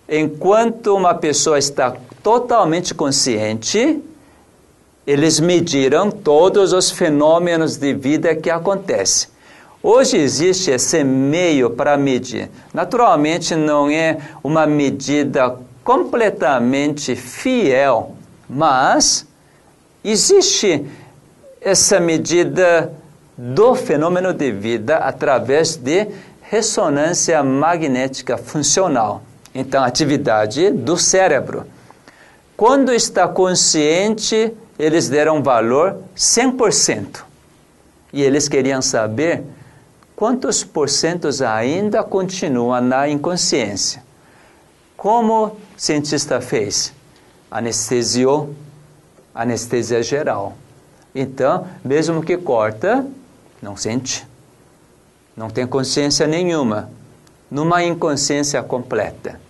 enquanto 0.09 0.95
uma 0.95 1.13
pessoa 1.13 1.59
está 1.59 1.97
totalmente 2.23 2.95
consciente, 2.95 4.01
eles 5.05 5.41
mediram 5.41 6.09
todos 6.09 6.73
os 6.73 6.89
fenômenos 6.89 7.77
de 7.77 7.95
vida 7.95 8.33
que 8.37 8.49
acontecem. 8.49 9.29
Hoje 9.83 10.19
existe 10.19 10.71
esse 10.71 11.03
meio 11.03 11.71
para 11.71 11.97
medir. 11.97 12.49
Naturalmente, 12.73 13.57
não 13.57 13.91
é 13.91 14.19
uma 14.45 14.69
medida 14.69 15.66
completamente 15.87 17.15
fiel, 17.15 18.17
mas 18.51 19.25
existe 20.03 20.85
essa 21.61 22.01
medida 22.01 22.93
do 23.39 23.77
fenômeno 23.77 24.33
de 24.35 24.51
vida 24.51 24.97
através 24.97 25.77
de 25.77 26.09
ressonância 26.43 27.41
magnética 27.45 28.37
funcional. 28.37 29.23
Então, 29.55 29.85
atividade 29.85 30.73
do 30.73 30.99
cérebro. 30.99 31.65
Quando 32.57 32.93
está 32.93 33.29
consciente, 33.29 34.53
eles 34.77 35.09
deram 35.09 35.41
valor 35.41 35.99
100%. 36.17 37.23
E 38.13 38.25
eles 38.25 38.49
queriam 38.49 38.83
saber 38.83 39.45
quantos 40.17 40.65
porcentos 40.65 41.41
ainda 41.41 42.03
continuam 42.03 42.81
na 42.81 43.09
inconsciência. 43.09 44.06
Como 44.97 45.47
o 45.47 45.57
cientista 45.77 46.41
fez? 46.41 46.93
Anestesiou, 47.51 48.55
anestesia 49.35 50.03
geral. 50.03 50.57
Então, 51.15 51.67
mesmo 51.85 52.23
que 52.23 52.37
corta, 52.37 53.07
não 53.61 53.77
sente. 53.77 54.27
Não 55.37 55.51
tem 55.51 55.67
consciência 55.67 56.27
nenhuma. 56.27 56.91
Numa 57.51 57.85
inconsciência 57.85 58.63
completa. 58.63 59.41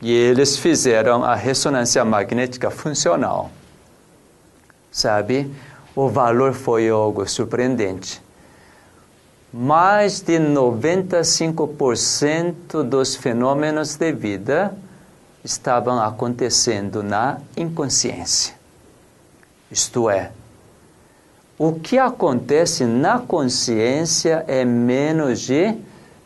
E 0.00 0.12
eles 0.12 0.56
fizeram 0.56 1.24
a 1.24 1.34
ressonância 1.34 2.04
magnética 2.04 2.70
funcional. 2.70 3.50
Sabe? 4.90 5.50
O 5.94 6.08
valor 6.08 6.52
foi 6.52 6.88
algo 6.88 7.26
surpreendente 7.28 8.24
mais 9.52 10.20
de 10.20 10.38
95% 10.38 12.82
dos 12.82 13.16
fenômenos 13.16 13.96
de 13.96 14.12
vida 14.12 14.76
estavam 15.46 16.02
acontecendo 16.02 17.02
na 17.02 17.38
inconsciência. 17.56 18.54
Isto 19.70 20.10
é, 20.10 20.32
o 21.58 21.72
que 21.72 21.98
acontece 21.98 22.84
na 22.84 23.18
consciência 23.18 24.44
é 24.46 24.64
menos 24.64 25.40
de 25.40 25.74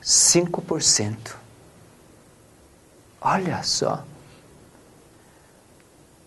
5%. 0.02 1.36
Olha 3.20 3.62
só. 3.62 4.02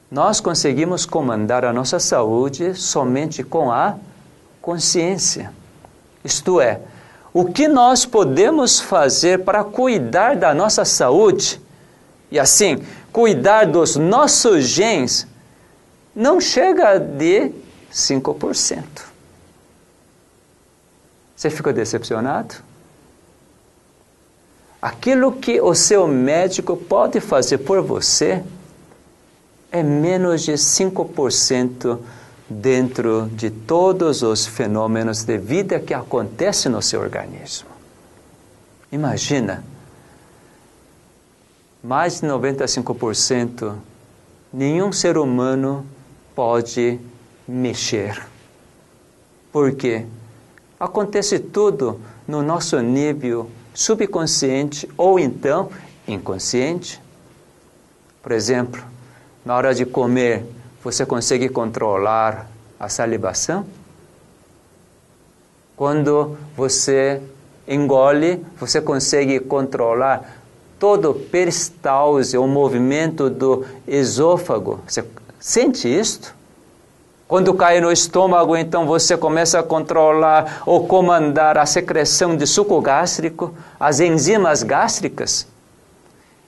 Nós 0.10 0.40
conseguimos 0.40 1.08
comandar 1.08 1.66
a 1.66 1.74
nossa 1.74 2.00
saúde 2.00 2.76
somente 2.76 3.44
com 3.44 3.72
a 3.72 3.96
consciência. 4.62 5.52
Isto 6.24 6.62
é, 6.62 6.80
o 7.34 7.46
que 7.46 7.68
nós 7.68 8.06
podemos 8.06 8.80
fazer 8.80 9.44
para 9.44 9.64
cuidar 9.64 10.36
da 10.36 10.54
nossa 10.54 10.86
saúde 10.86 11.60
e 12.34 12.40
assim 12.40 12.82
cuidar 13.12 13.66
dos 13.66 13.96
nossos 13.96 14.64
genes 14.64 15.28
não 16.16 16.42
chega 16.42 16.98
de 16.98 17.52
5%. 17.94 18.84
Você 21.36 21.52
ficou 21.52 21.72
decepcionado? 21.72 22.56
Aquilo 24.82 25.32
que 25.34 25.62
o 25.62 25.76
seu 25.76 26.08
médico 26.08 26.76
pode 26.76 27.20
fazer 27.22 27.60
por 27.60 27.84
você 27.84 28.44
é 29.72 29.84
menos 29.84 30.42
de 30.42 30.54
5% 30.54 32.00
dentro 32.50 33.30
de 33.32 33.52
todos 33.52 34.24
os 34.24 34.48
fenômenos 34.48 35.24
de 35.24 35.38
vida 35.38 35.80
que 35.80 35.94
acontecem 35.94 36.72
no 36.72 36.82
seu 36.82 37.00
organismo. 37.00 37.70
Imagina, 38.92 39.64
mais 41.84 42.22
de 42.22 42.28
95% 42.28 43.76
nenhum 44.54 44.92
ser 44.94 45.18
humano 45.18 45.86
pode 46.34 47.00
mexer. 47.46 48.26
Por 49.52 49.74
quê? 49.74 50.06
Acontece 50.80 51.40
tudo 51.40 52.00
no 52.28 52.42
nosso 52.42 52.80
nível 52.80 53.50
subconsciente 53.74 54.88
ou 54.96 55.20
então 55.20 55.70
inconsciente. 56.08 57.02
Por 58.22 58.32
exemplo, 58.32 58.82
na 59.44 59.56
hora 59.56 59.76
de 59.76 59.86
comer, 59.86 60.46
você 60.84 61.06
consegue 61.06 61.50
controlar 61.50 62.48
a 62.80 62.88
salivação? 62.88 63.66
Quando 65.76 66.38
você 66.56 67.22
engole, 67.68 68.46
você 68.58 68.80
consegue 68.80 69.40
controlar 69.40 70.43
todo 70.84 71.14
peristalse, 71.14 72.38
o 72.38 72.46
movimento 72.46 73.30
do 73.30 73.66
esôfago. 73.88 74.82
Você 74.86 75.06
sente 75.40 75.88
isto? 75.88 76.36
Quando 77.26 77.54
cai 77.54 77.80
no 77.80 77.90
estômago, 77.90 78.58
então 78.58 78.86
você 78.86 79.16
começa 79.16 79.58
a 79.58 79.64
controlar 79.64 80.62
ou 80.66 80.86
comandar 80.86 81.58
a 81.58 81.66
secreção 81.66 82.36
de 82.36 82.46
suco 82.46 82.82
gástrico, 82.82 83.56
as 83.80 84.02
enzimas 84.02 84.62
gástricas. 84.62 85.48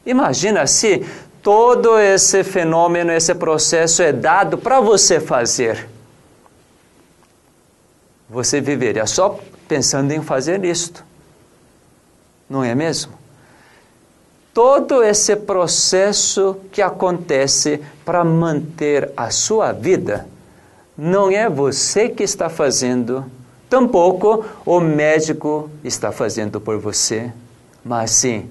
Imagina 0.06 0.68
se 0.68 1.06
todo 1.42 1.98
esse 1.98 2.44
fenômeno, 2.44 3.14
esse 3.14 3.34
processo 3.34 4.02
é 4.02 4.12
dado 4.12 4.58
para 4.58 4.82
você 4.82 5.18
fazer. 5.18 5.88
Você 8.30 8.60
viveria 8.60 9.08
só 9.08 9.40
pensando 9.66 10.12
em 10.12 10.22
fazer 10.22 10.66
isto. 10.66 11.06
Não 12.50 12.62
é 12.62 12.76
mesmo? 12.76 13.24
Todo 14.56 15.03
esse 15.03 15.36
processo 15.36 16.56
que 16.72 16.82
acontece 16.82 17.82
para 18.06 18.24
manter 18.24 19.12
a 19.18 19.30
sua 19.30 19.74
vida, 19.74 20.26
não 20.97 21.30
é 21.30 21.49
você 21.49 22.08
que 22.08 22.24
está 22.24 22.47
fazendo, 22.47 23.26
tampouco 23.70 24.45
o 24.66 24.80
médico 24.80 25.70
está 25.84 26.10
fazendo 26.10 26.62
por 26.62 26.80
você, 26.80 27.34
mas 27.84 28.12
sim 28.12 28.49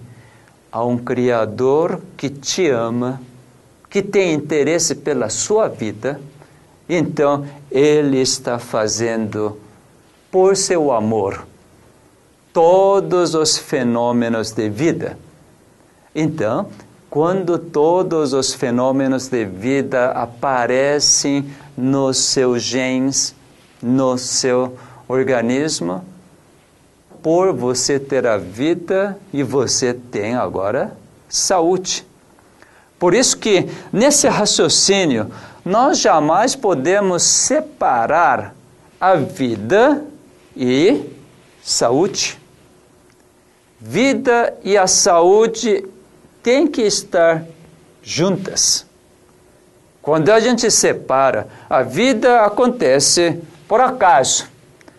a 0.70 0.84
um 0.84 0.98
Criador 0.98 1.98
que 2.18 2.28
te 2.28 2.68
ama, 2.68 3.18
que 3.88 4.02
tem 4.02 4.34
interesse 4.34 4.94
pela 4.96 5.30
sua 5.30 5.68
vida, 5.68 6.20
então 6.86 7.46
Ele 7.70 8.20
está 8.20 8.58
fazendo 8.58 9.58
por 10.30 10.54
seu 10.54 10.92
amor 10.92 11.46
todos 12.52 13.34
os 13.34 13.56
fenômenos 13.56 14.52
de 14.52 14.68
vida. 14.68 15.16
Então, 16.14 16.68
quando 17.10 17.58
todos 17.58 18.32
os 18.32 18.54
fenômenos 18.54 19.28
de 19.28 19.44
vida 19.44 20.10
aparecem 20.10 21.48
nos 21.76 22.18
seus 22.18 22.62
genes, 22.62 23.34
no 23.82 24.16
seu 24.18 24.76
organismo, 25.08 26.04
por 27.22 27.52
você 27.52 27.98
ter 27.98 28.26
a 28.26 28.36
vida 28.36 29.18
e 29.32 29.42
você 29.42 29.94
tem 29.94 30.34
agora 30.34 30.96
saúde. 31.28 32.06
Por 32.98 33.14
isso 33.14 33.38
que 33.38 33.68
nesse 33.92 34.28
raciocínio 34.28 35.30
nós 35.64 35.98
jamais 35.98 36.54
podemos 36.54 37.22
separar 37.22 38.54
a 39.00 39.14
vida 39.14 40.04
e 40.56 41.02
saúde. 41.62 42.38
Vida 43.80 44.54
e 44.62 44.76
a 44.76 44.86
saúde 44.86 45.84
têm 46.44 46.66
que 46.66 46.82
estar 46.82 47.42
juntas. 48.02 48.86
Quando 50.02 50.30
a 50.30 50.38
gente 50.38 50.70
separa, 50.70 51.48
a 51.68 51.82
vida 51.82 52.42
acontece 52.42 53.40
por 53.66 53.80
acaso. 53.80 54.46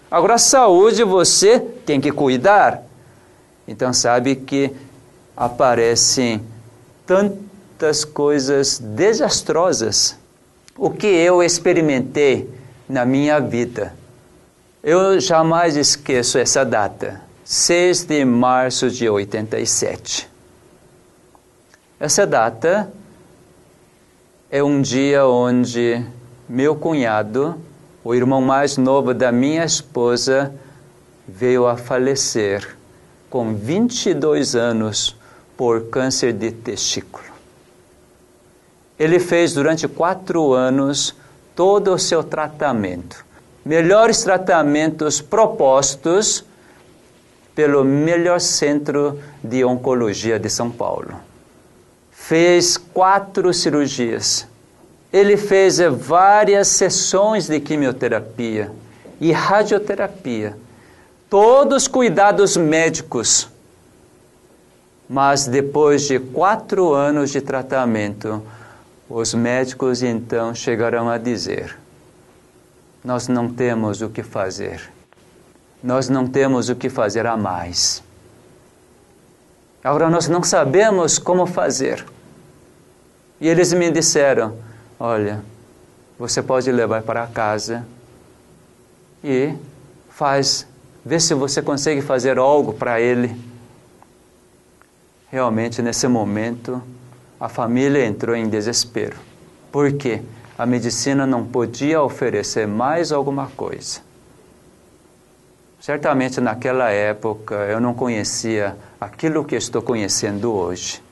Agora, 0.10 0.34
a 0.34 0.40
saúde 0.40 1.04
você 1.04 1.60
tem 1.60 2.02
que 2.02 2.12
cuidar. 2.12 2.82
Então, 3.68 3.94
sabe 3.94 4.36
que 4.36 4.72
aparecem 5.38 6.42
tantas 7.06 8.04
coisas 8.04 8.80
desastrosas. 8.80 10.18
O 10.76 10.90
que 10.90 11.06
eu 11.06 11.44
experimentei 11.44 12.50
na 12.90 13.06
minha 13.06 13.40
vida. 13.40 13.94
Eu 14.84 15.20
jamais 15.20 15.76
esqueço 15.76 16.38
essa 16.40 16.66
data, 16.66 17.22
6 17.44 18.06
de 18.06 18.26
março 18.26 18.90
de 18.90 19.08
87. 19.08 20.35
Essa 21.98 22.28
data 22.28 22.92
é 24.52 24.62
um 24.62 24.82
dia 24.82 25.26
onde 25.26 26.06
meu 26.48 26.76
cunhado, 26.76 27.56
o 28.04 28.14
irmão 28.14 28.42
mais 28.42 28.76
novo 28.76 29.14
da 29.14 29.32
minha 29.32 29.64
esposa, 29.64 30.54
veio 31.26 31.66
a 31.66 31.78
falecer 31.78 32.76
com 33.30 33.56
22 33.56 34.58
anos 34.58 35.16
por 35.56 35.86
câncer 35.86 36.34
de 36.34 36.52
testículo. 36.52 37.24
Ele 39.00 39.18
fez 39.18 39.54
durante 39.54 39.88
quatro 39.88 40.52
anos 40.52 41.16
todo 41.56 41.94
o 41.94 42.00
seu 42.00 42.22
tratamento. 42.22 43.26
Melhores 43.64 44.22
tratamentos 44.22 45.22
propostos 45.22 46.44
pelo 47.56 47.86
melhor 47.86 48.42
centro 48.42 49.18
de 49.42 49.64
oncologia 49.64 50.38
de 50.38 50.50
São 50.50 50.70
Paulo. 50.70 51.16
Fez 52.28 52.76
quatro 52.76 53.54
cirurgias. 53.54 54.48
Ele 55.14 55.38
fez 55.38 55.78
várias 55.78 56.70
sessões 56.70 57.46
de 57.46 57.60
quimioterapia 57.60 58.72
e 59.22 59.32
radioterapia. 59.32 60.58
Todos 61.30 61.88
cuidados 61.88 62.58
médicos. 62.58 63.48
Mas 65.08 65.46
depois 65.46 66.08
de 66.08 66.18
quatro 66.18 66.96
anos 66.96 67.30
de 67.30 67.42
tratamento, 67.42 68.42
os 69.08 69.36
médicos 69.36 70.02
então 70.02 70.56
chegarão 70.56 71.08
a 71.08 71.20
dizer: 71.20 71.78
Nós 73.04 73.28
não 73.28 73.48
temos 73.48 74.02
o 74.02 74.10
que 74.10 74.24
fazer. 74.24 74.82
Nós 75.84 76.10
não 76.10 76.26
temos 76.26 76.70
o 76.70 76.76
que 76.76 76.90
fazer 76.90 77.28
a 77.28 77.38
mais. 77.38 78.02
Agora 79.84 80.10
nós 80.10 80.28
não 80.28 80.42
sabemos 80.42 81.20
como 81.20 81.46
fazer. 81.46 82.04
E 83.40 83.48
eles 83.48 83.74
me 83.74 83.92
disseram: 83.92 84.58
Olha, 85.00 85.44
você 86.18 86.42
pode 86.42 86.72
levar 86.72 87.02
para 87.04 87.28
casa 87.28 87.86
e 89.24 89.54
faz, 90.10 90.66
vê 91.04 91.20
se 91.20 91.34
você 91.34 91.62
consegue 91.62 92.02
fazer 92.02 92.38
algo 92.38 92.74
para 92.74 93.02
ele. 93.02 93.36
Realmente, 95.30 95.82
nesse 95.82 96.08
momento, 96.08 96.82
a 97.40 97.50
família 97.50 98.06
entrou 98.06 98.36
em 98.36 98.48
desespero. 98.48 99.18
Por 99.72 99.92
quê? 99.94 100.22
A 100.58 100.66
medicina 100.66 101.28
não 101.28 101.46
podia 101.46 102.02
oferecer 102.02 102.66
mais 102.66 103.12
alguma 103.12 103.48
coisa. 103.48 104.00
Certamente 105.82 106.40
naquela 106.40 106.90
época 106.90 107.56
eu 107.56 107.82
não 107.82 107.94
conhecia 107.94 108.78
aquilo 109.00 109.44
que 109.44 109.56
estou 109.56 109.82
conhecendo 109.82 110.54
hoje. 110.54 111.04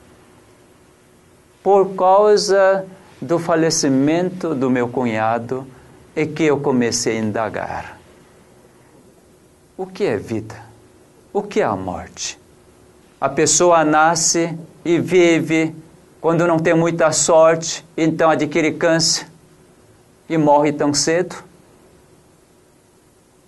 Por 1.64 1.94
causa 1.94 2.84
do 3.22 3.38
falecimento 3.38 4.54
do 4.54 4.68
meu 4.68 4.86
cunhado 4.86 5.66
é 6.14 6.26
que 6.26 6.42
eu 6.42 6.60
comecei 6.60 7.16
a 7.16 7.20
indagar. 7.20 7.98
O 9.74 9.86
que 9.86 10.04
é 10.04 10.18
vida? 10.18 10.56
O 11.32 11.42
que 11.42 11.62
é 11.62 11.64
a 11.64 11.74
morte? 11.74 12.38
A 13.18 13.30
pessoa 13.30 13.82
nasce 13.82 14.54
e 14.84 14.98
vive 14.98 15.74
quando 16.20 16.46
não 16.46 16.58
tem 16.58 16.74
muita 16.74 17.10
sorte, 17.12 17.82
então 17.96 18.28
adquire 18.28 18.74
câncer 18.74 19.26
e 20.28 20.36
morre 20.36 20.70
tão 20.70 20.92
cedo. 20.92 21.34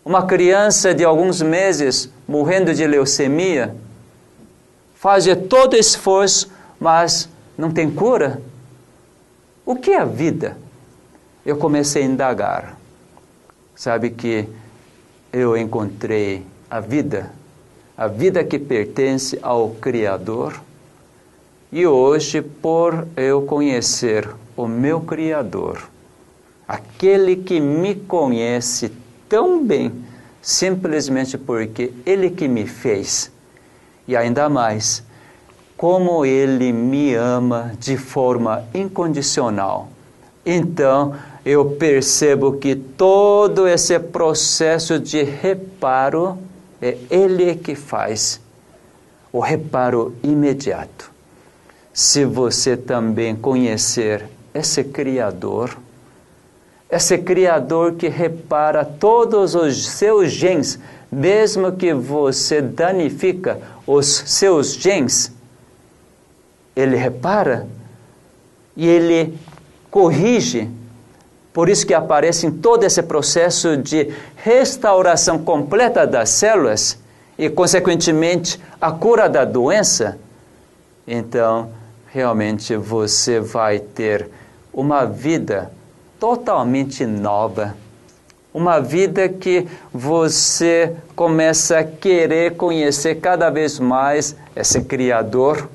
Uma 0.02 0.24
criança 0.24 0.94
de 0.94 1.04
alguns 1.04 1.42
meses 1.42 2.10
morrendo 2.26 2.72
de 2.72 2.86
leucemia 2.86 3.76
faz 4.94 5.26
todo 5.50 5.76
esforço, 5.76 6.50
mas 6.80 7.28
não 7.56 7.70
tem 7.70 7.90
cura. 7.90 8.40
O 9.64 9.76
que 9.76 9.90
é 9.90 9.98
a 9.98 10.04
vida? 10.04 10.56
Eu 11.44 11.56
comecei 11.56 12.02
a 12.02 12.06
indagar. 12.06 12.78
Sabe 13.74 14.10
que 14.10 14.48
eu 15.32 15.56
encontrei 15.56 16.44
a 16.70 16.80
vida, 16.80 17.30
a 17.96 18.06
vida 18.06 18.42
que 18.42 18.58
pertence 18.58 19.38
ao 19.42 19.70
Criador 19.70 20.60
e 21.70 21.86
hoje, 21.86 22.40
por 22.40 23.06
eu 23.16 23.42
conhecer 23.42 24.28
o 24.56 24.66
meu 24.66 25.00
Criador, 25.00 25.90
aquele 26.66 27.36
que 27.36 27.60
me 27.60 27.94
conhece 27.94 28.90
tão 29.28 29.64
bem, 29.64 29.92
simplesmente 30.40 31.36
porque 31.36 31.92
Ele 32.06 32.30
que 32.30 32.46
me 32.46 32.66
fez, 32.66 33.30
e 34.06 34.16
ainda 34.16 34.48
mais, 34.48 35.02
como 35.76 36.24
Ele 36.24 36.72
me 36.72 37.14
ama 37.14 37.72
de 37.78 37.96
forma 37.96 38.64
incondicional. 38.74 39.88
Então, 40.44 41.14
eu 41.44 41.64
percebo 41.72 42.52
que 42.52 42.74
todo 42.74 43.66
esse 43.68 43.98
processo 43.98 44.98
de 44.98 45.22
reparo 45.22 46.38
é 46.80 46.96
Ele 47.10 47.54
que 47.54 47.74
faz, 47.74 48.40
o 49.32 49.40
reparo 49.40 50.14
imediato 50.22 51.16
se 51.96 52.26
você 52.26 52.76
também 52.76 53.34
conhecer 53.34 54.26
esse 54.52 54.84
Criador, 54.84 55.78
esse 56.90 57.16
Criador 57.16 57.94
que 57.94 58.06
repara 58.06 58.84
todos 58.84 59.54
os 59.54 59.88
seus 59.88 60.30
genes, 60.30 60.78
mesmo 61.10 61.72
que 61.72 61.94
você 61.94 62.60
danifica 62.60 63.58
os 63.86 64.08
seus 64.26 64.74
genes, 64.74 65.32
ele 66.76 66.94
repara 66.94 67.66
e 68.76 68.86
ele 68.86 69.36
corrige. 69.90 70.70
Por 71.52 71.70
isso 71.70 71.86
que 71.86 71.94
aparece 71.94 72.46
em 72.46 72.50
todo 72.50 72.84
esse 72.84 73.02
processo 73.02 73.78
de 73.78 74.12
restauração 74.36 75.38
completa 75.38 76.06
das 76.06 76.28
células 76.28 76.98
e, 77.38 77.48
consequentemente, 77.48 78.60
a 78.78 78.92
cura 78.92 79.26
da 79.26 79.46
doença. 79.46 80.18
Então, 81.08 81.70
realmente 82.12 82.76
você 82.76 83.40
vai 83.40 83.78
ter 83.78 84.28
uma 84.70 85.06
vida 85.06 85.72
totalmente 86.20 87.06
nova. 87.06 87.74
Uma 88.52 88.80
vida 88.80 89.28
que 89.28 89.66
você 89.92 90.94
começa 91.14 91.78
a 91.78 91.84
querer 91.84 92.56
conhecer 92.56 93.16
cada 93.16 93.48
vez 93.48 93.78
mais 93.78 94.36
esse 94.54 94.82
Criador. 94.82 95.68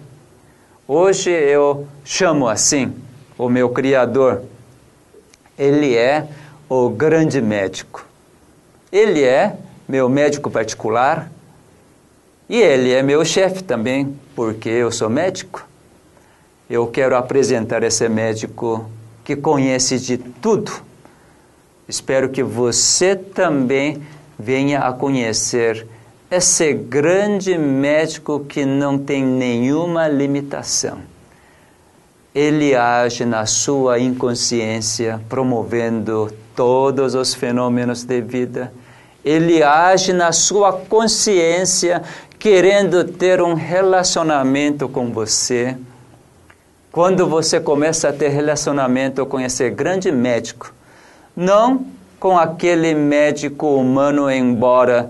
Hoje 0.88 1.29
eu 1.29 1.88
chamo 2.03 2.47
assim 2.47 2.93
o 3.38 3.49
meu 3.49 3.69
Criador. 3.69 4.41
Ele 5.57 5.95
é 5.95 6.27
o 6.67 6.89
grande 6.89 7.41
médico. 7.41 8.05
Ele 8.91 9.23
é 9.23 9.55
meu 9.88 10.09
médico 10.09 10.49
particular 10.49 11.32
e 12.49 12.59
ele 12.59 12.91
é 12.91 13.01
meu 13.01 13.23
chefe 13.23 13.63
também, 13.63 14.15
porque 14.36 14.69
eu 14.69 14.91
sou 14.91 15.09
médico 15.09 15.65
eu 16.71 16.88
quero 16.88 17.17
apresentar 17.17 17.84
esse 17.84 18.07
médico 18.07 18.89
que 19.25 19.36
conhece 19.36 19.99
de 19.99 20.17
tudo. 20.17 20.71
Espero 21.86 22.29
que 22.29 22.41
você 22.41 23.13
também 23.13 24.01
venha 24.39 24.79
a 24.79 24.93
conhecer 24.93 25.86
esse 26.32 26.73
grande 26.73 27.57
médico 27.57 28.39
que 28.39 28.63
não 28.63 28.97
tem 28.97 29.21
nenhuma 29.21 30.07
limitação. 30.07 30.99
Ele 32.34 32.73
age 32.73 33.25
na 33.25 33.45
sua 33.45 33.99
inconsciência, 33.99 35.19
promovendo 35.27 36.32
todos 36.55 37.15
os 37.15 37.34
fenômenos 37.34 38.05
de 38.05 38.21
vida. 38.21 38.71
Ele 39.25 39.61
age 39.61 40.13
na 40.13 40.32
sua 40.32 40.71
consciência, 40.71 42.01
querendo 42.39 43.03
ter 43.03 43.41
um 43.41 43.53
relacionamento 43.53 44.88
com 44.88 45.11
você 45.11 45.75
quando 46.93 47.27
você 47.27 47.59
começa 47.59 48.09
a 48.09 48.13
ter 48.13 48.29
relacionamento 48.29 49.25
com 49.25 49.39
esse 49.39 49.69
grande 49.69 50.11
médico, 50.11 50.73
não 51.36 51.86
com 52.19 52.38
aquele 52.38 52.93
médico 52.93 53.75
humano, 53.75 54.29
embora 54.29 55.09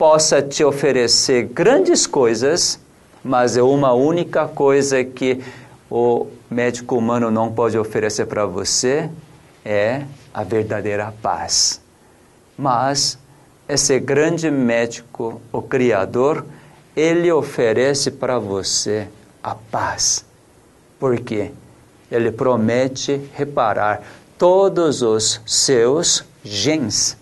possa 0.00 0.40
te 0.40 0.64
oferecer 0.64 1.42
grandes 1.42 2.06
coisas, 2.06 2.80
mas 3.22 3.58
é 3.58 3.62
uma 3.62 3.92
única 3.92 4.48
coisa 4.48 5.04
que 5.04 5.42
o 5.90 6.26
médico 6.50 6.96
humano 6.96 7.30
não 7.30 7.52
pode 7.52 7.76
oferecer 7.76 8.24
para 8.24 8.46
você 8.46 9.10
é 9.62 10.04
a 10.32 10.42
verdadeira 10.42 11.12
paz. 11.20 11.82
Mas 12.56 13.18
esse 13.68 14.00
grande 14.00 14.50
médico, 14.50 15.38
o 15.52 15.60
Criador, 15.60 16.46
ele 16.96 17.30
oferece 17.30 18.10
para 18.10 18.38
você 18.38 19.06
a 19.42 19.54
paz. 19.54 20.24
Por 20.98 21.20
quê? 21.20 21.50
Ele 22.10 22.32
promete 22.32 23.20
reparar 23.34 24.02
todos 24.38 25.02
os 25.02 25.42
seus 25.44 26.24
genes 26.42 27.20